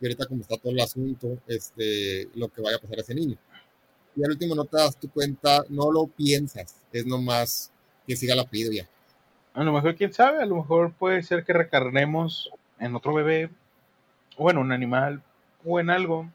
y 0.00 0.06
ahorita 0.06 0.26
como 0.26 0.40
está 0.40 0.56
todo 0.56 0.72
el 0.72 0.80
asunto, 0.80 1.38
este, 1.46 2.28
lo 2.34 2.48
que 2.48 2.60
vaya 2.60 2.76
a 2.76 2.80
pasar 2.80 2.98
a 2.98 3.02
ese 3.02 3.14
niño. 3.14 3.36
Y 4.16 4.24
al 4.24 4.30
último 4.30 4.54
no 4.54 4.64
te 4.64 4.76
das 4.76 4.96
tu 4.96 5.08
cuenta, 5.08 5.64
no 5.68 5.92
lo 5.92 6.06
piensas, 6.06 6.74
es 6.92 7.06
nomás 7.06 7.70
que 8.06 8.16
siga 8.16 8.34
la 8.34 8.44
ya. 8.50 8.88
A 9.54 9.62
lo 9.62 9.72
mejor, 9.72 9.94
quién 9.94 10.12
sabe, 10.12 10.42
a 10.42 10.46
lo 10.46 10.56
mejor 10.56 10.92
puede 10.94 11.22
ser 11.22 11.44
que 11.44 11.52
recarnemos 11.52 12.50
en 12.80 12.94
otro 12.96 13.14
bebé, 13.14 13.50
o 14.36 14.50
en 14.50 14.58
un 14.58 14.72
animal, 14.72 15.22
o 15.64 15.78
en 15.78 15.90
algo, 15.90 16.30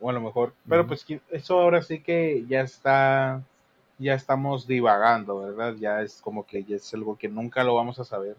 o 0.00 0.10
a 0.10 0.12
lo 0.12 0.20
mejor, 0.20 0.52
pero 0.68 0.86
pues 0.86 1.06
eso 1.30 1.60
ahora 1.60 1.80
sí 1.80 2.00
que 2.00 2.44
ya 2.48 2.60
está, 2.60 3.42
ya 3.98 4.14
estamos 4.14 4.66
divagando, 4.66 5.40
¿verdad? 5.40 5.74
Ya 5.78 6.02
es 6.02 6.20
como 6.20 6.46
que 6.46 6.64
ya 6.64 6.76
es 6.76 6.94
algo 6.94 7.16
que 7.16 7.28
nunca 7.28 7.64
lo 7.64 7.74
vamos 7.74 7.98
a 7.98 8.04
saber 8.04 8.36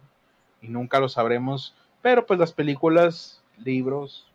y 0.61 0.67
nunca 0.67 0.99
lo 0.99 1.09
sabremos, 1.09 1.73
pero 2.01 2.25
pues 2.25 2.39
las 2.39 2.53
películas, 2.53 3.41
libros, 3.63 4.27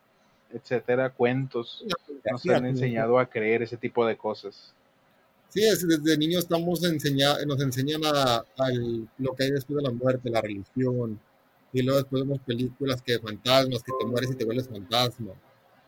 etcétera, 0.53 1.11
cuentos, 1.11 1.85
nos 2.31 2.47
han 2.47 2.67
enseñado 2.67 3.19
a 3.19 3.27
creer 3.27 3.63
ese 3.63 3.77
tipo 3.77 4.07
de 4.07 4.17
cosas. 4.17 4.75
Sí, 5.49 5.61
desde 5.61 6.17
niños 6.17 6.45
estamos 6.45 6.83
enseña, 6.85 7.37
nos 7.47 7.61
enseñan 7.61 8.01
a, 8.05 8.45
lo 9.19 9.35
que 9.35 9.45
hay 9.45 9.51
después 9.51 9.77
de 9.77 9.83
la 9.83 9.91
muerte, 9.91 10.31
la 10.31 10.41
religión, 10.41 11.21
y 11.73 11.83
luego 11.83 12.01
después 12.01 12.23
vemos 12.23 12.41
películas 12.41 13.03
que 13.03 13.19
fantasmas, 13.19 13.83
que 13.83 13.93
te 13.99 14.07
mueres 14.07 14.31
y 14.31 14.35
te 14.35 14.45
vuelves 14.45 14.69
fantasma 14.69 15.33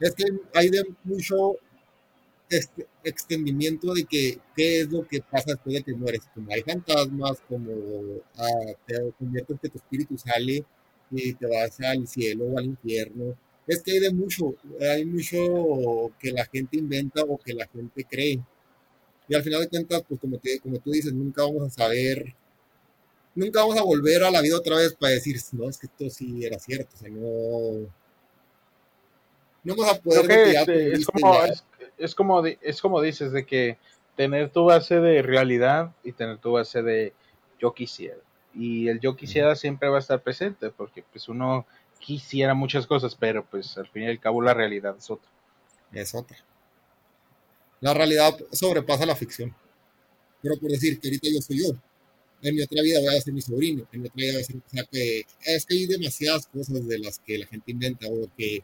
es 0.01 0.15
que 0.15 0.25
hay 0.55 0.69
de 0.71 0.85
mucho 1.05 1.57
este, 2.59 2.87
extendimiento 3.05 3.93
de 3.95 4.05
que 4.05 4.39
qué 4.57 4.81
es 4.81 4.91
lo 4.91 5.07
que 5.07 5.21
pasa 5.21 5.53
después 5.53 5.77
de 5.77 5.83
que 5.83 5.95
mueres. 5.95 6.23
Como 6.35 6.53
hay 6.53 6.63
fantasmas, 6.63 7.41
como 7.49 8.21
ah, 8.37 8.73
te 8.87 9.13
conviertes 9.19 9.59
que 9.61 9.69
tu 9.69 9.79
espíritu 9.79 10.19
sale 10.19 10.65
y 11.11 11.35
te 11.35 11.47
vas 11.47 11.81
al 11.81 12.07
cielo 12.07 12.47
o 12.47 12.59
al 12.59 12.67
infierno. 12.67 13.37
Es 13.67 13.83
que 13.83 13.93
hay 13.93 14.01
de 14.01 14.13
mucho, 14.13 14.55
hay 14.81 15.05
mucho 15.05 16.13
que 16.19 16.33
la 16.33 16.45
gente 16.47 16.77
inventa 16.77 17.23
o 17.23 17.39
que 17.39 17.55
la 17.55 17.67
gente 17.67 18.05
cree. 18.05 18.41
Y 19.29 19.35
al 19.35 19.43
final 19.43 19.63
de 19.63 19.69
cuentas, 19.69 20.03
pues 20.07 20.21
como, 20.21 20.39
te, 20.39 20.61
como 20.61 20.79
tú 20.79 20.91
dices, 20.91 21.13
nunca 21.13 21.43
vamos 21.43 21.63
a 21.63 21.71
saber, 21.71 22.35
nunca 23.35 23.61
vamos 23.61 23.79
a 23.79 23.83
volver 23.83 24.23
a 24.23 24.31
la 24.31 24.43
vida 24.43 24.57
otra 24.57 24.77
vez 24.77 24.95
para 24.95 25.15
decir, 25.15 25.37
no, 25.53 25.71
es 25.71 25.79
que 25.79 25.87
esto 25.87 26.11
sí 26.11 26.45
era 26.45 26.59
cierto, 26.59 26.91
o 26.95 26.99
sea, 26.99 27.09
no, 27.09 27.91
no 29.65 29.77
vamos 29.77 29.95
a 29.95 30.01
poder 30.01 30.31
este, 30.31 30.93
es, 30.93 31.07
como, 31.07 31.43
es, 31.45 31.65
como, 32.15 32.45
es 32.47 32.81
como 32.81 33.01
dices, 33.01 33.33
de 33.33 33.47
que 33.47 33.79
tener 34.17 34.51
tu 34.51 34.65
base 34.65 35.01
de 35.01 35.23
realidad 35.23 35.93
y 36.03 36.13
tener 36.13 36.39
tu 36.39 36.53
base 36.53 36.83
de 36.83 37.13
yo 37.59 37.75
quisiera. 37.75 38.19
Y 38.55 38.89
el 38.89 39.01
yo 39.01 39.17
quisiera 39.17 39.57
siempre 39.57 39.89
va 39.89 39.97
a 39.97 40.01
estar 40.01 40.23
presente, 40.23 40.71
porque 40.71 41.03
pues 41.11 41.29
uno 41.29 41.67
quisiera 41.99 42.55
muchas 42.55 42.87
cosas, 42.87 43.15
pero 43.15 43.45
pues 43.45 43.77
al 43.79 43.89
fin 43.89 44.05
y 44.05 44.07
al 44.07 44.21
cabo 44.21 44.43
la 44.43 44.55
realidad 44.55 44.97
es 44.97 45.11
otra. 45.11 45.31
Es 45.93 46.15
otra. 46.15 46.37
La 47.81 47.95
realidad 47.95 48.35
sobrepasa 48.53 49.07
la 49.07 49.17
ficción. 49.17 49.55
Pero 50.43 50.57
por 50.59 50.71
decir 50.71 51.01
que 51.01 51.09
ahorita 51.09 51.29
yo 51.33 51.41
soy 51.41 51.63
yo, 51.63 51.75
en 52.43 52.55
mi 52.55 52.63
otra 52.63 52.83
vida 52.83 53.01
voy 53.01 53.17
a 53.17 53.21
ser 53.21 53.33
mi 53.33 53.41
sobrino, 53.41 53.87
en 53.91 54.03
mi 54.03 54.09
otra 54.09 54.21
vida 54.21 54.33
voy 54.35 54.43
a 54.43 54.45
ser, 54.45 54.57
o 54.57 54.71
sea 54.71 54.85
que 54.85 55.25
es 55.45 55.67
que 55.67 55.75
hay 55.75 55.87
demasiadas 55.87 56.47
cosas 56.47 56.87
de 56.87 56.99
las 56.99 57.19
que 57.19 57.39
la 57.39 57.47
gente 57.47 57.73
inventa 57.73 58.07
o 58.07 58.29
que 58.37 58.63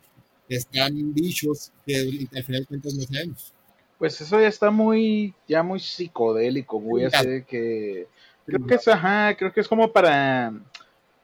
están 0.57 1.15
dichos 1.15 1.73
que 1.87 2.29
al 2.35 2.45
final 2.45 2.63
de 2.63 2.67
cuentas 2.67 2.95
no 2.95 3.03
sabemos. 3.05 3.55
Pues 3.99 4.21
eso 4.21 4.41
ya 4.41 4.49
está 4.49 4.71
muy, 4.71 5.35
ya 5.47 5.63
muy 5.63 5.79
psicodélico, 5.79 6.81
muy 6.81 7.05
así 7.05 7.45
que 7.47 8.07
creo 8.47 8.67
que 8.67 8.75
es, 8.75 8.89
ajá, 8.89 9.37
creo 9.37 9.53
que 9.53 9.61
es 9.61 9.69
como 9.69 9.93
para, 9.93 10.53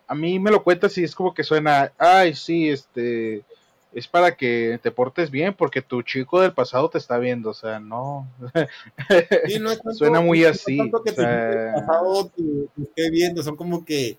a 0.06 0.14
mí 0.14 0.38
me 0.38 0.50
lo 0.50 0.62
cuentas 0.62 0.96
y 0.98 1.04
es 1.04 1.14
como 1.14 1.34
que 1.34 1.42
suena, 1.42 1.92
ay, 1.98 2.34
sí, 2.34 2.68
este, 2.68 3.44
es 3.92 4.06
para 4.06 4.36
que 4.36 4.78
te 4.82 4.90
portes 4.90 5.30
bien 5.30 5.54
porque 5.54 5.80
tu 5.80 6.02
chico 6.02 6.40
del 6.40 6.52
pasado 6.52 6.90
te 6.90 6.98
está 6.98 7.16
viendo, 7.18 7.50
o 7.50 7.54
sea, 7.54 7.80
no, 7.80 8.28
suena 9.94 10.20
muy 10.20 10.44
así. 10.44 10.76
que 11.04 11.12
pasado 11.12 12.30
te 12.76 12.82
esté 12.82 13.10
viendo, 13.10 13.42
son 13.42 13.56
como 13.56 13.84
que 13.84 14.18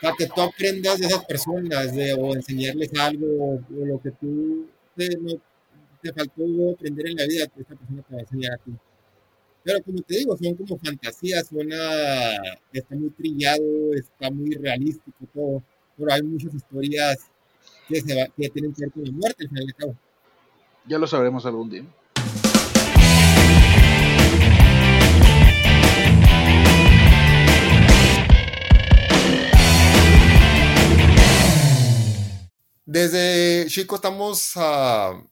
para 0.00 0.16
que 0.16 0.26
tú 0.26 0.40
aprendas 0.40 0.98
de 0.98 1.06
esas 1.06 1.24
personas 1.24 1.94
de, 1.94 2.14
o 2.14 2.34
enseñarles 2.34 2.90
algo 2.98 3.54
o 3.54 3.60
lo 3.70 4.00
que 4.00 4.10
tú 4.12 4.66
te, 4.96 5.08
te 6.02 6.12
faltó 6.12 6.42
aprender 6.74 7.08
en 7.08 7.16
la 7.16 7.26
vida, 7.26 7.46
que 7.46 7.62
esta 7.62 7.74
persona 7.74 8.02
te 8.02 8.14
va 8.14 8.18
a 8.18 8.22
enseñar 8.22 8.52
a 8.54 8.58
ti. 8.58 8.72
Pero 9.64 9.82
como 9.82 10.02
te 10.02 10.18
digo, 10.18 10.36
son 10.36 10.54
como 10.54 10.78
fantasías, 10.78 11.46
suena, 11.46 11.76
está 12.72 12.96
muy 12.96 13.10
trillado, 13.10 13.94
está 13.94 14.30
muy 14.30 14.54
realístico 14.54 15.24
todo, 15.32 15.62
pero 15.96 16.12
hay 16.12 16.22
muchas 16.22 16.52
historias 16.52 17.30
que, 17.88 18.00
se 18.00 18.14
va, 18.16 18.26
que 18.36 18.48
tienen 18.48 18.72
que 18.72 18.82
ver 18.82 18.92
con 18.92 19.04
la 19.04 19.12
muerte 19.12 19.44
al 19.44 19.48
final 19.48 19.66
de 19.66 19.72
cabo. 19.72 19.96
Ya 20.86 20.98
lo 20.98 21.06
sabremos 21.06 21.46
algún 21.46 21.70
día. 21.70 21.84
Desde 32.84 33.66
chico 33.68 33.94
estamos 33.94 34.52
ah, 34.56 35.22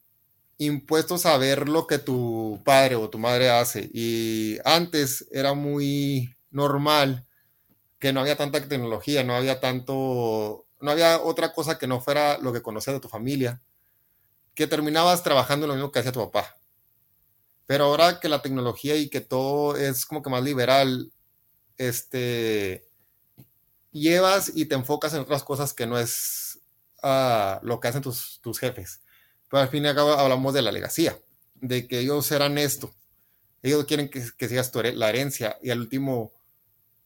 impuestos 0.59 1.27
a 1.27 1.37
ver 1.37 1.69
lo 1.69 1.87
que 1.87 1.99
tu 1.99 2.61
padre 2.65 2.95
o 2.95 3.11
tu 3.11 3.19
madre 3.19 3.51
hace. 3.51 3.91
Y 3.93 4.59
antes 4.65 5.27
era 5.33 5.55
muy 5.55 6.37
normal 6.51 7.27
que 7.99 8.13
no 8.13 8.21
había 8.21 8.37
tanta 8.37 8.67
tecnología, 8.69 9.25
no 9.25 9.35
había 9.35 9.61
tanto, 9.61 10.67
no 10.81 10.91
había 10.91 11.21
otra 11.21 11.53
cosa 11.53 11.79
que 11.79 11.87
no 11.89 12.01
fuera 12.01 12.39
lo 12.39 12.53
que 12.53 12.63
conocías 12.63 12.95
de 12.95 13.01
tu 13.01 13.09
familia, 13.09 13.61
que 14.55 14.67
terminabas 14.67 15.23
trabajando 15.23 15.67
lo 15.67 15.75
mismo 15.75 15.93
que 15.93 15.99
hacía 15.99 16.13
tu 16.13 16.21
papá. 16.21 16.57
Pero 17.67 17.85
ahora 17.85 18.21
que 18.21 18.29
la 18.29 18.43
tecnología 18.43 18.97
y 18.97 19.09
que 19.09 19.21
todo 19.21 19.77
es 19.77 20.07
como 20.07 20.23
que 20.23 20.31
más 20.31 20.43
liberal, 20.43 21.13
este, 21.79 22.85
llevas 23.93 24.53
y 24.55 24.67
te 24.67 24.75
enfocas 24.75 25.15
en 25.15 25.21
otras 25.21 25.43
cosas 25.45 25.73
que 25.73 25.87
no 25.87 25.99
es 25.99 26.50
uh, 27.03 27.65
lo 27.65 27.81
que 27.81 27.89
hacen 27.89 28.03
tus, 28.03 28.41
tus 28.43 28.59
jefes. 28.59 29.01
Pero 29.49 29.63
al 29.63 29.69
fin 29.69 29.85
y 29.85 29.89
al 29.89 29.95
cabo 29.95 30.13
hablamos 30.13 30.55
de 30.55 30.63
la 30.63 30.73
legacía, 30.73 31.17
de 31.55 31.87
que 31.87 32.01
ellos 32.01 32.31
eran 32.33 32.59
esto. 32.59 32.93
Ellos 33.63 33.85
quieren 33.85 34.09
que, 34.09 34.23
que 34.37 34.49
sigas 34.49 34.71
tu, 34.73 34.81
la 34.83 35.09
herencia 35.09 35.59
y 35.63 35.71
al 35.71 35.81
último 35.81 36.33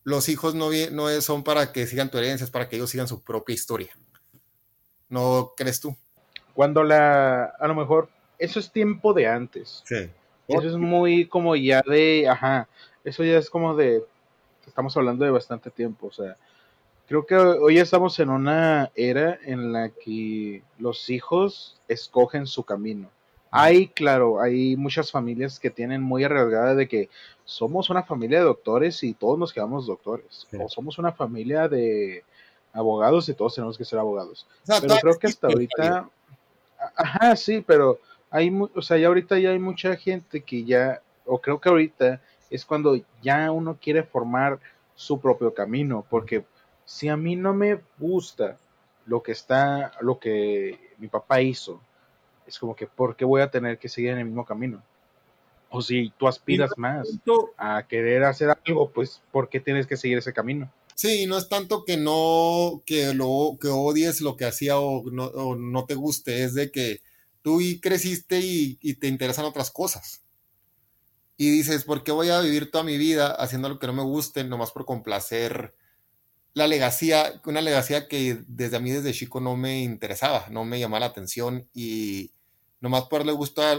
los 0.04 0.28
hijos 0.28 0.54
no, 0.54 0.70
no 0.92 1.20
son 1.22 1.42
para 1.42 1.72
que 1.72 1.86
sigan 1.86 2.10
tu 2.10 2.18
herencia, 2.18 2.44
es 2.44 2.50
para 2.50 2.68
que 2.68 2.76
ellos 2.76 2.90
sigan 2.90 3.08
su 3.08 3.22
propia 3.22 3.54
historia. 3.54 3.96
¿No 5.08 5.52
crees 5.56 5.80
tú? 5.80 5.96
Cuando 6.52 6.84
la, 6.84 7.44
a 7.44 7.66
lo 7.66 7.74
mejor, 7.74 8.08
eso 8.38 8.60
es 8.60 8.70
tiempo 8.70 9.14
de 9.14 9.26
antes. 9.26 9.82
Sí. 9.86 10.10
Eso 10.46 10.68
es 10.68 10.76
muy 10.76 11.26
como 11.26 11.56
ya 11.56 11.82
de, 11.86 12.28
ajá, 12.28 12.68
eso 13.02 13.24
ya 13.24 13.38
es 13.38 13.48
como 13.48 13.74
de, 13.74 14.04
estamos 14.66 14.94
hablando 14.96 15.24
de 15.24 15.30
bastante 15.30 15.70
tiempo, 15.70 16.08
o 16.08 16.12
sea, 16.12 16.36
creo 17.06 17.26
que 17.26 17.36
hoy 17.36 17.78
estamos 17.78 18.18
en 18.18 18.30
una 18.30 18.90
era 18.94 19.38
en 19.44 19.72
la 19.72 19.90
que 19.90 20.62
los 20.78 21.10
hijos 21.10 21.80
escogen 21.88 22.46
su 22.46 22.64
camino. 22.64 23.10
Hay, 23.50 23.88
claro, 23.88 24.40
hay 24.40 24.76
muchas 24.76 25.12
familias 25.12 25.60
que 25.60 25.70
tienen 25.70 26.02
muy 26.02 26.24
arriesgada 26.24 26.74
de 26.74 26.88
que 26.88 27.08
somos 27.44 27.88
una 27.88 28.02
familia 28.02 28.38
de 28.38 28.46
doctores 28.46 29.02
y 29.04 29.14
todos 29.14 29.38
nos 29.38 29.52
quedamos 29.52 29.86
doctores. 29.86 30.48
O 30.58 30.68
somos 30.68 30.98
una 30.98 31.12
familia 31.12 31.68
de 31.68 32.24
abogados 32.72 33.28
y 33.28 33.34
todos 33.34 33.54
tenemos 33.54 33.78
que 33.78 33.84
ser 33.84 34.00
abogados. 34.00 34.46
pero 34.66 34.96
creo 34.96 35.18
que 35.18 35.26
hasta 35.28 35.46
ahorita... 35.46 36.08
Ajá, 36.96 37.36
sí, 37.36 37.64
pero 37.64 37.98
hay, 38.28 38.52
o 38.74 38.82
sea, 38.82 38.96
ya 38.98 39.06
ahorita 39.06 39.38
ya 39.38 39.50
hay 39.50 39.58
mucha 39.58 39.94
gente 39.96 40.42
que 40.42 40.64
ya, 40.64 41.00
o 41.24 41.38
creo 41.38 41.60
que 41.60 41.68
ahorita 41.68 42.20
es 42.50 42.64
cuando 42.64 42.98
ya 43.22 43.50
uno 43.52 43.78
quiere 43.80 44.02
formar 44.02 44.58
su 44.96 45.20
propio 45.20 45.54
camino, 45.54 46.04
porque 46.10 46.44
si 46.84 47.08
a 47.08 47.16
mí 47.16 47.36
no 47.36 47.54
me 47.54 47.80
gusta 47.98 48.58
lo 49.06 49.22
que 49.22 49.32
está, 49.32 49.92
lo 50.00 50.18
que 50.18 50.78
mi 50.98 51.08
papá 51.08 51.40
hizo, 51.40 51.80
es 52.46 52.58
como 52.58 52.74
que, 52.76 52.86
¿por 52.86 53.16
qué 53.16 53.24
voy 53.24 53.42
a 53.42 53.50
tener 53.50 53.78
que 53.78 53.88
seguir 53.88 54.10
en 54.10 54.18
el 54.18 54.24
mismo 54.26 54.44
camino? 54.44 54.82
O 55.70 55.82
si 55.82 56.12
tú 56.16 56.28
aspiras 56.28 56.70
más 56.76 57.08
a 57.56 57.86
querer 57.88 58.24
hacer 58.24 58.50
algo, 58.64 58.90
pues, 58.90 59.22
¿por 59.32 59.48
qué 59.48 59.60
tienes 59.60 59.86
que 59.86 59.96
seguir 59.96 60.18
ese 60.18 60.32
camino? 60.32 60.70
Sí, 60.94 61.26
no 61.26 61.36
es 61.36 61.48
tanto 61.48 61.84
que 61.84 61.96
no, 61.96 62.82
que 62.86 63.12
lo, 63.14 63.58
que 63.60 63.68
odies 63.68 64.20
lo 64.20 64.36
que 64.36 64.44
hacía 64.44 64.78
o 64.78 65.02
no, 65.10 65.84
te 65.86 65.94
guste, 65.94 66.44
es 66.44 66.54
de 66.54 66.70
que 66.70 67.00
tú 67.42 67.60
y 67.60 67.80
creciste 67.80 68.38
y, 68.38 68.78
y, 68.80 68.94
te 68.94 69.08
interesan 69.08 69.44
otras 69.44 69.72
cosas. 69.72 70.22
Y 71.36 71.50
dices, 71.50 71.82
¿por 71.82 72.04
qué 72.04 72.12
voy 72.12 72.28
a 72.28 72.40
vivir 72.40 72.70
toda 72.70 72.84
mi 72.84 72.96
vida 72.96 73.32
haciendo 73.32 73.68
lo 73.68 73.80
que 73.80 73.88
no 73.88 73.92
me 73.92 74.04
guste, 74.04 74.44
nomás 74.44 74.70
por 74.70 74.84
complacer 74.84 75.74
la 76.54 76.68
legacía, 76.68 77.40
una 77.44 77.60
legacía 77.60 78.06
que 78.08 78.38
desde 78.46 78.76
a 78.76 78.80
mí 78.80 78.90
desde 78.92 79.12
chico 79.12 79.40
no 79.40 79.56
me 79.56 79.82
interesaba, 79.82 80.46
no 80.50 80.64
me 80.64 80.78
llamaba 80.78 81.00
la 81.00 81.06
atención 81.06 81.68
y 81.74 82.30
nomás 82.80 83.04
por 83.04 83.20
darle 83.20 83.32
gusto 83.32 83.60
a, 83.60 83.72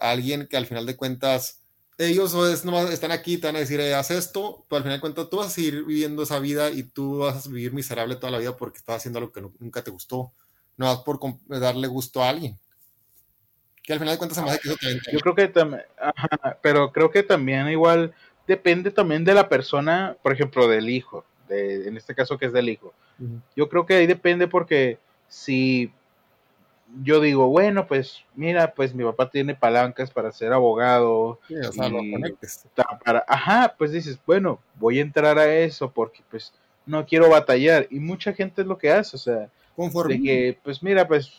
alguien 0.00 0.46
que 0.48 0.56
al 0.56 0.66
final 0.66 0.86
de 0.86 0.96
cuentas 0.96 1.60
ellos 1.98 2.34
nomás 2.64 2.90
están 2.90 3.12
aquí, 3.12 3.36
te 3.36 3.48
van 3.48 3.56
a 3.56 3.60
decir, 3.60 3.78
eh, 3.80 3.94
haz 3.94 4.10
esto, 4.10 4.64
pero 4.68 4.78
al 4.78 4.82
final 4.82 4.96
de 4.96 5.00
cuentas 5.02 5.28
tú 5.28 5.36
vas 5.36 5.48
a 5.48 5.50
seguir 5.50 5.84
viviendo 5.84 6.22
esa 6.22 6.38
vida 6.38 6.70
y 6.70 6.84
tú 6.84 7.18
vas 7.18 7.46
a 7.46 7.48
vivir 7.50 7.74
miserable 7.74 8.16
toda 8.16 8.32
la 8.32 8.38
vida 8.38 8.56
porque 8.56 8.78
estás 8.78 8.96
haciendo 8.96 9.18
algo 9.18 9.30
que 9.30 9.42
nunca 9.60 9.84
te 9.84 9.90
gustó, 9.90 10.32
nomás 10.78 11.00
por 11.00 11.20
darle 11.48 11.86
gusto 11.86 12.24
a 12.24 12.30
alguien. 12.30 12.58
Que 13.82 13.92
al 13.92 13.98
final 13.98 14.14
de 14.14 14.18
cuentas 14.18 14.38
se 14.38 14.42
me 14.42 14.50
hace 14.50 14.60
que 14.62 14.70
eso 14.70 15.10
Yo 15.12 15.18
creo 15.20 15.34
que 15.34 15.48
también, 15.48 15.82
pero 16.62 16.92
creo 16.92 17.10
que 17.10 17.22
también 17.22 17.68
igual 17.68 18.14
depende 18.46 18.90
también 18.90 19.22
de 19.24 19.34
la 19.34 19.48
persona, 19.48 20.16
por 20.22 20.32
ejemplo, 20.32 20.66
del 20.66 20.88
hijo 20.88 21.26
en 21.48 21.96
este 21.96 22.14
caso 22.14 22.38
que 22.38 22.46
es 22.46 22.52
del 22.52 22.68
hijo. 22.68 22.92
Yo 23.56 23.68
creo 23.68 23.86
que 23.86 23.94
ahí 23.94 24.06
depende 24.06 24.48
porque 24.48 24.98
si 25.28 25.92
yo 27.02 27.20
digo, 27.20 27.48
bueno, 27.48 27.86
pues 27.86 28.24
mira, 28.34 28.74
pues 28.74 28.94
mi 28.94 29.04
papá 29.04 29.30
tiene 29.30 29.54
palancas 29.54 30.10
para 30.10 30.32
ser 30.32 30.52
abogado. 30.52 31.38
para, 33.04 33.24
ajá, 33.26 33.74
pues 33.78 33.92
dices, 33.92 34.18
bueno, 34.26 34.58
voy 34.74 34.98
a 34.98 35.02
entrar 35.02 35.38
a 35.38 35.54
eso 35.54 35.90
porque 35.90 36.22
pues 36.30 36.52
no 36.84 37.06
quiero 37.06 37.30
batallar. 37.30 37.86
Y 37.90 38.00
mucha 38.00 38.32
gente 38.32 38.62
es 38.62 38.68
lo 38.68 38.78
que 38.78 38.90
hace, 38.90 39.16
o 39.16 39.20
sea, 39.20 39.48
de 40.08 40.22
que, 40.22 40.58
pues 40.62 40.82
mira, 40.82 41.06
pues 41.06 41.32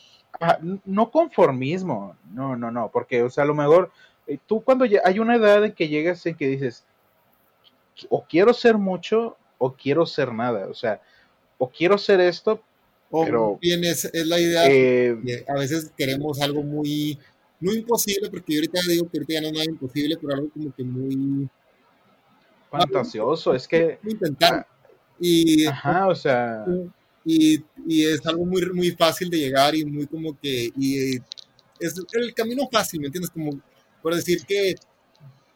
no 0.84 1.10
conformismo, 1.10 2.16
no, 2.32 2.56
no, 2.56 2.70
no, 2.70 2.90
porque, 2.90 3.22
o 3.22 3.30
sea, 3.30 3.44
a 3.44 3.46
lo 3.46 3.54
mejor 3.54 3.92
eh, 4.26 4.38
tú 4.46 4.62
cuando 4.62 4.84
ya 4.84 5.00
hay 5.04 5.18
una 5.20 5.36
edad 5.36 5.64
en 5.64 5.72
que 5.72 5.88
llegas 5.88 6.24
en 6.26 6.34
que 6.34 6.48
dices, 6.48 6.84
o 8.08 8.24
quiero 8.24 8.52
ser 8.52 8.76
mucho 8.76 9.36
o 9.58 9.74
quiero 9.74 10.06
ser 10.06 10.32
nada, 10.32 10.68
o 10.68 10.74
sea, 10.74 11.00
o 11.58 11.70
quiero 11.70 11.98
ser 11.98 12.20
esto, 12.20 12.62
o 13.10 13.24
pero... 13.24 13.58
Bien, 13.60 13.84
es, 13.84 14.10
la 14.12 14.40
idea, 14.40 14.66
eh, 14.68 15.44
a 15.48 15.54
veces 15.54 15.92
queremos 15.96 16.40
algo 16.40 16.62
muy, 16.62 17.18
no 17.60 17.72
imposible, 17.72 18.30
porque 18.30 18.54
yo 18.54 18.58
ahorita 18.58 18.80
digo 18.88 19.08
que 19.08 19.18
ahorita 19.18 19.34
ya 19.34 19.40
no 19.40 19.46
es 19.48 19.52
nada 19.52 19.64
imposible, 19.64 20.16
pero 20.20 20.34
algo 20.34 20.50
como 20.50 20.74
que 20.74 20.84
muy... 20.84 21.48
Fantasioso, 22.70 23.54
es 23.54 23.68
que... 23.68 23.98
Intentar. 24.04 24.66
Y, 25.20 25.66
Ajá, 25.66 26.08
o 26.08 26.14
sea... 26.14 26.64
Y, 27.24 27.62
y, 27.86 28.04
es 28.04 28.26
algo 28.26 28.44
muy, 28.44 28.68
muy 28.72 28.90
fácil 28.90 29.30
de 29.30 29.38
llegar 29.38 29.74
y 29.74 29.84
muy 29.84 30.06
como 30.06 30.38
que... 30.38 30.70
Y 30.76 31.16
es 31.80 31.94
el 32.12 32.34
camino 32.34 32.68
fácil, 32.70 33.00
¿me 33.00 33.06
entiendes? 33.06 33.30
Como 33.30 33.60
por 34.02 34.14
decir 34.14 34.44
que 34.44 34.74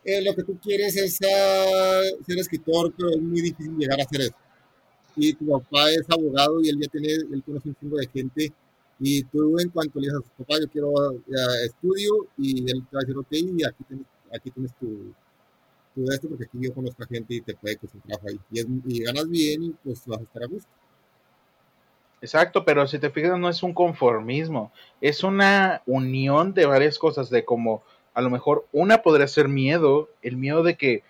eh, 0.09 0.23
lo 0.23 0.35
que 0.35 0.43
tú 0.43 0.59
quieres 0.59 0.97
es 0.97 1.17
ser 1.17 2.39
escritor, 2.39 2.93
pero 2.97 3.11
es 3.11 3.21
muy 3.21 3.41
difícil 3.43 3.77
llegar 3.77 4.01
a 4.01 4.05
hacer 4.05 4.23
eso. 4.23 4.37
Y 5.17 5.35
tu 5.35 5.49
papá 5.49 5.91
es 5.91 6.05
abogado 6.09 6.61
y 6.63 6.69
él 6.69 6.79
ya 6.81 6.89
tiene, 6.89 7.09
él 7.13 7.43
conoce 7.45 7.69
un 7.69 7.75
chingo 7.75 7.97
de 7.99 8.07
gente. 8.07 8.53
Y 9.01 9.23
tú 9.25 9.59
en 9.59 9.69
cuanto 9.71 10.01
le 10.01 10.07
dices 10.07 10.21
a 10.21 10.37
tu 10.37 10.45
papá, 10.45 10.61
yo 10.61 10.69
quiero 10.69 11.13
eh, 11.13 11.67
estudio, 11.67 12.29
y 12.37 12.71
él 12.71 12.87
te 12.89 12.97
va 12.97 13.01
a 13.01 13.05
decir, 13.05 13.19
ok, 13.19 13.33
y 13.33 13.65
aquí 13.65 13.85
tienes, 13.87 14.07
aquí 14.35 14.51
tienes 14.51 14.73
tu, 14.81 15.13
tu 15.95 16.11
esto, 16.11 16.29
porque 16.29 16.45
aquí 16.45 16.59
yo 16.61 16.73
conozco 16.73 17.03
a 17.03 17.07
gente 17.07 17.35
y 17.35 17.41
te 17.41 17.55
puede 17.55 17.77
concentrar 17.77 18.21
ahí. 18.27 18.41
Y, 18.51 18.61
y 18.87 19.05
ganas 19.05 19.29
bien 19.29 19.65
y 19.65 19.71
pues 19.85 20.07
vas 20.07 20.21
a 20.21 20.23
estar 20.23 20.43
a 20.43 20.47
gusto. 20.47 20.71
Exacto, 22.21 22.65
pero 22.65 22.87
si 22.87 22.99
te 22.99 23.11
fijas 23.11 23.39
no 23.39 23.49
es 23.49 23.63
un 23.63 23.73
conformismo, 23.73 24.73
es 25.01 25.23
una 25.23 25.83
unión 25.87 26.53
de 26.53 26.67
varias 26.67 26.99
cosas, 26.99 27.31
de 27.31 27.45
como 27.45 27.85
a 28.19 28.21
lo 28.21 28.31
mejor 28.31 28.66
una 28.73 29.01
podría 29.03 29.29
ser 29.29 29.47
miedo, 29.47 30.11
el 30.23 30.37
miedo 30.37 30.64
de 30.64 30.77
que 30.77 31.05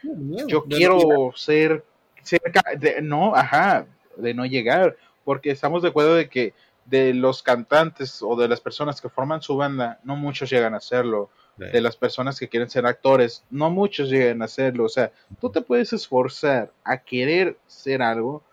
yo 0.46 0.64
quiero 0.64 1.32
ser 1.34 1.82
cerca 2.22 2.62
de 2.76 3.00
no, 3.00 3.34
ajá, 3.34 3.86
de 4.18 4.34
no 4.34 4.44
llegar, 4.44 4.94
porque 5.24 5.50
estamos 5.50 5.80
de 5.80 5.88
acuerdo 5.88 6.16
de 6.16 6.28
que 6.28 6.52
de 6.84 7.14
los 7.14 7.42
cantantes 7.42 8.20
o 8.20 8.36
de 8.36 8.46
las 8.46 8.60
personas 8.60 9.00
que 9.00 9.08
forman 9.08 9.40
su 9.40 9.56
banda, 9.56 9.98
no 10.04 10.16
muchos 10.16 10.50
llegan 10.50 10.74
a 10.74 10.78
hacerlo. 10.78 11.30
De 11.56 11.80
las 11.80 11.96
personas 11.96 12.38
que 12.38 12.48
quieren 12.48 12.68
ser 12.68 12.84
actores, 12.84 13.42
no 13.50 13.70
muchos 13.70 14.10
llegan 14.10 14.42
a 14.42 14.44
hacerlo. 14.44 14.84
O 14.84 14.88
sea, 14.88 15.10
tú 15.40 15.50
te 15.50 15.62
puedes 15.62 15.94
esforzar 15.94 16.70
a 16.84 16.98
querer 16.98 17.56
ser 17.66 18.02
algo, 18.02 18.44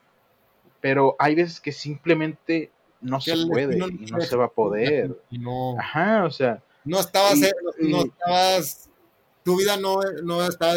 pero 0.79 1.15
hay 1.19 1.35
veces 1.35 1.59
que 1.59 1.73
simplemente 1.73 2.71
no 3.01 3.19
se 3.19 3.35
puede 3.47 3.77
y 3.77 4.11
no 4.11 4.21
se 4.21 4.35
va 4.37 4.45
a 4.45 4.49
poder. 4.49 5.19
Ajá, 5.77 6.23
o 6.23 6.31
sea, 6.31 6.63
no 6.85 6.99
estabas, 6.99 7.39
no, 7.79 8.05
estabas, 8.05 8.89
tu 9.43 9.57
vida 9.57 9.77
no, 9.77 9.99
no 10.23 10.47
estaba 10.47 10.75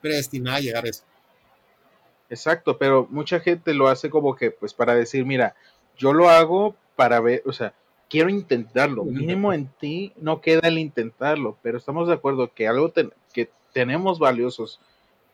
predestinada 0.00 0.56
a 0.56 0.60
llegar 0.60 0.84
a 0.84 0.88
eso. 0.88 1.04
Exacto, 2.30 2.76
pero 2.76 3.06
mucha 3.10 3.40
gente 3.40 3.72
lo 3.72 3.88
hace 3.88 4.10
como 4.10 4.36
que, 4.36 4.50
pues 4.50 4.74
para 4.74 4.94
decir, 4.94 5.24
mira, 5.24 5.54
yo 5.96 6.12
lo 6.12 6.28
hago 6.28 6.74
para 6.96 7.20
ver, 7.20 7.42
o 7.46 7.52
sea, 7.52 7.74
quiero 8.08 8.28
intentarlo. 8.28 9.04
Mínimo 9.04 9.52
en 9.52 9.68
ti 9.78 10.12
no 10.16 10.40
queda 10.40 10.68
el 10.68 10.78
intentarlo, 10.78 11.56
pero 11.62 11.78
estamos 11.78 12.08
de 12.08 12.14
acuerdo 12.14 12.52
que 12.52 12.68
algo 12.68 12.92
que 13.32 13.50
tenemos 13.72 14.18
valiosos, 14.18 14.80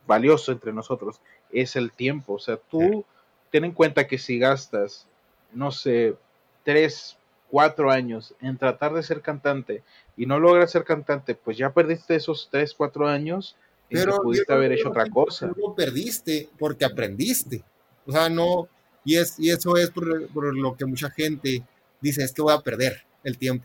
valioso 0.06 0.52
entre 0.52 0.72
nosotros, 0.72 1.20
es 1.50 1.76
el 1.76 1.92
tiempo. 1.92 2.34
O 2.34 2.38
sea, 2.38 2.56
tú 2.56 3.04
ten 3.50 3.64
en 3.64 3.72
cuenta 3.72 4.06
que 4.06 4.18
si 4.18 4.38
gastas, 4.38 5.06
no 5.52 5.70
sé, 5.70 6.16
tres, 6.64 7.16
cuatro 7.54 7.88
años 7.88 8.34
en 8.40 8.58
tratar 8.58 8.94
de 8.94 9.04
ser 9.04 9.20
cantante 9.20 9.84
y 10.16 10.26
no 10.26 10.40
logras 10.40 10.72
ser 10.72 10.82
cantante, 10.82 11.36
pues 11.36 11.56
ya 11.56 11.72
perdiste 11.72 12.16
esos 12.16 12.48
tres, 12.50 12.74
cuatro 12.74 13.06
años 13.06 13.54
y 13.88 13.94
pero 13.94 14.16
pudiste 14.16 14.52
haber 14.52 14.72
hecho 14.72 14.88
otra 14.88 15.08
cosa. 15.08 15.52
No 15.56 15.72
perdiste 15.72 16.48
porque 16.58 16.84
aprendiste. 16.84 17.62
O 18.06 18.10
sea, 18.10 18.28
no, 18.28 18.68
y, 19.04 19.18
es, 19.18 19.38
y 19.38 19.50
eso 19.50 19.76
es 19.76 19.90
por, 19.90 20.04
lo 20.34 20.76
que 20.76 20.84
mucha 20.84 21.10
gente 21.10 21.62
dice, 22.00 22.24
es 22.24 22.32
que 22.32 22.42
voy 22.42 22.52
a 22.52 22.58
perder 22.58 23.04
el 23.22 23.38
tiempo. 23.38 23.64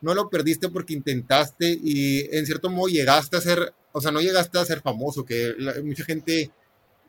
no 0.00 0.14
lo 0.14 0.28
perdiste 0.28 0.68
porque 0.68 0.94
intentaste 0.94 1.78
y 1.80 2.22
en 2.36 2.44
cierto 2.44 2.70
modo 2.70 2.88
llegaste 2.88 3.36
a 3.36 3.40
ser, 3.40 3.72
o 3.92 4.00
sea, 4.00 4.10
no 4.10 4.20
llegaste 4.20 4.58
a 4.58 4.64
ser 4.64 4.80
famoso, 4.80 5.24
que 5.24 5.54
mucha 5.84 6.04
gente 6.04 6.50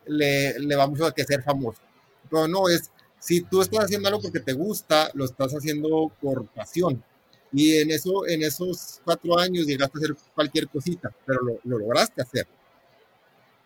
le, 0.06 0.60
le 0.60 0.76
va 0.76 0.86
mucho 0.86 1.08
a 1.08 1.12
que 1.12 1.24
ser 1.24 1.42
famoso. 1.42 1.82
Pero 2.30 2.48
no, 2.48 2.70
es, 2.70 2.92
si 3.20 3.42
tú 3.42 3.62
estás 3.62 3.86
haciendo 3.86 4.08
algo 4.08 4.22
porque 4.22 4.40
te 4.40 4.54
gusta, 4.54 5.12
lo 5.14 5.26
estás 5.26 5.54
haciendo 5.54 6.12
por 6.22 6.48
pasión. 6.48 7.04
Y 7.52 7.78
en, 7.80 7.92
eso, 7.92 8.28
en 8.28 8.44
esos 8.44 9.02
cuatro 9.04 9.38
años 9.38 9.66
llegaste 9.66 9.98
a 9.98 10.00
hacer 10.00 10.16
cualquier 10.34 10.68
cosita, 10.68 11.12
pero 11.26 11.42
lo, 11.42 11.60
lo 11.64 11.80
lograste 11.80 12.22
hacer. 12.22 12.48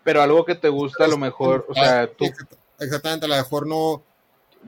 Pero 0.03 0.21
algo 0.21 0.45
que 0.45 0.55
te 0.55 0.69
gusta, 0.69 1.05
a 1.05 1.07
lo 1.07 1.17
mejor, 1.17 1.65
o 1.69 1.73
sea, 1.73 2.07
tú... 2.07 2.25
Exactamente, 2.79 3.25
a 3.25 3.29
lo 3.29 3.35
mejor 3.35 3.67
no... 3.67 4.03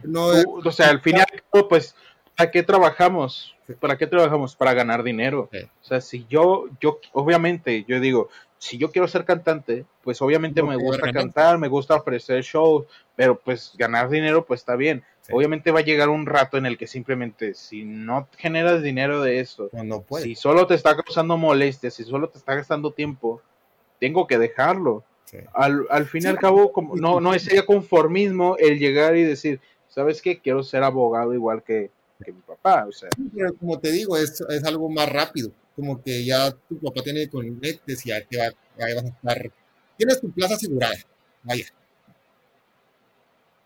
no 0.04 0.28
o 0.64 0.72
sea, 0.72 0.90
al 0.90 1.02
final, 1.02 1.26
pues, 1.70 1.96
¿para 2.38 2.52
qué 2.52 2.64
trabajamos? 2.64 3.56
¿Para 3.80 3.98
qué 3.98 4.06
trabajamos? 4.06 4.56
Para 4.56 4.74
ganar 4.74 5.04
dinero. 5.04 5.50
O 5.82 5.86
sea, 5.86 6.00
si 6.02 6.26
yo, 6.30 6.66
yo, 6.80 7.00
obviamente, 7.14 7.84
yo 7.88 8.00
digo, 8.00 8.30
si 8.66 8.80
yo 8.80 8.92
quiero 8.92 9.08
ser 9.08 9.26
cantante, 9.26 9.86
pues 10.04 10.20
obviamente 10.24 10.64
me 10.64 10.76
gusta 10.76 11.12
cantar, 11.12 11.60
me 11.60 11.68
gusta 11.68 11.96
ofrecer 11.96 12.42
shows, 12.42 12.88
pero 13.16 13.40
pues 13.40 13.74
ganar 13.78 14.10
dinero, 14.10 14.44
pues 14.44 14.62
está 14.62 14.76
bien. 14.76 15.04
Obviamente 15.32 15.72
va 15.72 15.80
a 15.80 15.84
llegar 15.84 16.10
un 16.10 16.26
rato 16.26 16.58
en 16.58 16.66
el 16.66 16.76
que 16.76 16.88
simplemente, 16.88 17.54
si 17.54 17.86
no 17.86 18.28
generas 18.38 18.82
dinero 18.82 19.22
de 19.22 19.40
esto, 19.40 19.70
pues 20.08 20.24
si 20.24 20.34
solo 20.34 20.66
te 20.66 20.74
está 20.74 20.96
causando 20.96 21.38
molestias, 21.38 21.94
si 21.94 22.04
solo 22.04 22.30
te 22.30 22.40
está 22.40 22.56
gastando 22.56 22.92
tiempo, 22.92 23.40
tengo 24.00 24.26
que 24.26 24.40
dejarlo. 24.40 25.04
Al, 25.54 25.86
al, 25.92 26.06
fin 26.06 26.24
y 26.24 26.28
al 26.28 26.40
cabo, 26.40 26.72
como, 26.72 26.96
no, 26.96 27.20
no 27.20 27.36
es 27.36 27.48
conformismo 27.68 28.56
el 28.58 28.80
llegar 28.80 29.16
y 29.16 29.24
decir, 29.24 29.60
¿sabes 29.88 30.24
qué? 30.24 30.40
Quiero 30.40 30.64
ser 30.64 30.82
abogado 30.84 31.36
igual 31.36 31.62
que, 31.62 31.92
que 32.24 32.32
mi 32.32 32.42
papá. 32.42 32.86
O 32.88 32.92
sea. 32.92 33.10
como 33.60 33.80
te 33.80 33.92
digo, 33.92 34.18
es, 34.18 34.42
es, 34.50 34.64
algo 34.64 34.90
más 34.90 35.12
rápido. 35.12 35.52
Como 35.76 36.02
que 36.02 36.24
ya 36.24 36.52
tu 36.52 36.80
papá 36.80 37.02
tiene 37.04 37.24
y 37.24 38.10
ya 38.10 38.26
te 38.26 38.38
va, 38.38 38.46
vas 38.78 39.04
a 39.04 39.08
estar. 39.08 39.52
Tienes 39.98 40.22
tu 40.22 40.32
plaza 40.32 40.56
asegurada. 40.56 40.96
Vaya. 41.44 41.66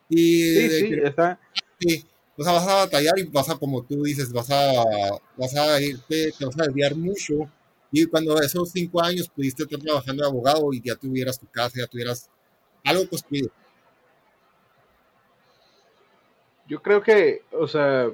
Y 0.10 0.54
sí, 0.54 0.70
sí, 0.70 0.94
está. 1.04 1.40
Sí, 1.80 2.06
o 2.36 2.44
sea, 2.44 2.54
vas 2.54 2.68
a 2.68 2.76
batallar 2.76 3.20
y 3.20 3.24
vas 3.24 3.50
a, 3.50 3.58
como 3.58 3.84
tú 3.84 4.04
dices, 4.04 4.32
vas 4.32 4.50
a, 4.50 4.84
vas 5.38 5.56
a 5.56 5.82
irte, 5.82 6.32
te 6.38 6.46
vas 6.46 6.60
a 6.60 6.64
desviar 6.64 6.96
mucho. 6.96 7.50
Y 7.92 8.06
cuando 8.06 8.40
esos 8.42 8.72
cinco 8.72 9.02
años 9.02 9.30
pudiste 9.30 9.64
estar 9.64 9.80
trabajando 9.80 10.24
de 10.24 10.30
abogado 10.30 10.72
y 10.74 10.82
ya 10.82 10.96
tuvieras 10.96 11.40
tu 11.40 11.48
casa, 11.48 11.80
ya 11.80 11.88
tuvieras 11.88 12.30
algo 12.84 13.08
construido. 13.10 13.50
Yo 16.68 16.82
creo 16.82 17.02
que, 17.02 17.42
o 17.52 17.68
sea, 17.68 18.10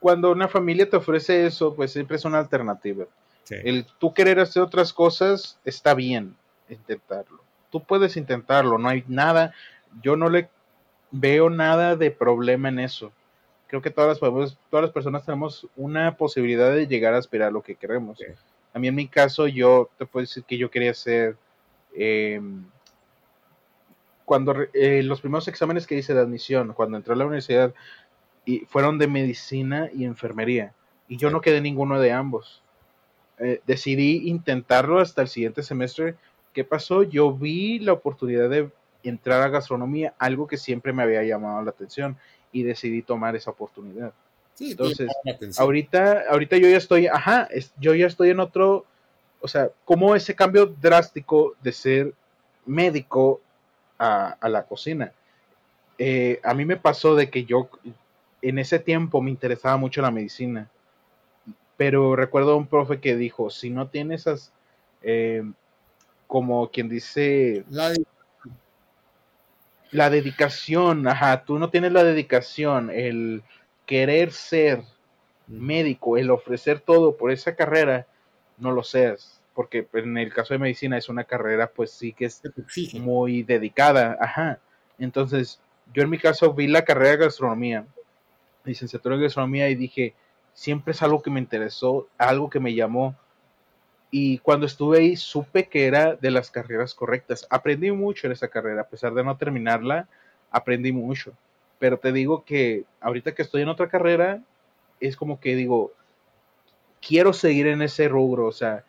cuando 0.00 0.32
una 0.32 0.48
familia 0.48 0.88
te 0.88 0.96
ofrece 0.96 1.46
eso, 1.46 1.74
pues 1.74 1.92
siempre 1.92 2.16
es 2.16 2.24
una 2.24 2.38
alternativa. 2.38 3.06
El 3.50 3.84
tú 3.98 4.14
querer 4.14 4.38
hacer 4.38 4.62
otras 4.62 4.92
cosas 4.92 5.58
está 5.64 5.94
bien 5.94 6.36
intentarlo. 6.68 7.42
Tú 7.70 7.82
puedes 7.82 8.16
intentarlo, 8.16 8.78
no 8.78 8.88
hay 8.88 9.04
nada, 9.08 9.52
yo 10.02 10.16
no 10.16 10.28
le 10.28 10.48
veo 11.10 11.50
nada 11.50 11.96
de 11.96 12.10
problema 12.10 12.68
en 12.68 12.78
eso. 12.78 13.12
Creo 13.66 13.82
que 13.82 13.90
todas 13.90 14.20
las, 14.20 14.58
todas 14.70 14.82
las 14.84 14.92
personas 14.92 15.24
tenemos 15.24 15.66
una 15.76 16.16
posibilidad 16.16 16.72
de 16.72 16.86
llegar 16.86 17.14
a 17.14 17.18
aspirar 17.18 17.48
a 17.48 17.52
lo 17.52 17.62
que 17.62 17.76
queremos. 17.76 18.18
A 18.72 18.78
mí 18.78 18.88
en 18.88 18.94
mi 18.94 19.08
caso, 19.08 19.46
yo 19.46 19.90
te 19.98 20.06
puedo 20.06 20.22
decir 20.22 20.44
que 20.44 20.58
yo 20.58 20.70
quería 20.70 20.92
hacer, 20.92 21.36
em, 21.94 22.64
cuando 24.24 24.54
eh, 24.72 25.02
los 25.02 25.20
primeros 25.20 25.48
exámenes 25.48 25.86
que 25.86 25.96
hice 25.96 26.14
de 26.14 26.20
admisión, 26.20 26.72
cuando 26.72 26.96
entré 26.96 27.14
a 27.14 27.16
la 27.16 27.26
universidad, 27.26 27.74
y 28.50 28.66
fueron 28.66 28.98
de 28.98 29.06
medicina 29.06 29.90
y 29.94 30.04
enfermería. 30.04 30.72
Y 31.06 31.16
yo 31.16 31.30
no 31.30 31.40
quedé 31.40 31.60
ninguno 31.60 32.00
de 32.00 32.10
ambos. 32.10 32.62
Eh, 33.38 33.60
decidí 33.64 34.28
intentarlo 34.28 34.98
hasta 34.98 35.22
el 35.22 35.28
siguiente 35.28 35.62
semestre. 35.62 36.16
¿Qué 36.52 36.64
pasó? 36.64 37.04
Yo 37.04 37.32
vi 37.32 37.78
la 37.78 37.92
oportunidad 37.92 38.50
de 38.50 38.68
entrar 39.04 39.40
a 39.42 39.48
gastronomía, 39.48 40.14
algo 40.18 40.48
que 40.48 40.56
siempre 40.56 40.92
me 40.92 41.04
había 41.04 41.22
llamado 41.22 41.62
la 41.62 41.70
atención, 41.70 42.16
y 42.50 42.64
decidí 42.64 43.02
tomar 43.02 43.36
esa 43.36 43.52
oportunidad. 43.52 44.12
Entonces, 44.58 45.08
ahorita, 45.56 46.24
ahorita 46.28 46.56
yo 46.56 46.68
ya 46.68 46.76
estoy, 46.76 47.06
ajá, 47.06 47.48
yo 47.78 47.94
ya 47.94 48.06
estoy 48.08 48.30
en 48.30 48.40
otro, 48.40 48.84
o 49.40 49.46
sea, 49.46 49.70
como 49.84 50.16
ese 50.16 50.34
cambio 50.34 50.66
drástico 50.66 51.54
de 51.62 51.72
ser 51.72 52.14
médico 52.66 53.40
a, 53.96 54.36
la 54.48 54.64
cocina. 54.64 55.12
Eh, 55.98 56.40
a 56.42 56.52
mí 56.52 56.64
me 56.64 56.76
pasó 56.76 57.14
de 57.14 57.30
que 57.30 57.44
yo, 57.44 57.70
en 58.42 58.58
ese 58.58 58.78
tiempo 58.78 59.20
me 59.20 59.30
interesaba 59.30 59.76
mucho 59.76 60.02
la 60.02 60.10
medicina, 60.10 60.68
pero 61.76 62.16
recuerdo 62.16 62.52
a 62.52 62.56
un 62.56 62.66
profe 62.66 63.00
que 63.00 63.16
dijo, 63.16 63.50
si 63.50 63.70
no 63.70 63.88
tienes 63.88 64.22
esas, 64.22 64.52
eh, 65.02 65.42
como 66.26 66.70
quien 66.70 66.88
dice, 66.88 67.64
la, 67.70 67.92
la 69.90 70.10
dedicación, 70.10 71.06
ajá, 71.08 71.44
tú 71.44 71.58
no 71.58 71.70
tienes 71.70 71.92
la 71.92 72.04
dedicación, 72.04 72.90
el 72.90 73.42
querer 73.86 74.32
ser 74.32 74.82
médico, 75.46 76.16
el 76.16 76.30
ofrecer 76.30 76.80
todo 76.80 77.16
por 77.16 77.30
esa 77.32 77.56
carrera, 77.56 78.06
no 78.58 78.72
lo 78.72 78.82
seas, 78.82 79.40
porque 79.54 79.86
en 79.94 80.16
el 80.16 80.32
caso 80.32 80.54
de 80.54 80.58
medicina 80.58 80.96
es 80.96 81.08
una 81.08 81.24
carrera 81.24 81.70
pues 81.74 81.90
sí 81.90 82.12
que 82.12 82.26
es 82.26 82.42
muy 82.94 83.42
dedicada, 83.42 84.16
ajá. 84.20 84.60
Entonces, 84.98 85.60
yo 85.92 86.02
en 86.02 86.10
mi 86.10 86.18
caso 86.18 86.52
vi 86.52 86.68
la 86.68 86.84
carrera 86.84 87.12
de 87.12 87.16
gastronomía 87.16 87.86
licenciatura 88.64 89.14
en 89.14 89.22
gastronomía 89.22 89.68
y 89.68 89.74
dije, 89.74 90.14
siempre 90.52 90.92
es 90.92 91.02
algo 91.02 91.22
que 91.22 91.30
me 91.30 91.40
interesó, 91.40 92.08
algo 92.18 92.50
que 92.50 92.60
me 92.60 92.74
llamó. 92.74 93.16
Y 94.10 94.38
cuando 94.38 94.66
estuve 94.66 94.98
ahí 94.98 95.16
supe 95.16 95.68
que 95.68 95.86
era 95.86 96.16
de 96.16 96.30
las 96.30 96.50
carreras 96.50 96.94
correctas. 96.94 97.46
Aprendí 97.50 97.92
mucho 97.92 98.26
en 98.26 98.32
esa 98.32 98.48
carrera, 98.48 98.82
a 98.82 98.88
pesar 98.88 99.14
de 99.14 99.22
no 99.22 99.36
terminarla, 99.36 100.08
aprendí 100.50 100.92
mucho. 100.92 101.32
Pero 101.78 101.98
te 101.98 102.12
digo 102.12 102.44
que 102.44 102.84
ahorita 103.00 103.34
que 103.34 103.42
estoy 103.42 103.62
en 103.62 103.68
otra 103.68 103.88
carrera, 103.88 104.42
es 104.98 105.16
como 105.16 105.40
que 105.40 105.54
digo, 105.54 105.92
quiero 107.00 107.32
seguir 107.32 107.68
en 107.68 107.82
ese 107.82 108.08
rubro, 108.08 108.46
o 108.46 108.52
sea, 108.52 108.84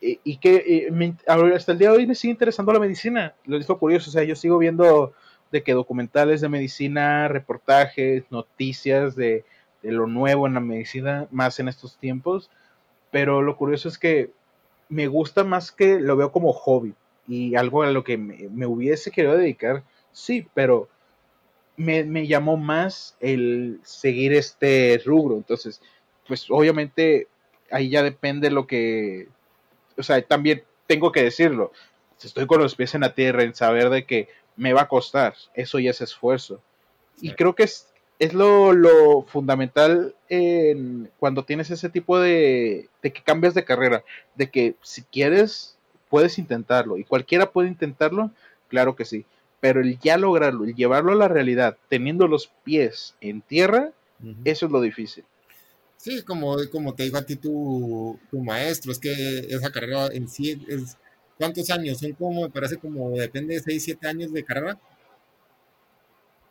y, 0.00 0.36
que 0.36 0.90
hasta 1.26 1.72
el 1.72 1.78
día 1.78 1.90
de 1.90 1.96
hoy 1.96 2.06
me 2.06 2.14
sigue 2.14 2.32
interesando 2.32 2.72
la 2.72 2.78
medicina. 2.78 3.34
Lo 3.46 3.58
dijo 3.58 3.78
curioso, 3.78 4.10
o 4.10 4.12
sea, 4.12 4.22
yo 4.22 4.36
sigo 4.36 4.58
viendo 4.58 5.14
de 5.50 5.62
que 5.62 5.72
documentales 5.72 6.40
de 6.40 6.48
medicina, 6.48 7.28
reportajes, 7.28 8.24
noticias 8.30 9.14
de, 9.16 9.44
lo 9.82 10.06
nuevo 10.06 10.46
en 10.46 10.54
la 10.54 10.60
medicina, 10.60 11.28
más 11.30 11.60
en 11.60 11.68
estos 11.68 11.98
tiempos. 11.98 12.50
Pero 13.10 13.42
lo 13.42 13.56
curioso 13.56 13.88
es 13.88 13.98
que 13.98 14.30
me 14.88 15.06
gusta 15.06 15.44
más 15.44 15.72
que 15.72 16.00
lo 16.00 16.16
veo 16.16 16.32
como 16.32 16.52
hobby 16.52 16.94
y 17.26 17.54
algo 17.54 17.82
a 17.82 17.90
lo 17.90 18.04
que 18.04 18.16
me, 18.18 18.66
hubiese 18.66 19.10
querido 19.10 19.36
dedicar, 19.36 19.82
sí, 20.12 20.46
pero 20.54 20.88
me, 21.76 22.04
me, 22.04 22.26
llamó 22.26 22.56
más 22.56 23.16
el 23.20 23.80
seguir 23.82 24.32
este 24.32 25.00
rubro. 25.04 25.36
Entonces, 25.36 25.80
pues 26.26 26.46
obviamente 26.50 27.28
ahí 27.70 27.90
ya 27.90 28.02
depende 28.02 28.50
lo 28.50 28.66
que, 28.66 29.28
o 29.96 30.02
sea, 30.02 30.20
también 30.22 30.64
tengo 30.86 31.12
que 31.12 31.22
decirlo, 31.22 31.72
estoy 32.22 32.46
con 32.46 32.60
los 32.60 32.74
pies 32.74 32.94
en 32.94 33.02
la 33.02 33.14
tierra 33.14 33.42
en 33.42 33.54
saber 33.54 33.90
de 33.90 34.04
que 34.04 34.28
me 34.56 34.72
va 34.72 34.82
a 34.82 34.88
costar. 34.88 35.34
Eso 35.54 35.78
ya 35.78 35.90
es 35.90 36.00
esfuerzo. 36.00 36.60
Y 37.20 37.32
creo 37.32 37.54
que 37.54 37.64
es, 37.64 37.88
es 38.18 38.32
lo, 38.34 39.22
fundamental 39.28 40.14
en, 40.28 41.10
cuando 41.18 41.44
tienes 41.44 41.70
ese 41.70 41.88
tipo 41.88 42.18
de, 42.18 42.88
de 43.02 43.12
que 43.12 43.22
cambias 43.22 43.54
de 43.54 43.64
carrera, 43.64 44.04
de 44.34 44.50
que 44.50 44.74
si 44.82 45.02
quieres, 45.02 45.76
puedes 46.08 46.38
intentarlo. 46.38 46.96
Y 46.98 47.04
cualquiera 47.04 47.50
puede 47.50 47.68
intentarlo, 47.68 48.30
claro 48.68 48.96
que 48.96 49.04
sí. 49.04 49.24
Pero 49.60 49.80
el 49.80 49.98
ya 49.98 50.16
lograrlo, 50.16 50.64
el 50.64 50.74
llevarlo 50.74 51.12
a 51.12 51.16
la 51.16 51.28
realidad, 51.28 51.76
teniendo 51.88 52.28
los 52.28 52.52
pies 52.64 53.14
en 53.20 53.40
tierra, 53.40 53.90
eso 54.44 54.66
es 54.66 54.72
lo 54.72 54.80
difícil. 54.80 55.24
Sí, 55.96 56.22
como, 56.22 56.56
como 56.70 56.94
te 56.94 57.04
dijo 57.04 57.16
a 57.16 57.24
ti 57.24 57.36
tu, 57.36 58.18
tu 58.30 58.42
maestro, 58.42 58.92
es 58.92 58.98
que 58.98 59.38
esa 59.48 59.72
carrera 59.72 60.08
en 60.12 60.28
sí 60.28 60.62
es, 60.68 60.98
¿Cuántos 61.38 61.70
años? 61.70 61.98
Son 61.98 62.12
como, 62.12 62.42
me 62.42 62.50
parece 62.50 62.76
como, 62.76 63.10
depende 63.10 63.54
de 63.54 63.60
6, 63.60 63.82
7 63.84 64.08
años 64.08 64.32
de 64.32 64.44
carrera. 64.44 64.78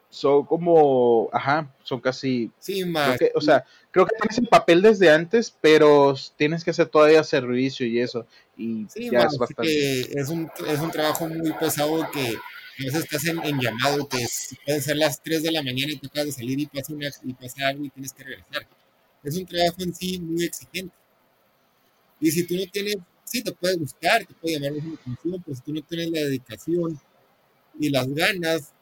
Son 0.09 0.45
como, 0.45 1.29
ajá, 1.34 1.73
son 1.84 1.99
casi... 1.99 2.51
Sí, 2.59 2.86
más. 2.86 3.17
o 3.34 3.41
sea, 3.41 3.65
creo 3.89 4.05
que 4.05 4.15
tienes 4.15 4.38
el 4.38 4.47
papel 4.47 4.81
desde 4.81 5.09
antes, 5.09 5.55
pero 5.59 6.13
tienes 6.36 6.63
que 6.63 6.69
hacer 6.69 6.88
todavía 6.88 7.23
servicio 7.23 7.88
y 7.88 7.99
eso. 7.99 8.27
Y 8.55 8.86
sí, 8.89 9.09
ya 9.09 9.23
es 9.23 9.38
bastante. 9.38 10.19
es, 10.19 10.29
un, 10.29 10.51
es 10.67 10.79
un 10.79 10.91
trabajo 10.91 11.27
muy 11.27 11.51
pesado 11.53 12.07
que 12.11 12.38
a 12.79 12.84
veces 12.86 13.05
estás 13.05 13.25
en, 13.25 13.59
llamado, 13.59 14.07
que 14.07 14.23
pueden 14.65 14.81
ser 14.81 14.97
las 14.97 15.21
3 15.23 15.43
de 15.43 15.51
la 15.51 15.63
mañana 15.63 15.93
y 15.93 15.97
te 15.97 16.07
acabas 16.07 16.27
de 16.27 16.31
salir 16.34 16.59
y 16.59 16.65
pasa, 16.67 16.93
una, 16.93 17.09
y 17.23 17.34
pasa 17.34 17.67
algo 17.67 17.86
y 17.86 17.89
tienes 17.89 18.13
que 18.13 18.23
regresar. 18.23 18.67
Es 19.23 19.38
un 19.38 19.45
trabajo 19.45 19.77
en 19.79 19.95
sí 19.95 20.19
muy 20.19 20.43
exigente. 20.43 20.93
Y 22.19 22.29
si 22.31 22.45
tú 22.45 22.55
no 22.55 22.63
tienes 22.71 22.97
sí, 23.34 23.43
te 23.43 23.51
puede 23.51 23.77
gustar, 23.77 24.23
te 24.25 24.34
puede 24.36 24.59
llamar 24.59 24.73
la 24.73 24.93
atención, 24.93 25.43
pero 25.43 25.55
si 25.55 25.61
tú 25.63 25.73
no 25.73 25.81
tienes 25.81 26.11
la 26.11 26.19
dedicación 26.19 26.99
y 27.79 27.89
las 27.89 28.07
ganas, 28.13 28.73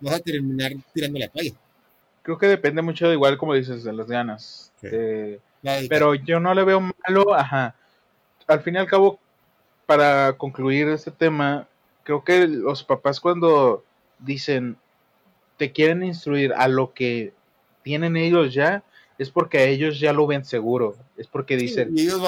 vas 0.00 0.14
a 0.14 0.20
terminar 0.20 0.72
tirando 0.94 1.18
la 1.18 1.28
toalla. 1.28 1.52
Creo 2.22 2.38
que 2.38 2.46
depende 2.46 2.82
mucho, 2.82 3.08
de 3.08 3.14
igual 3.14 3.36
como 3.36 3.54
dices, 3.54 3.82
de 3.82 3.92
las 3.92 4.06
ganas. 4.06 4.72
Eh, 4.82 5.40
Pero 5.88 6.14
yo 6.14 6.38
no 6.38 6.54
le 6.54 6.64
veo 6.64 6.80
malo, 6.80 7.34
ajá. 7.34 7.74
Al 8.46 8.62
fin 8.62 8.76
y 8.76 8.78
al 8.78 8.86
cabo, 8.86 9.18
para 9.86 10.36
concluir 10.36 10.88
este 10.88 11.10
tema, 11.10 11.66
creo 12.04 12.22
que 12.22 12.46
los 12.46 12.84
papás 12.84 13.18
cuando 13.18 13.84
dicen, 14.20 14.76
te 15.56 15.72
quieren 15.72 16.04
instruir 16.04 16.52
a 16.52 16.68
lo 16.68 16.94
que 16.94 17.32
tienen 17.82 18.16
ellos 18.16 18.54
ya, 18.54 18.84
es 19.18 19.30
porque 19.30 19.68
ellos 19.68 19.98
ya 19.98 20.12
lo 20.12 20.28
ven 20.28 20.44
seguro. 20.44 20.96
Es 21.16 21.26
porque 21.26 21.56
dicen, 21.56 21.96
yo 21.96 22.20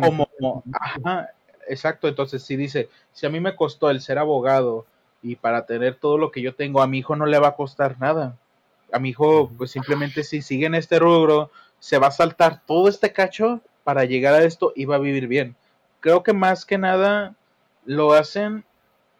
como, 0.00 0.23
ajá, 0.72 1.30
exacto, 1.68 2.08
entonces 2.08 2.42
si 2.42 2.56
dice, 2.56 2.88
si 3.12 3.26
a 3.26 3.30
mí 3.30 3.40
me 3.40 3.56
costó 3.56 3.90
el 3.90 4.00
ser 4.00 4.18
abogado 4.18 4.86
y 5.22 5.36
para 5.36 5.66
tener 5.66 5.96
todo 5.96 6.18
lo 6.18 6.30
que 6.30 6.42
yo 6.42 6.54
tengo, 6.54 6.82
a 6.82 6.86
mi 6.86 6.98
hijo 6.98 7.16
no 7.16 7.26
le 7.26 7.38
va 7.38 7.48
a 7.48 7.56
costar 7.56 7.98
nada. 7.98 8.36
A 8.92 8.98
mi 8.98 9.10
hijo, 9.10 9.50
pues 9.56 9.70
simplemente 9.70 10.22
si 10.22 10.42
sigue 10.42 10.66
en 10.66 10.74
este 10.74 10.98
rubro, 10.98 11.50
se 11.78 11.98
va 11.98 12.08
a 12.08 12.12
saltar 12.12 12.62
todo 12.66 12.88
este 12.88 13.12
cacho 13.12 13.60
para 13.84 14.04
llegar 14.04 14.34
a 14.34 14.44
esto 14.44 14.72
y 14.76 14.84
va 14.84 14.96
a 14.96 15.00
vivir 15.00 15.26
bien. 15.26 15.56
Creo 16.00 16.22
que 16.22 16.32
más 16.32 16.64
que 16.64 16.78
nada 16.78 17.34
lo 17.84 18.12
hacen 18.12 18.64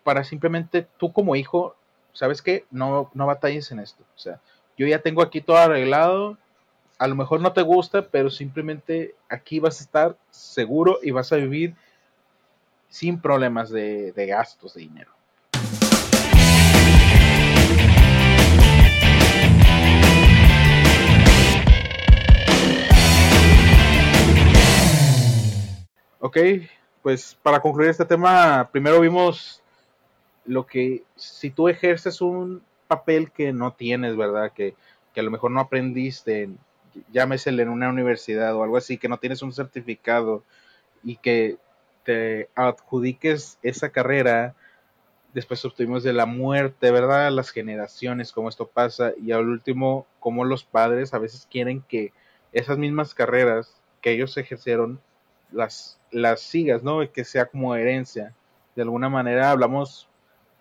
para 0.03 0.25
simplemente 0.25 0.87
tú 0.99 1.13
como 1.13 1.37
hijo, 1.37 1.75
¿sabes 2.13 2.43
qué? 2.43 2.67
No, 2.71 3.11
no 3.15 3.27
batalles 3.27 3.71
en 3.73 3.81
esto. 3.81 4.05
O 4.15 4.19
sea, 4.19 4.41
yo 4.77 4.87
ya 4.87 5.01
tengo 5.01 5.23
aquí 5.23 5.41
todo 5.41 5.57
arreglado, 5.57 6.39
a 6.99 7.09
lo 7.09 7.15
mejor 7.17 7.41
no 7.41 7.53
te 7.53 7.63
gusta, 7.63 8.09
pero 8.09 8.31
simplemente 8.31 9.15
aquí 9.29 9.59
vas 9.59 9.81
a 9.81 9.85
estar 9.85 10.17
seguro 10.31 10.99
y 11.03 11.11
vas 11.11 11.33
a 11.33 11.37
vivir 11.37 11.75
sin 12.89 13.21
problemas 13.21 13.71
de, 13.71 14.13
de 14.13 14.27
gastos 14.27 14.75
de 14.75 14.83
dinero. 14.83 15.11
Ok, 26.21 26.39
pues 27.03 27.37
para 27.43 27.61
concluir 27.61 27.91
este 27.91 28.05
tema, 28.05 28.69
primero 28.73 29.01
vimos 29.01 29.63
lo 30.47 30.67
que 30.67 31.03
si 31.17 31.51
tú 31.51 31.69
ejerces 31.69 32.21
un 32.21 32.63
papel 32.87 33.31
que 33.31 33.53
no 33.53 33.73
tienes, 33.73 34.17
¿verdad? 34.17 34.53
Que, 34.53 34.75
que 35.13 35.21
a 35.21 35.23
lo 35.23 35.31
mejor 35.31 35.51
no 35.51 35.61
aprendiste, 35.61 36.49
llámesele 37.13 37.63
en 37.63 37.69
una 37.69 37.89
universidad 37.89 38.55
o 38.55 38.63
algo 38.63 38.77
así, 38.77 38.99
que 38.99 39.09
no 39.09 39.19
tienes 39.19 39.43
un 39.43 39.53
certificado 39.53 40.43
y 41.03 41.17
que 41.17 41.57
te 42.05 42.49
adjudiques 42.55 43.59
esa 43.63 43.91
carrera, 43.91 44.55
después 45.33 45.65
obtuvimos 45.65 46.03
de 46.03 46.13
la 46.13 46.27
muerte, 46.27 46.91
¿verdad? 46.91 47.31
Las 47.33 47.51
generaciones, 47.51 48.33
cómo 48.33 48.49
esto 48.49 48.69
pasa, 48.69 49.13
y 49.21 49.33
al 49.33 49.49
último, 49.49 50.07
cómo 50.21 50.45
los 50.45 50.65
padres 50.65 51.15
a 51.15 51.19
veces 51.19 51.49
quieren 51.51 51.83
que 51.89 52.13
esas 52.53 52.79
mismas 52.79 53.15
carreras 53.15 53.81
que 54.01 54.13
ellos 54.13 54.37
ejercieron 54.37 55.01
las, 55.51 55.99
las 56.11 56.41
sigas, 56.41 56.83
¿no? 56.83 57.01
Que 57.11 57.25
sea 57.25 57.47
como 57.47 57.75
herencia. 57.75 58.33
De 58.77 58.83
alguna 58.83 59.09
manera 59.09 59.51
hablamos 59.51 60.09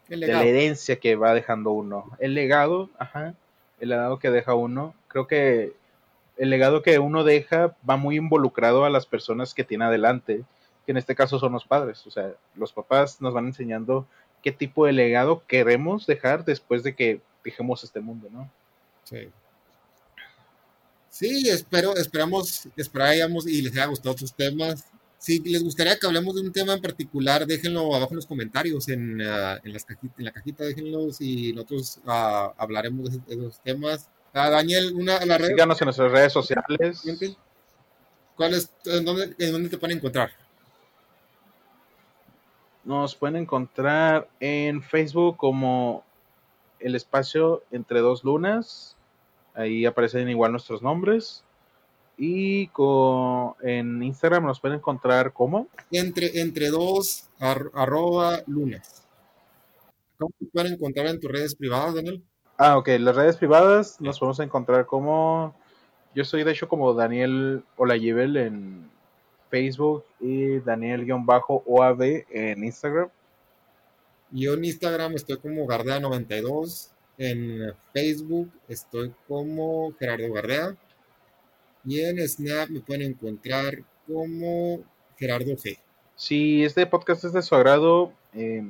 de 0.07 0.17
la 0.17 0.43
herencia 0.43 0.99
que 0.99 1.15
va 1.15 1.33
dejando 1.33 1.71
uno. 1.71 2.11
El 2.19 2.33
legado, 2.33 2.89
ajá, 2.97 3.35
el 3.79 3.89
legado 3.89 4.19
que 4.19 4.31
deja 4.31 4.53
uno. 4.53 4.95
Creo 5.07 5.27
que 5.27 5.73
el 6.37 6.49
legado 6.49 6.81
que 6.81 6.99
uno 6.99 7.23
deja 7.23 7.75
va 7.87 7.97
muy 7.97 8.17
involucrado 8.17 8.85
a 8.85 8.89
las 8.89 9.05
personas 9.05 9.53
que 9.53 9.63
tiene 9.63 9.85
adelante, 9.85 10.43
que 10.85 10.91
en 10.91 10.97
este 10.97 11.15
caso 11.15 11.39
son 11.39 11.53
los 11.53 11.65
padres. 11.65 12.05
O 12.07 12.11
sea, 12.11 12.33
los 12.55 12.73
papás 12.73 13.21
nos 13.21 13.33
van 13.33 13.47
enseñando 13.47 14.07
qué 14.41 14.51
tipo 14.51 14.85
de 14.85 14.93
legado 14.93 15.43
queremos 15.47 16.05
dejar 16.05 16.45
después 16.45 16.83
de 16.83 16.95
que 16.95 17.21
dejemos 17.43 17.83
este 17.83 17.99
mundo, 17.99 18.29
¿no? 18.31 18.51
Sí. 19.03 19.29
Sí, 21.09 21.47
espero, 21.47 21.95
esperamos, 21.95 22.67
esperábamos 22.75 23.47
y 23.47 23.61
les 23.61 23.73
haya 23.73 23.85
gustado 23.85 24.17
sus 24.17 24.33
temas. 24.33 24.85
Si 25.19 25.39
les 25.39 25.63
gustaría 25.63 25.97
que 25.97 26.05
hablemos 26.07 26.35
de 26.35 26.41
un 26.41 26.51
tema 26.51 26.73
en 26.73 26.81
particular, 26.81 27.45
déjenlo 27.45 27.95
abajo 27.95 28.11
en 28.11 28.15
los 28.17 28.25
comentarios, 28.25 28.89
en, 28.89 29.21
uh, 29.21 29.57
en, 29.63 29.73
la 30.17 30.31
cajita, 30.31 30.65
déjenlos 30.65 31.21
y 31.21 31.53
nosotros 31.53 32.01
uh, 32.05 32.51
hablaremos 32.57 33.11
de, 33.11 33.33
esos 33.33 33.61
temas. 33.61 34.09
Daniel, 34.33 34.93
una 34.95 35.23
la 35.25 35.37
red. 35.37 35.49
Síganos 35.49 35.79
en 35.81 35.85
nuestras 35.85 36.11
redes 36.11 36.33
sociales. 36.33 37.03
¿Cuál 38.35 38.55
es, 38.55 38.69
en, 38.85 39.05
dónde, 39.05 39.35
¿En 39.37 39.51
dónde 39.51 39.69
te 39.69 39.77
pueden 39.77 39.97
encontrar? 39.97 40.31
Nos 42.83 43.15
pueden 43.15 43.35
encontrar 43.35 44.27
en 44.39 44.81
Facebook 44.81 45.37
como 45.37 46.03
el 46.79 46.95
espacio 46.95 47.63
entre 47.71 47.99
dos 47.99 48.23
lunas. 48.23 48.97
Ahí 49.53 49.85
aparecen 49.85 50.27
igual 50.29 50.51
nuestros 50.51 50.81
nombres. 50.81 51.43
Y 52.17 52.67
con, 52.67 53.53
en 53.61 54.01
Instagram 54.01 54.45
nos 54.45 54.59
pueden 54.59 54.77
encontrar 54.79 55.31
como 55.31 55.67
entre, 55.91 56.41
entre 56.41 56.69
dos 56.69 57.29
ar, 57.39 57.69
arroba 57.73 58.41
lunas. 58.47 59.07
¿Cómo 60.17 60.33
te 60.39 60.45
pueden 60.47 60.73
encontrar 60.73 61.07
en 61.07 61.19
tus 61.19 61.31
redes 61.31 61.55
privadas, 61.55 61.95
Daniel? 61.95 62.23
Ah, 62.57 62.77
ok. 62.77 62.89
Las 62.99 63.15
redes 63.15 63.37
privadas 63.37 63.99
nos 63.99 64.19
podemos 64.19 64.39
encontrar 64.39 64.85
como. 64.85 65.55
Yo 66.15 66.23
soy 66.23 66.43
de 66.43 66.51
hecho 66.51 66.67
como 66.67 66.93
Daniel 66.93 67.63
Olayibel 67.75 68.37
en 68.37 68.91
Facebook 69.49 70.05
y 70.19 70.59
Daniel-OAB 70.59 72.01
en 72.29 72.63
Instagram. 72.63 73.09
Yo 74.31 74.53
en 74.53 74.65
Instagram 74.65 75.13
estoy 75.13 75.37
como 75.37 75.67
Gardea92. 75.67 76.89
En 77.17 77.73
Facebook 77.93 78.51
estoy 78.67 79.13
como 79.27 79.93
Gerardo 79.99 80.33
Gardea. 80.33 80.75
Y 81.85 82.01
en 82.01 82.27
Snap 82.27 82.69
me 82.69 82.79
pueden 82.79 83.03
encontrar 83.03 83.83
como 84.07 84.83
Gerardo 85.17 85.51
G. 85.51 85.77
Si 86.15 86.63
este 86.63 86.85
podcast 86.85 87.23
es 87.25 87.33
de 87.33 87.41
su 87.41 87.55
agrado, 87.55 88.13
eh, 88.33 88.63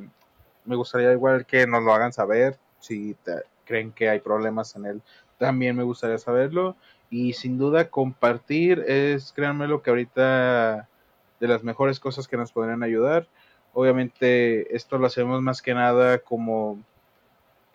me 0.66 0.76
gustaría 0.76 1.12
igual 1.12 1.46
que 1.46 1.68
nos 1.68 1.84
lo 1.84 1.94
hagan 1.94 2.14
saber. 2.14 2.58
Si 2.80 3.16
te, 3.24 3.44
creen 3.66 3.91
que 3.91 4.09
hay 4.09 4.20
problemas 4.20 4.76
en 4.76 4.86
él, 4.86 5.01
también 5.38 5.76
me 5.76 5.84
gustaría 5.84 6.18
saberlo. 6.18 6.76
Y 7.09 7.34
sin 7.34 7.57
duda 7.57 7.89
compartir 7.89 8.84
es, 8.88 9.32
créanme 9.34 9.68
lo 9.68 9.82
que 9.82 9.91
ahorita 9.91 10.88
de 11.39 11.47
las 11.47 11.64
mejores 11.64 11.99
cosas 11.99 12.28
que 12.28 12.38
nos 12.38 12.51
podrían 12.51 12.84
ayudar. 12.84 13.28
Obviamente 13.74 14.76
esto 14.76 14.97
lo 14.97 15.07
hacemos 15.07 15.41
más 15.41 15.61
que 15.61 15.74
nada 15.74 16.20
como 16.20 16.80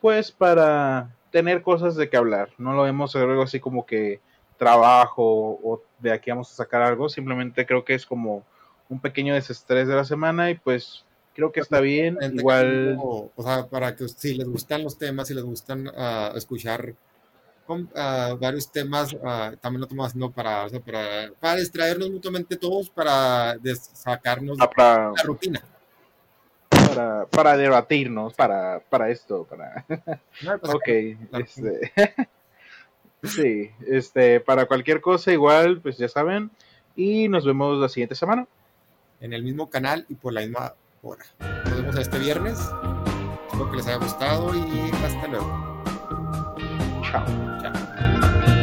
pues 0.00 0.32
para 0.32 1.14
tener 1.30 1.62
cosas 1.62 1.96
de 1.96 2.08
que 2.08 2.16
hablar. 2.16 2.50
No 2.58 2.72
lo 2.72 2.82
vemos 2.82 3.14
algo 3.16 3.42
así 3.42 3.60
como 3.60 3.84
que 3.84 4.20
trabajo 4.56 5.60
o 5.62 5.82
de 5.98 6.12
aquí 6.12 6.30
vamos 6.30 6.50
a 6.52 6.56
sacar 6.56 6.82
algo. 6.82 7.08
Simplemente 7.08 7.66
creo 7.66 7.84
que 7.84 7.94
es 7.94 8.06
como 8.06 8.42
un 8.88 9.00
pequeño 9.00 9.34
desestrés 9.34 9.86
de 9.86 9.94
la 9.94 10.04
semana 10.04 10.50
y 10.50 10.54
pues 10.54 11.04
creo 11.38 11.52
que 11.52 11.60
está 11.60 11.80
bien. 11.80 12.18
Igual. 12.20 12.98
o 13.00 13.42
sea, 13.44 13.68
para 13.68 13.94
que 13.94 14.08
si 14.08 14.34
les 14.34 14.48
gustan 14.48 14.82
los 14.82 14.98
temas, 14.98 15.28
si 15.28 15.34
les 15.34 15.44
gustan 15.44 15.86
uh, 15.86 16.36
escuchar 16.36 16.94
uh, 17.68 18.36
varios 18.40 18.72
temas, 18.72 19.12
uh, 19.12 19.56
también 19.60 19.82
lo 19.82 19.86
tomamos 19.86 20.16
no 20.16 20.32
para, 20.32 20.64
o 20.64 20.68
sea, 20.68 20.80
para, 20.80 21.30
para 21.38 21.60
distraernos 21.60 22.10
mutuamente 22.10 22.56
todos, 22.56 22.90
para 22.90 23.56
sacarnos 23.94 24.58
ah, 24.60 24.68
para, 24.68 25.10
de 25.10 25.16
la 25.16 25.22
rutina. 25.22 25.62
Para, 26.70 27.26
para 27.26 27.56
debatirnos, 27.56 28.34
para, 28.34 28.80
para 28.90 29.08
esto, 29.08 29.44
para. 29.44 29.86
No, 30.42 30.58
pues, 30.58 30.74
ok, 30.74 30.88
este. 31.38 31.92
sí, 33.22 33.70
este, 33.86 34.40
para 34.40 34.66
cualquier 34.66 35.00
cosa, 35.00 35.32
igual, 35.32 35.80
pues 35.80 35.98
ya 35.98 36.08
saben. 36.08 36.50
Y 36.96 37.28
nos 37.28 37.46
vemos 37.46 37.78
la 37.78 37.88
siguiente 37.88 38.16
semana. 38.16 38.48
En 39.20 39.32
el 39.32 39.44
mismo 39.44 39.70
canal 39.70 40.04
y 40.08 40.16
por 40.16 40.32
la 40.32 40.40
misma 40.40 40.74
hora. 41.02 41.24
Nos 41.64 41.76
vemos 41.76 41.96
este 41.96 42.18
viernes. 42.18 42.58
Espero 43.46 43.70
que 43.70 43.76
les 43.76 43.86
haya 43.86 43.96
gustado 43.96 44.54
y 44.54 44.90
hasta 45.04 45.26
luego. 45.28 45.84
Chao. 47.10 47.24
Chao. 47.62 48.57